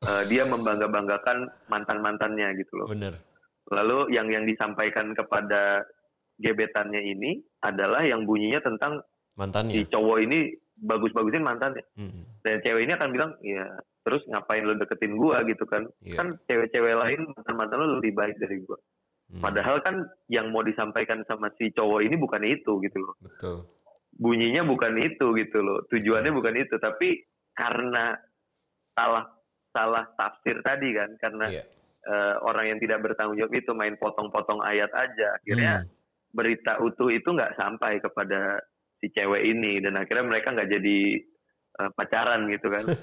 eh, 0.00 0.24
dia 0.30 0.46
membangga-banggakan 0.48 1.68
mantan-mantannya 1.68 2.56
gitu 2.56 2.72
loh. 2.80 2.88
bener. 2.88 3.20
Lalu 3.66 4.14
yang 4.14 4.30
yang 4.30 4.46
disampaikan 4.46 5.10
kepada 5.12 5.82
gebetannya 6.38 7.02
ini 7.02 7.42
adalah 7.66 8.06
yang 8.06 8.22
bunyinya 8.22 8.62
tentang 8.62 9.02
si 9.02 9.36
Mantannya. 9.36 9.84
cowok 9.90 10.18
ini 10.22 10.54
bagus-bagusin 10.76 11.40
mantannya. 11.40 11.84
Mm-mm. 11.96 12.24
Dan 12.44 12.60
cewek 12.60 12.84
ini 12.84 12.92
akan 12.94 13.08
bilang, 13.12 13.32
ya 13.40 13.64
terus 14.04 14.22
ngapain 14.28 14.62
lo 14.62 14.76
deketin 14.76 15.16
gua 15.16 15.40
gitu 15.44 15.64
kan? 15.64 15.88
Iya. 16.04 16.16
Kan 16.20 16.26
cewek-cewek 16.46 16.94
lain 16.94 17.20
mantan-mantan 17.32 17.80
lo 17.80 17.86
lebih 17.98 18.12
baik 18.12 18.36
dari 18.36 18.60
gua. 18.62 18.76
Mm. 19.26 19.42
Padahal 19.42 19.82
kan 19.82 20.06
yang 20.30 20.54
mau 20.54 20.62
disampaikan 20.62 21.26
sama 21.26 21.50
si 21.58 21.74
cowok 21.74 22.04
ini 22.04 22.14
bukan 22.14 22.42
itu 22.44 22.78
gitu 22.84 22.98
loh. 23.00 23.16
Betul. 23.22 23.66
bunyinya 24.16 24.64
bukan 24.64 24.96
itu 24.96 25.36
gitu 25.36 25.60
loh 25.60 25.84
tujuannya 25.92 26.32
bukan 26.32 26.56
itu 26.56 26.80
tapi 26.80 27.20
karena 27.52 28.16
salah 28.96 29.28
salah 29.68 30.08
tafsir 30.16 30.56
tadi 30.64 30.88
kan 30.96 31.12
karena 31.20 31.52
Iya. 31.52 31.64
eh, 32.08 32.34
orang 32.40 32.64
yang 32.72 32.78
tidak 32.80 33.04
bertanggung 33.04 33.36
jawab 33.36 33.52
itu 33.52 33.76
main 33.76 33.92
potong-potong 34.00 34.64
ayat 34.64 34.88
aja 34.96 35.36
akhirnya 35.36 35.84
Hmm. 35.84 35.92
berita 36.32 36.80
utuh 36.80 37.12
itu 37.12 37.28
nggak 37.28 37.60
sampai 37.60 38.00
kepada 38.00 38.56
si 38.98 39.10
cewek 39.10 39.42
ini 39.42 39.80
dan 39.80 39.96
akhirnya 39.96 40.24
mereka 40.26 40.52
nggak 40.52 40.70
jadi 40.70 40.98
eh, 41.76 41.90
pacaran 41.94 42.48
gitu 42.48 42.68
kan 42.68 42.84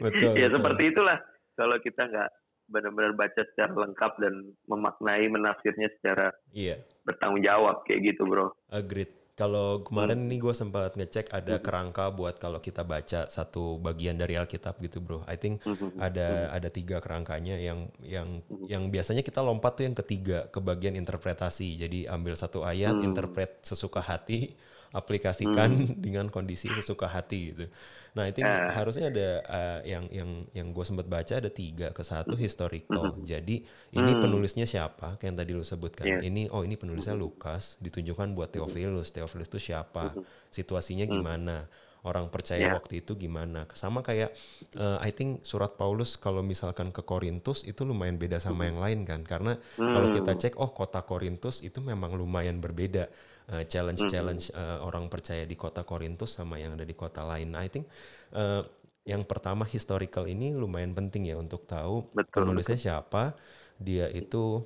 Betul, 0.00 0.38
ya 0.38 0.46
betul. 0.46 0.54
seperti 0.56 0.82
itulah 0.94 1.18
kalau 1.54 1.76
kita 1.78 2.02
nggak 2.06 2.30
benar-benar 2.70 3.12
baca 3.18 3.42
secara 3.50 3.74
lengkap 3.74 4.12
dan 4.22 4.34
memaknai 4.64 5.26
menafsirnya 5.26 5.90
secara 5.98 6.30
Iya. 6.54 6.78
bertanggung 7.02 7.42
jawab 7.42 7.82
kayak 7.84 8.14
gitu 8.14 8.22
bro 8.24 8.54
Agreed. 8.70 9.10
Kalau 9.40 9.80
kemarin 9.88 10.18
Hmm. 10.20 10.28
nih 10.28 10.38
gue 10.44 10.52
sempat 10.52 10.90
ngecek 11.00 11.32
ada 11.32 11.56
kerangka 11.64 12.12
buat 12.12 12.36
kalau 12.36 12.60
kita 12.60 12.82
baca 12.84 13.20
satu 13.32 13.80
bagian 13.80 14.20
dari 14.20 14.36
Alkitab 14.36 14.76
gitu 14.84 15.00
bro. 15.00 15.24
I 15.24 15.36
think 15.40 15.64
Hmm. 15.64 15.96
ada 15.96 16.52
ada 16.52 16.68
tiga 16.68 17.00
kerangkanya 17.00 17.56
yang 17.56 17.88
yang 18.04 18.28
Mhm. 18.52 18.66
yang 18.68 18.82
biasanya 18.94 19.22
kita 19.24 19.40
lompat 19.40 19.72
tuh 19.80 19.84
yang 19.88 19.96
ketiga 19.96 20.38
ke 20.52 20.60
bagian 20.60 20.92
interpretasi. 20.92 21.68
Jadi 21.80 21.98
ambil 22.04 22.36
satu 22.36 22.60
ayat, 22.72 23.00
Hmm. 23.00 23.08
interpret 23.08 23.50
sesuka 23.64 24.04
hati, 24.04 24.52
aplikasikan 24.92 25.70
dengan 26.04 26.28
kondisi 26.28 26.68
sesuka 26.76 27.08
hati 27.08 27.40
gitu. 27.56 27.64
Nah 28.10 28.26
itu 28.26 28.42
Ah. 28.42 28.74
harusnya 28.74 29.06
ada 29.08 29.28
uh, 29.44 29.80
yang 29.84 30.10
yang 30.10 30.30
yang 30.50 30.68
gue 30.70 30.82
sempat 30.82 31.06
baca 31.06 31.30
ada 31.30 31.46
tiga 31.46 31.90
ke 31.90 32.02
satu 32.02 32.34
historical. 32.34 33.14
Jadi 33.22 33.62
ini 33.92 34.12
Hmm. 34.12 34.20
penulisnya 34.20 34.66
siapa? 34.66 35.14
Kayak 35.16 35.28
yang 35.30 35.38
tadi 35.38 35.50
lu 35.54 35.62
sebutkan. 35.62 36.04
Iya. 36.06 36.18
Ini 36.24 36.50
oh 36.50 36.62
ini 36.62 36.74
penulisnya 36.74 37.14
Lukas 37.14 37.78
ditunjukkan 37.78 38.34
buat 38.34 38.50
Theophilus. 38.50 39.10
Theophilus 39.10 39.46
itu 39.46 39.70
siapa? 39.70 40.14
Situasinya 40.48 41.06
gimana? 41.06 41.70
Orang 42.00 42.32
percaya 42.32 42.64
Iya. 42.64 42.72
waktu 42.74 43.04
itu 43.04 43.12
gimana? 43.12 43.68
Sama 43.76 44.00
kayak 44.00 44.32
uh, 44.74 44.96
I 44.98 45.12
think 45.12 45.44
surat 45.44 45.76
Paulus 45.76 46.16
kalau 46.16 46.40
misalkan 46.40 46.90
ke 46.90 47.04
Korintus 47.04 47.60
itu 47.62 47.84
lumayan 47.84 48.16
beda 48.16 48.40
sama 48.40 48.64
yang 48.64 48.80
lain 48.80 49.04
kan? 49.04 49.20
Karena 49.20 49.60
kalau 49.76 50.08
kita 50.08 50.32
cek 50.32 50.56
oh 50.56 50.72
kota 50.72 51.04
Korintus 51.04 51.60
itu 51.60 51.78
memang 51.78 52.16
lumayan 52.16 52.56
berbeda 52.56 53.12
uh, 53.52 53.64
challenge-challenge 53.66 54.54
uh, 54.54 54.78
orang 54.86 55.06
percaya 55.12 55.44
di 55.44 55.56
kota 55.58 55.82
Korintus 55.86 56.38
sama 56.38 56.56
yang 56.62 56.74
ada 56.78 56.86
di 56.86 56.94
kota 56.96 57.22
lain. 57.26 57.52
I 57.58 57.68
think 57.68 57.86
uh, 58.34 58.62
yang 59.04 59.24
pertama 59.26 59.64
historical 59.66 60.28
ini 60.28 60.52
lumayan 60.54 60.92
penting 60.94 61.28
ya 61.30 61.36
untuk 61.40 61.64
tahu 61.66 62.06
Betul, 62.14 62.44
penulisnya 62.44 62.78
siapa, 62.78 63.34
dia 63.80 64.06
itu 64.12 64.62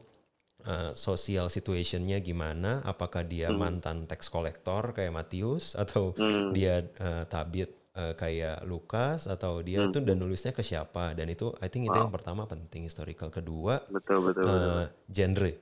uh, 0.66 0.93
social 0.97 1.47
situationnya 1.53 2.18
gimana, 2.22 2.80
apakah 2.85 3.22
dia 3.26 3.51
mantan 3.55 4.07
tax 4.11 4.28
collector 4.32 4.93
kayak 4.97 5.12
Matius 5.14 5.74
atau 5.78 6.14
Hmm. 6.16 6.53
dia 6.55 6.85
uh, 7.01 7.24
tabit 7.28 7.70
uh, 7.97 8.14
kayak 8.18 8.62
Lukas 8.66 9.26
atau 9.30 9.62
dia 9.64 9.82
itu 9.87 9.99
dan 10.03 10.16
nulisnya 10.20 10.53
ke 10.55 10.62
siapa 10.62 11.14
dan 11.16 11.26
itu 11.30 11.55
I 11.62 11.68
think 11.72 11.89
itu 11.91 11.97
yang 11.99 12.12
pertama 12.12 12.47
penting 12.47 12.87
historical 12.87 13.30
kedua 13.32 13.82
betul 13.93 14.18
betul, 14.26 14.45
betul. 14.45 14.82
eh, 14.82 14.85
genre. 15.11 15.53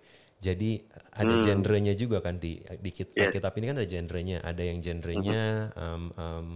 Jadi 0.42 0.82
ada 1.14 1.38
Hmm. 1.38 1.44
genrenya 1.46 1.94
juga 1.94 2.18
kan 2.18 2.42
di 2.42 2.58
di 2.82 2.90
kit- 2.90 3.14
Yes. 3.14 3.30
Alkitab 3.30 3.54
ini 3.62 3.66
kan 3.70 3.76
ada 3.78 3.86
genrenya. 3.86 4.38
Ada 4.42 4.62
yang 4.66 4.78
genrenya 4.82 5.70
um, 5.78 6.02
um, 6.18 6.48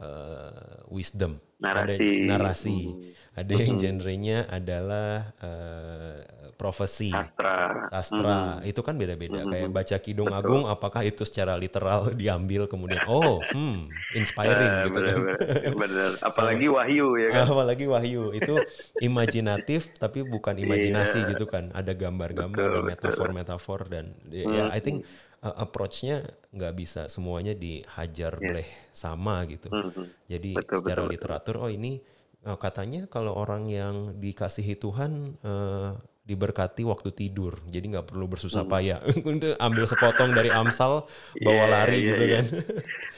eh, 0.00 0.80
wisdom, 0.88 1.36
ada 1.60 1.94
Narasi. 1.94 2.10
narasi. 2.24 2.78
Hmm. 2.88 3.02
Ada 3.30 3.52
yang 3.56 3.78
genrenya 3.78 4.38
adalah 4.50 5.32
eh, 5.38 6.18
profesi, 6.58 7.08
sastra 7.08 7.88
sastra. 7.88 8.60
Itu 8.66 8.82
kan 8.82 8.98
beda-beda. 9.00 9.46
Kayak 9.48 9.70
baca 9.72 9.96
Kidung 9.96 10.34
Agung, 10.34 10.68
apakah 10.68 11.06
itu 11.06 11.24
secara 11.24 11.56
literal 11.56 12.10
diambil 12.20 12.68
kemudian 12.68 13.00
oh, 13.08 13.40
hmm, 13.48 13.88
inspiring 14.12 14.84
Eh, 14.84 14.84
gitu 14.90 15.00
kan. 15.00 15.16
bener, 15.16 15.36
bener, 15.40 15.74
bener. 15.88 16.10
apalagi 16.20 16.66
wahyu 16.68 17.06
ya 17.16 17.28
kan 17.32 17.44
Apalagi 17.48 17.86
Wahyu 17.88 18.34
itu 18.36 18.54
imajinatif 19.08 19.94
tapi 19.96 20.20
bukan 20.26 20.58
imajinasi 20.58 21.24
Iya. 21.24 21.30
gitu 21.32 21.46
kan. 21.48 21.72
Ada 21.72 21.92
gambar-gambar, 21.96 22.56
Betul, 22.60 22.68
ada 22.68 22.80
betul. 22.82 22.88
metafor-metafor 22.90 23.80
dan 23.88 24.04
ya, 24.28 24.44
ya, 24.44 24.64
I 24.74 24.80
think 24.82 25.06
uh, 25.40 25.54
approach-nya 25.58 26.22
nggak 26.50 26.74
bisa 26.74 27.02
semuanya 27.06 27.52
dihajar 27.52 28.36
oleh 28.36 28.66
sama 28.90 29.44
gitu. 29.44 29.68
Mhm. 29.68 30.04
Jadi 30.26 30.50
Betul, 30.54 30.76
secara 30.78 31.00
betul, 31.00 31.06
betul. 31.06 31.14
literatur 31.14 31.54
oh 31.58 31.70
ini 31.70 32.00
uh, 32.42 32.56
katanya 32.56 33.06
kalau 33.06 33.34
orang 33.34 33.66
yang 33.66 33.94
dikasihi 34.16 34.74
Tuhan 34.74 35.36
uh, 35.40 35.94
diberkati 36.20 36.86
waktu 36.86 37.10
tidur. 37.10 37.58
Jadi 37.66 37.90
nggak 37.90 38.06
perlu 38.06 38.30
bersusah 38.30 38.62
payah. 38.62 39.02
Untuk 39.26 39.58
ambil 39.58 39.82
sepotong 39.82 40.30
dari 40.30 40.46
Amsal 40.48 41.02
bawa 41.36 41.64
Iya, 41.66 41.66
lari 41.66 41.96
iya, 41.96 42.06
gitu 42.06 42.22
iya. 42.22 42.34
kan. 42.38 42.44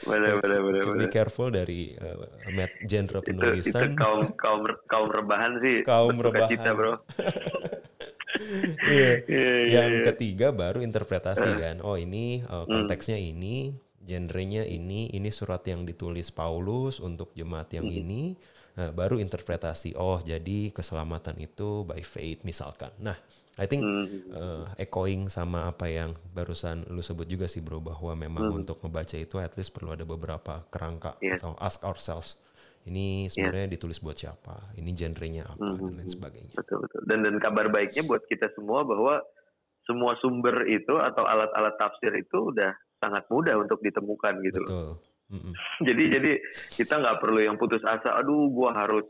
bener 0.03 0.33
Should 0.41 0.63
bener 0.65 0.85
be 0.97 1.07
careful 1.07 1.47
dari 1.47 1.93
uh, 1.95 2.25
met- 2.49 2.73
genre 2.83 3.21
itu 3.21 3.29
itu 3.29 3.37
penulisan. 3.37 3.93
kaum 3.93 4.33
kaum 4.33 4.61
kaum 4.89 5.07
rebahan 5.07 5.61
sih 5.61 5.85
Kaum 5.85 6.17
bersuka 6.17 6.49
cita, 6.49 6.73
rebahan. 6.73 6.75
bro 6.75 6.93
Iya. 8.93 9.09
Iya, 9.25 9.53
iya, 9.65 9.73
Yang 9.75 9.89
iya. 9.91 10.03
ketiga 10.11 10.47
baru 10.53 10.79
interpretasi 10.83 11.49
kan. 11.63 11.75
Oh 11.87 11.97
ini 11.97 12.43
uh, 12.45 12.65
konteksnya 12.69 13.17
ini, 13.17 13.73
genrenya 14.03 14.63
ini, 14.67 15.09
ini 15.09 15.29
surat 15.33 15.63
yang 15.65 15.81
ditulis 15.89 16.29
Paulus 16.29 16.99
untuk 16.99 17.31
jemaat 17.33 17.69
yang 17.73 17.87
ini. 17.87 18.35
Nah, 18.73 18.89
baru 18.89 19.21
interpretasi. 19.21 19.93
Oh 19.97 20.17
jadi 20.21 20.73
keselamatan 20.73 21.37
itu 21.41 21.85
by 21.85 22.01
faith 22.01 22.41
misalkan. 22.41 22.89
Nah, 22.97 23.17
I 23.53 23.69
think 23.69 23.85
uh, 24.33 24.65
echoing 24.81 25.29
sama 25.29 25.69
apa 25.69 25.85
yang 25.85 26.17
barusan 26.33 26.89
lu 26.89 27.05
sebut 27.05 27.29
juga 27.29 27.45
sih 27.45 27.61
bro 27.61 27.77
bahwa 27.77 28.11
memang 28.17 28.49
untuk 28.49 28.81
membaca 28.81 29.13
itu 29.13 29.37
at 29.37 29.53
least 29.61 29.77
perlu 29.77 29.93
ada 29.93 30.05
beberapa 30.09 30.65
kerangka 30.73 31.15
Yes. 31.21 31.39
atau 31.39 31.53
ask 31.61 31.85
ourselves. 31.85 32.41
Ini 32.83 33.27
sebenarnya 33.27 33.67
ditulis 33.69 33.97
buat 33.97 34.13
siapa? 34.13 34.75
Ini 34.75 34.91
genrenya 34.91 35.47
apa 35.47 35.63
dan 35.73 35.95
lain 35.95 36.09
sebagainya. 36.09 36.51
betul 36.53 36.83
betul 36.83 37.01
dan 37.07 37.19
dan 37.21 37.35
kabar 37.37 37.67
baiknya 37.67 38.03
buat 38.03 38.23
kita 38.27 38.51
semua 38.53 38.83
bahwa 38.83 39.23
semua 39.83 40.15
sumber 40.19 40.63
itu 40.65 40.95
atau 40.95 41.23
alat-alat 41.23 41.75
tafsir 41.75 42.11
itu 42.13 42.51
udah 42.51 42.71
sangat 42.99 43.23
mudah 43.27 43.55
untuk 43.55 43.79
ditemukan 43.79 44.39
gitu 44.41 44.59
loh 44.63 44.67
Betul. 44.67 44.89
Mm-mm. 45.31 45.53
jadi 45.87 46.03
jadi 46.19 46.31
kita 46.75 46.99
nggak 46.99 47.19
perlu 47.19 47.39
yang 47.39 47.55
putus 47.55 47.83
asa 47.83 48.15
aduh 48.15 48.47
gua 48.47 48.75
harus 48.75 49.03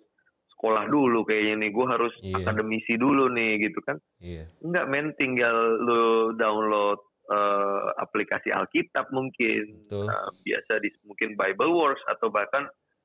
sekolah 0.53 0.87
dulu 0.87 1.27
kayaknya 1.27 1.59
nih, 1.59 1.71
gue 1.75 1.87
harus 1.91 2.13
Iya. 2.23 2.39
akademisi 2.39 2.95
dulu 2.95 3.27
nih 3.27 3.67
gitu 3.67 3.83
kan. 3.83 3.99
Iya. 4.23 4.47
Enggak 4.63 4.85
men, 4.87 5.11
tinggal 5.19 5.51
lu 5.75 6.03
download 6.39 7.03
eh, 7.27 7.83
aplikasi 7.99 8.47
Alkitab 8.47 9.11
mungkin, 9.11 9.83
Betul. 9.83 10.07
eh, 10.07 10.29
biasa 10.39 10.79
di 10.79 10.87
mungkin 11.03 11.35
Bible 11.35 11.67
Works 11.67 12.07
atau 12.07 12.31
bahkan 12.31 12.63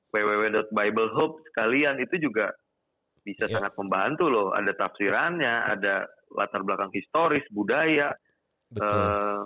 www.biblehope 0.09 1.45
sekalian 1.53 2.01
itu 2.01 2.17
juga 2.21 2.53
bisa 3.21 3.45
Iya. 3.45 3.61
sangat 3.61 3.73
membantu 3.77 4.25
loh. 4.29 4.49
Ada 4.53 4.73
tafsirannya, 4.73 5.55
ada 5.69 6.09
latar 6.33 6.65
belakang 6.65 6.89
historis, 6.93 7.45
budaya, 7.53 8.13
Betul. 8.69 8.89
eh, 8.89 9.41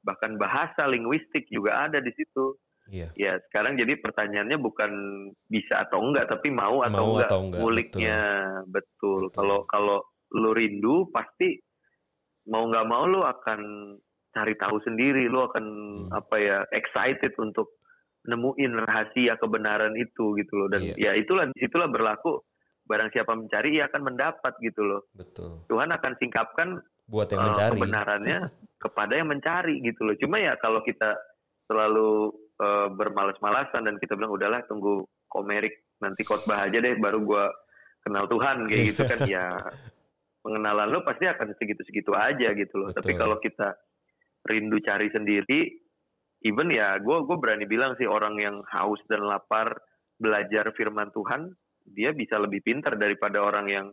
bahkan 0.00 0.36
bahasa 0.36 0.84
linguistik 0.84 1.48
juga 1.48 1.88
ada 1.88 2.00
di 2.00 2.12
situ. 2.12 2.56
Iya. 2.90 3.08
Ya 3.14 3.32
sekarang 3.48 3.78
jadi 3.78 4.00
pertanyaannya 4.00 4.58
bukan 4.58 4.90
bisa 5.46 5.86
atau 5.86 6.02
enggak, 6.02 6.26
tapi 6.26 6.50
mau 6.50 6.82
atau 6.82 6.90
Mau 6.98 7.10
enggak 7.14 7.28
atau 7.30 7.40
enggak, 7.46 7.60
nguliknya. 7.62 8.20
Betul. 8.66 9.30
Betul. 9.30 9.36
Kalau 9.36 9.58
kalau 9.64 9.98
lu 10.34 10.50
rindu 10.52 11.08
pasti 11.10 11.56
mau 12.46 12.66
nggak 12.66 12.86
mau 12.88 13.06
lu 13.06 13.22
akan 13.22 13.60
cari 14.30 14.54
tahu 14.56 14.76
sendiri, 14.82 15.26
lu 15.26 15.40
akan 15.42 15.64
Hmm. 16.06 16.10
apa 16.12 16.36
ya 16.38 16.58
excited 16.74 17.30
untuk 17.38 17.79
nemuin 18.20 18.72
rahasia 18.84 19.36
kebenaran 19.36 19.96
itu 19.96 20.36
gitu 20.36 20.52
loh. 20.54 20.68
Dan 20.68 20.92
Iya. 20.92 20.94
ya 20.96 21.12
itulah 21.16 21.48
di 21.48 21.56
situlah 21.56 21.88
berlaku 21.88 22.40
barang 22.84 23.10
siapa 23.14 23.32
mencari 23.32 23.78
ia 23.78 23.86
akan 23.86 24.02
mendapat 24.12 24.52
gitu 24.60 24.82
loh. 24.82 25.06
Betul. 25.14 25.62
Tuhan 25.70 25.88
akan 25.88 26.12
singkapkan 26.18 26.68
Buat 27.06 27.32
yang 27.32 27.40
eh, 27.40 27.46
mencari. 27.48 27.70
kebenarannya 27.78 28.38
kepada 28.84 29.12
yang 29.14 29.28
mencari 29.30 29.74
gitu 29.80 30.04
loh. 30.04 30.14
Cuma 30.18 30.36
ya 30.36 30.58
kalau 30.58 30.82
kita 30.82 31.16
selalu 31.64 32.34
eh, 32.60 32.88
bermalas-malasan 32.92 33.86
dan 33.86 33.96
kita 33.96 34.18
bilang 34.18 34.34
udahlah 34.34 34.60
tunggu 34.66 35.00
komerik 35.30 35.86
nanti 36.02 36.26
khotbah 36.26 36.66
aja 36.66 36.76
deh 36.76 36.96
baru 36.98 37.20
gua 37.22 37.44
kenal 38.00 38.24
Tuhan 38.26 38.66
kayak 38.68 38.84
gitu 38.92 39.02
kan 39.06 39.20
ya 39.24 39.46
pengenalan 40.44 40.88
lo 40.88 41.04
pasti 41.04 41.28
akan 41.28 41.52
segitu-segitu 41.56 42.12
aja 42.12 42.52
gitu 42.52 42.74
loh. 42.80 42.90
Tapi 42.92 43.12
Betul. 43.14 43.20
kalau 43.20 43.36
kita 43.40 43.68
rindu 44.40 44.80
cari 44.80 45.12
sendiri, 45.12 45.79
even 46.42 46.68
ya 46.72 46.96
gue 46.96 47.16
gue 47.24 47.36
berani 47.36 47.64
bilang 47.64 47.94
sih 47.96 48.08
orang 48.08 48.36
yang 48.40 48.56
haus 48.68 49.00
dan 49.06 49.24
lapar 49.24 49.76
belajar 50.16 50.72
firman 50.76 51.08
Tuhan, 51.12 51.52
dia 51.88 52.12
bisa 52.12 52.36
lebih 52.36 52.60
pintar 52.60 52.96
daripada 52.96 53.40
orang 53.40 53.66
yang 53.68 53.86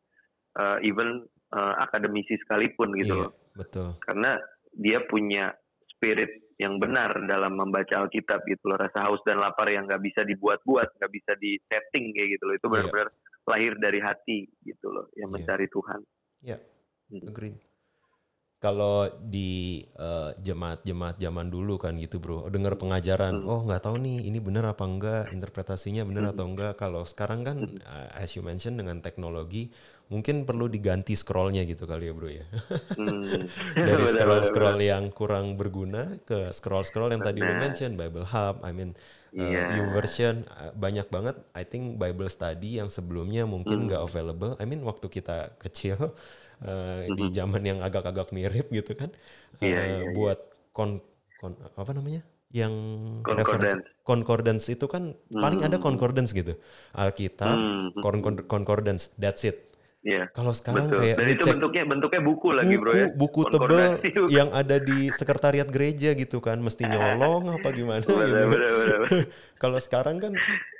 eh, 0.59 0.77
even 0.83 1.23
eh, 1.55 1.73
akademisi 1.79 2.35
sekalipun 2.43 2.91
gitu 2.99 3.13
Iya, 3.15 3.21
loh. 3.27 3.31
Betul. 3.55 3.95
Karena 4.03 4.35
dia 4.75 4.99
punya 5.07 5.49
spirit 5.87 6.29
yang 6.57 6.81
benar 6.81 7.13
dalam 7.29 7.53
membaca 7.53 8.01
Alkitab 8.01 8.41
gitu 8.45 8.69
loh. 8.69 8.77
Rasa 8.77 9.05
haus 9.07 9.21
dan 9.23 9.37
lapar 9.37 9.69
yang 9.69 9.85
nggak 9.85 10.01
bisa 10.01 10.21
dibuat-buat, 10.25 10.97
nggak 10.97 11.11
bisa 11.13 11.31
di-setting 11.37 12.11
kayak 12.17 12.37
gitu 12.37 12.43
loh. 12.49 12.55
Itu 12.57 12.67
Iya. 12.67 12.73
benar-benar 12.73 13.09
lahir 13.47 13.73
dari 13.79 13.99
hati 14.03 14.39
gitu 14.61 14.87
loh, 14.91 15.07
yang 15.15 15.29
Iya. 15.31 15.35
mencari 15.39 15.65
Tuhan. 15.71 15.99
Iya. 16.43 16.57
Hmm. 17.07 17.23
Agreed. 17.31 17.57
Kalau 18.57 19.05
di 19.21 19.85
eh, 19.85 20.31
jemaat-jemaat 20.41 21.21
zaman 21.21 21.45
dulu 21.53 21.77
kan 21.77 21.93
gitu 22.01 22.17
bro, 22.17 22.49
dengar 22.49 22.73
pengajaran, 22.73 23.37
Hmm. 23.37 23.45
oh 23.45 23.61
nggak 23.61 23.85
tahu 23.85 24.01
nih 24.01 24.25
ini 24.25 24.41
benar 24.41 24.73
apa 24.73 24.81
enggak, 24.81 25.29
interpretasinya 25.29 26.01
benar 26.01 26.25
Hmm. 26.25 26.33
atau 26.33 26.45
enggak. 26.49 26.73
Kalau 26.73 27.05
sekarang 27.05 27.45
kan, 27.45 27.57
uh, 27.85 28.09
as 28.17 28.33
you 28.33 28.41
mention 28.41 28.73
dengan 28.73 28.97
teknologi, 28.97 29.69
mungkin 30.09 30.41
perlu 30.49 30.65
diganti 30.65 31.13
scrollnya 31.13 31.69
gitu 31.69 31.85
kali 31.85 32.09
ya 32.09 32.13
bro 32.17 32.29
ya. 32.33 32.45
Hmm. 32.97 33.45
Dari 33.77 33.93
Benar, 33.93 34.09
scroll-scroll 34.09 34.81
benar, 34.81 34.89
yang 34.89 35.03
kurang 35.13 35.53
berguna 35.53 36.17
ke 36.25 36.49
scroll-scroll 36.49 37.13
yang 37.13 37.21
tadi 37.21 37.45
lu 37.45 37.53
mention, 37.53 37.93
Bible 37.93 38.25
Hub, 38.25 38.65
I 38.65 38.73
mean 38.73 38.97
uh, 39.37 39.45
Iya. 39.45 39.69
YouVersion, 39.69 40.49
uh, 40.49 40.73
banyak 40.73 41.05
banget. 41.13 41.37
I 41.53 41.61
think 41.61 42.01
Bible 42.01 42.25
Study 42.25 42.81
yang 42.81 42.89
sebelumnya 42.89 43.45
mungkin 43.45 43.85
Hmm. 43.85 43.87
nggak 43.93 44.01
available. 44.01 44.57
I 44.57 44.65
mean 44.65 44.81
waktu 44.81 45.05
kita 45.07 45.53
kecil 45.61 46.17
uh, 46.63 47.05
di 47.07 47.25
Mhm. 47.27 47.33
zaman 47.33 47.61
yang 47.61 47.79
agak-agak 47.81 48.31
mirip 48.31 48.67
gitu 48.69 48.93
kan, 48.93 49.09
uh, 49.09 49.61
Iya, 49.61 49.81
iya, 49.81 49.97
iya. 50.03 50.11
buat 50.13 50.39
kon, 50.71 51.01
kon 51.37 51.53
apa 51.59 51.91
namanya? 51.93 52.21
Yang 52.47 52.73
Concordance. 54.07 54.71
itu 54.71 54.85
kan 54.87 55.11
paling 55.27 55.59
ada 55.59 55.77
Hmm. 55.77 55.83
concordance 55.83 56.31
gitu. 56.31 56.55
Alkitab, 56.95 57.53
Hmm. 57.53 57.91
con- 57.99 58.45
concordance, 58.47 59.11
that's 59.19 59.43
it. 59.43 59.67
Iya. 60.07 60.31
Kalau 60.31 60.55
sekarang 60.55 60.87
Betul. 60.87 60.99
kayak 61.03 61.15
Dan 61.19 61.27
itu 61.27 61.43
cek 61.43 61.53
bentuknya 61.59 61.83
bentuknya 61.83 62.21
buku 62.23 62.47
lagi 62.55 62.75
bro 62.79 62.91
ya. 62.95 63.07
buku 63.11 63.41
tebel 63.51 63.99
buku. 63.99 64.23
yang 64.39 64.49
ada 64.55 64.79
di 64.79 65.11
sekretariat 65.11 65.67
gereja 65.67 66.15
gitu 66.15 66.39
kan 66.39 66.55
mesti 66.63 66.87
nyolong 66.87 67.51
apa 67.51 67.67
gimana 67.75 68.05
gitu. 68.07 68.15
Kalau 69.61 69.75
sekarang 69.83 70.23
kan 70.23 70.31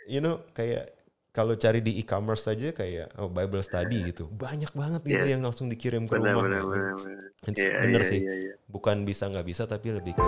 you 0.08 0.24
know 0.24 0.40
kayak 0.56 0.96
kalau 1.38 1.54
cari 1.54 1.86
di 1.86 2.02
e-commerce 2.02 2.50
saja 2.50 2.74
kayak 2.74 3.14
oh, 3.22 3.30
Bible 3.30 3.62
study 3.62 4.10
gitu. 4.10 4.26
Banyak 4.34 4.74
banget 4.74 5.02
gitu 5.06 5.22
Iya. 5.22 5.38
yang 5.38 5.46
langsung 5.46 5.70
dikirim 5.70 6.10
ke 6.10 6.18
Benar, 6.18 6.34
rumah. 6.34 6.44
benar, 6.50 6.62
benar, 6.66 6.94
benar. 6.98 7.26
It's 7.46 7.62
Iya, 7.62 7.78
bener 7.86 8.02
iya, 8.02 8.10
sih. 8.10 8.20
iya, 8.26 8.34
iya. 8.34 8.54
Bukan 8.66 9.06
bisa 9.06 9.30
nggak 9.30 9.46
bisa 9.46 9.70
tapi 9.70 9.94
lebih 9.94 10.18
ke 10.18 10.26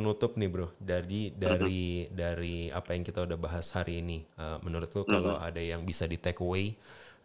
penutup 0.00 0.40
nih 0.40 0.48
bro, 0.48 0.72
dari 0.80 1.28
dari 1.36 2.08
dari 2.08 2.72
apa 2.72 2.96
yang 2.96 3.04
kita 3.04 3.28
udah 3.28 3.36
bahas 3.36 3.68
hari 3.76 4.00
ini, 4.00 4.24
eh, 4.24 4.56
menurut 4.64 4.88
lu 4.96 5.04
kalau 5.04 5.36
ada 5.36 5.60
yang 5.60 5.84
bisa 5.84 6.08
di 6.08 6.16
take 6.16 6.40
away 6.40 6.72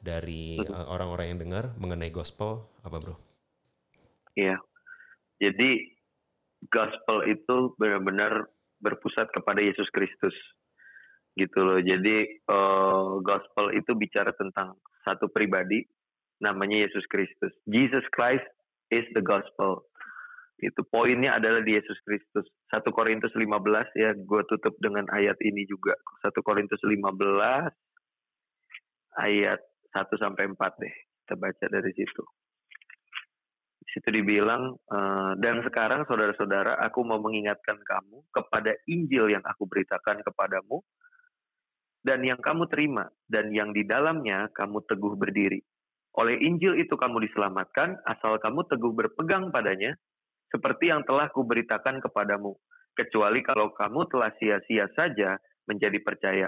dari 0.03 0.59
eh, 0.59 0.85
orang-orang 0.91 1.31
yang 1.31 1.39
dengar 1.39 1.71
mengenai 1.79 2.11
gospel 2.11 2.67
apa 2.83 2.99
bro? 2.99 3.15
Iya. 4.35 4.59
Jadi 5.39 5.95
gospel 6.67 7.31
itu 7.31 7.71
benar-benar 7.79 8.51
berpusat 8.83 9.31
kepada 9.31 9.63
Yesus 9.63 9.87
Kristus. 9.95 10.35
Gitu 11.39 11.55
loh. 11.55 11.79
Jadi 11.79 12.43
eh, 12.43 13.07
gospel 13.23 13.71
itu 13.71 13.95
bicara 13.95 14.35
tentang 14.35 14.75
satu 15.07 15.31
pribadi 15.31 15.87
namanya 16.43 16.83
Yesus 16.83 17.07
Kristus. 17.07 17.55
Jesus 17.71 18.03
Christ 18.11 18.43
is 18.91 19.07
the 19.15 19.23
gospel. 19.23 19.87
Itu 20.55 20.87
poinnya 20.87 21.35
adalah 21.35 21.59
di 21.59 21.75
Yesus 21.75 21.99
Kristus. 22.07 22.47
1 22.71 22.87
Korintus 22.95 23.35
15 23.35 23.91
ya, 23.99 24.15
gue 24.15 24.41
tutup 24.47 24.75
dengan 24.79 25.03
ayat 25.11 25.35
ini 25.43 25.67
juga. 25.67 25.99
1 26.23 26.31
Korintus 26.39 26.79
15 26.79 27.67
ayat 29.19 29.59
1 29.91 30.15
sampai 30.15 30.43
4 30.47 30.79
deh. 30.79 30.95
Kita 31.23 31.35
baca 31.35 31.65
dari 31.67 31.91
situ. 31.91 32.23
Di 33.83 33.89
situ 33.91 34.09
dibilang, 34.11 34.75
eh, 34.75 35.31
dan 35.39 35.59
sekarang 35.63 36.07
saudara-saudara, 36.07 36.79
aku 36.83 37.03
mau 37.03 37.19
mengingatkan 37.19 37.79
kamu 37.79 38.23
kepada 38.31 38.71
Injil 38.87 39.31
yang 39.31 39.43
aku 39.43 39.67
beritakan 39.67 40.23
kepadamu, 40.23 40.83
dan 42.05 42.21
yang 42.21 42.37
kamu 42.37 42.69
terima, 42.69 43.09
dan 43.25 43.49
yang 43.49 43.73
di 43.73 43.81
dalamnya 43.81 44.51
kamu 44.53 44.85
teguh 44.85 45.17
berdiri. 45.17 45.57
Oleh 46.15 46.37
Injil 46.37 46.79
itu 46.79 46.95
kamu 46.95 47.17
diselamatkan, 47.27 47.97
asal 48.07 48.37
kamu 48.39 48.63
teguh 48.69 48.93
berpegang 48.93 49.51
padanya, 49.51 49.97
seperti 50.55 50.87
yang 50.87 51.03
telah 51.03 51.27
kuberitakan 51.35 51.99
kepadamu, 51.99 52.55
kecuali 52.95 53.43
kalau 53.43 53.75
kamu 53.75 54.07
telah 54.07 54.31
sia-sia 54.39 54.87
saja 54.95 55.35
menjadi 55.67 55.99
percaya. 55.99 56.47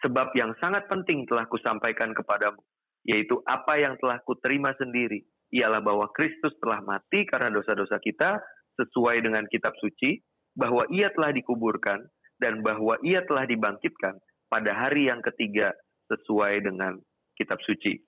Sebab 0.00 0.32
yang 0.32 0.56
sangat 0.56 0.88
penting 0.88 1.28
telah 1.28 1.44
kusampaikan 1.44 2.16
kepadamu, 2.16 2.56
yaitu 3.04 3.36
apa 3.44 3.76
yang 3.76 4.00
telah 4.00 4.16
kuterima 4.24 4.72
sendiri, 4.80 5.20
ialah 5.52 5.84
bahwa 5.84 6.08
Kristus 6.16 6.56
telah 6.64 6.80
mati 6.80 7.28
karena 7.28 7.52
dosa-dosa 7.52 8.00
kita 8.00 8.40
sesuai 8.80 9.20
dengan 9.20 9.44
kitab 9.52 9.76
suci, 9.76 10.16
bahwa 10.56 10.88
ia 10.88 11.12
telah 11.12 11.36
dikuburkan, 11.36 12.00
dan 12.40 12.64
bahwa 12.64 12.96
ia 13.04 13.20
telah 13.28 13.44
dibangkitkan 13.44 14.16
pada 14.48 14.72
hari 14.72 15.12
yang 15.12 15.20
ketiga 15.20 15.76
sesuai 16.08 16.64
dengan 16.64 16.96
kitab 17.36 17.60
suci. 17.68 18.00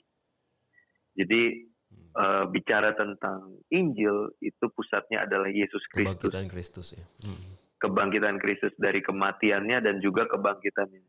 Jadi 1.13 1.72
eh, 2.13 2.45
bicara 2.49 2.93
tentang 2.95 3.61
Injil 3.73 4.33
itu 4.45 4.65
pusatnya 4.73 5.25
adalah 5.25 5.49
Yesus 5.49 5.83
Kristus, 5.89 6.19
Kebangkitan 6.19 6.47
Kristus 6.49 6.87
ya. 6.97 7.05
Hmm. 7.25 7.61
kebangkitan 7.83 8.39
Kristus 8.39 8.71
dari 8.79 9.03
kematiannya 9.03 9.83
dan 9.83 9.99
juga 9.99 10.31
kebangkitannya. 10.31 11.03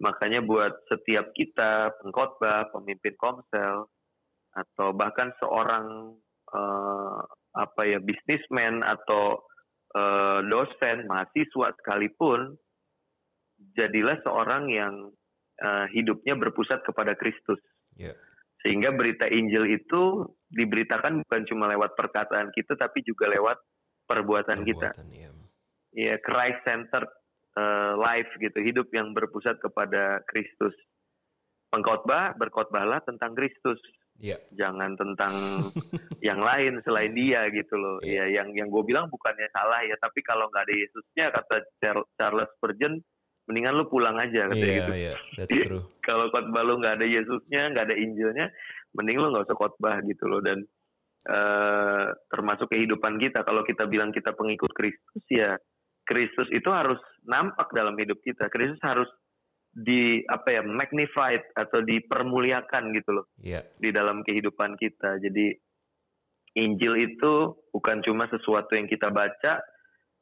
Makanya 0.00 0.40
buat 0.46 0.86
setiap 0.86 1.34
kita 1.34 1.90
pengkhotbah, 2.00 2.70
pemimpin 2.70 3.18
komsel, 3.18 3.90
atau 4.54 4.88
bahkan 4.94 5.34
seorang 5.42 6.16
eh, 6.54 7.20
apa 7.50 7.82
ya 7.82 7.98
bisnismen 7.98 8.80
atau 8.86 9.42
eh, 9.92 10.40
dosen, 10.46 11.10
mahasiswa 11.10 11.74
sekalipun, 11.82 12.54
jadilah 13.76 14.16
seorang 14.24 14.70
yang 14.72 14.94
eh, 15.60 15.86
hidupnya 15.92 16.38
berpusat 16.38 16.80
kepada 16.86 17.12
Kristus. 17.18 17.60
Ya. 17.98 18.16
Sehingga 18.60 18.92
berita 18.92 19.24
Injil 19.24 19.80
itu 19.80 20.28
diberitakan 20.52 21.24
bukan 21.24 21.42
cuma 21.48 21.64
lewat 21.70 21.96
perkataan 21.96 22.52
kita, 22.52 22.76
tapi 22.76 23.00
juga 23.00 23.30
lewat 23.32 23.56
perbuatan 24.04 24.66
kita. 24.66 24.92
Perbuatan, 24.92 25.08
ya. 25.16 25.30
Ya, 25.90 26.14
Christ 26.22 26.60
centered 26.66 27.10
eh, 27.56 27.92
life 27.96 28.30
gitu, 28.36 28.58
hidup 28.60 28.88
yang 28.92 29.16
berpusat 29.16 29.58
kepada 29.58 30.22
Kristus. 30.28 30.74
pengkhotbah 31.70 32.34
berkhotbahlah 32.34 32.98
tentang 33.06 33.30
Kristus. 33.38 33.78
Iya. 34.18 34.42
Jangan 34.52 34.98
tentang 34.98 35.32
yang 36.28 36.42
lain 36.42 36.82
selain 36.82 37.14
dia 37.14 37.46
gitu 37.54 37.78
loh. 37.78 38.02
Iya. 38.02 38.26
Ya 38.28 38.42
yang 38.42 38.52
yang 38.58 38.68
gue 38.68 38.82
bilang 38.82 39.06
bukannya 39.06 39.46
salah 39.54 39.80
ya, 39.86 39.94
tapi 40.02 40.20
kalau 40.26 40.50
nggak 40.50 40.66
ada 40.66 40.74
Yesusnya 40.74 41.26
kata 41.30 41.56
Char- 41.78 42.08
Charles 42.18 42.50
Spurgeon, 42.58 42.98
mendingan 43.50 43.74
lu 43.74 43.90
pulang 43.90 44.14
aja 44.14 44.46
katanya 44.46 44.62
Iya, 44.62 44.78
gitu. 44.78 44.92
iya, 44.94 45.14
that's 45.42 45.58
true. 45.66 45.82
Kalau 46.06 46.30
khotbah 46.30 46.62
lu 46.62 46.78
nggak 46.78 47.02
ada 47.02 47.06
Yesusnya, 47.06 47.74
nggak 47.74 47.90
ada 47.90 47.96
Injilnya, 47.98 48.46
mending 48.94 49.18
lu 49.18 49.34
nggak 49.34 49.50
usah 49.50 49.58
khotbah 49.58 49.98
gitu 50.06 50.30
loh. 50.30 50.38
Dan 50.38 50.62
eh 51.20 52.06
termasuk 52.32 52.70
kehidupan 52.70 53.18
kita, 53.18 53.44
kalau 53.44 53.66
kita 53.66 53.84
bilang 53.84 54.14
kita 54.14 54.32
pengikut 54.32 54.70
Kristus 54.72 55.24
ya, 55.28 55.58
Kristus 56.06 56.48
itu 56.54 56.70
harus 56.70 56.96
nampak 57.26 57.74
dalam 57.74 57.98
hidup 57.98 58.22
kita. 58.22 58.46
Kristus 58.48 58.80
harus 58.80 59.10
di 59.70 60.22
apa 60.26 60.50
ya 60.50 60.62
magnified 60.66 61.54
atau 61.54 61.78
dipermuliakan 61.86 62.90
gitu 62.90 63.10
loh 63.22 63.26
Iya, 63.38 63.62
di 63.78 63.90
dalam 63.90 64.26
kehidupan 64.26 64.74
kita. 64.74 65.18
Jadi 65.22 65.54
Injil 66.58 66.94
itu 66.98 67.32
bukan 67.70 68.02
cuma 68.02 68.26
sesuatu 68.26 68.74
yang 68.74 68.90
kita 68.90 69.14
baca, 69.14 69.62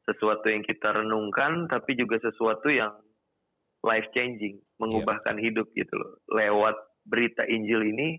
sesuatu 0.04 0.52
yang 0.52 0.60
kita 0.60 0.92
renungkan, 0.92 1.64
tapi 1.72 1.96
juga 1.96 2.20
sesuatu 2.20 2.68
yang 2.68 2.92
life 3.84 4.08
changing, 4.14 4.58
mengubahkan 4.78 5.38
hidup 5.38 5.70
gitu 5.74 5.94
loh. 5.94 6.18
Lewat 6.30 6.74
berita 7.06 7.46
Injil 7.46 7.94
ini 7.94 8.18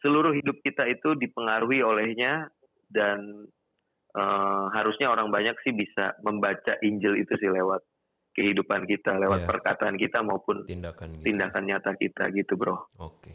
seluruh 0.00 0.36
hidup 0.36 0.60
kita 0.60 0.84
itu 0.88 1.16
dipengaruhi 1.16 1.80
olehnya 1.80 2.48
dan 2.88 3.48
eh, 4.14 4.64
harusnya 4.78 5.10
orang 5.10 5.26
banyak 5.34 5.58
sih 5.66 5.74
bisa 5.74 6.14
membaca 6.22 6.78
Injil 6.86 7.18
itu 7.18 7.34
sih 7.34 7.50
lewat 7.50 7.82
kehidupan 8.34 8.86
kita, 8.86 9.14
lewat 9.18 9.42
Iya. 9.42 9.48
perkataan 9.50 9.94
kita 9.98 10.22
maupun 10.22 10.66
tindakan 10.66 11.18
gitu. 11.18 11.24
tindakan 11.30 11.62
nyata 11.66 11.92
kita 11.98 12.30
gitu, 12.34 12.54
Bro. 12.58 12.90
Oke. 12.98 13.34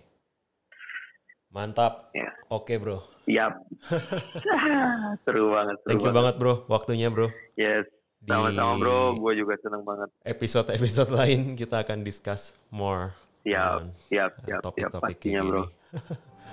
Mantap. 1.50 2.14
Ya. 2.14 2.30
Oke, 2.54 2.78
Bro. 2.78 3.02
Yap. 3.26 3.58
seru 5.26 5.50
banget. 5.50 5.78
Seru 5.82 5.90
Thank 5.90 6.04
you 6.06 6.14
banget, 6.14 6.36
Bro. 6.38 6.54
Waktunya, 6.70 7.08
Bro. 7.10 7.32
Yes. 7.58 7.88
Di 8.20 8.30
Sama-sama 8.36 8.74
bro, 8.76 9.16
gue 9.16 9.34
juga 9.40 9.56
seneng 9.64 9.84
banget. 9.88 10.10
episode-episode 10.28 11.12
lain 11.16 11.56
kita 11.56 11.88
akan 11.88 12.04
discuss 12.04 12.52
more 12.68 13.16
Siap, 13.48 13.80
on, 13.80 13.86
siap, 14.12 14.32
siap, 14.44 14.60
topik-topik 14.60 15.16
pastinya 15.16 15.42
kayak 15.42 15.48
bro. 15.48 15.64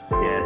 Yes. 0.07 0.46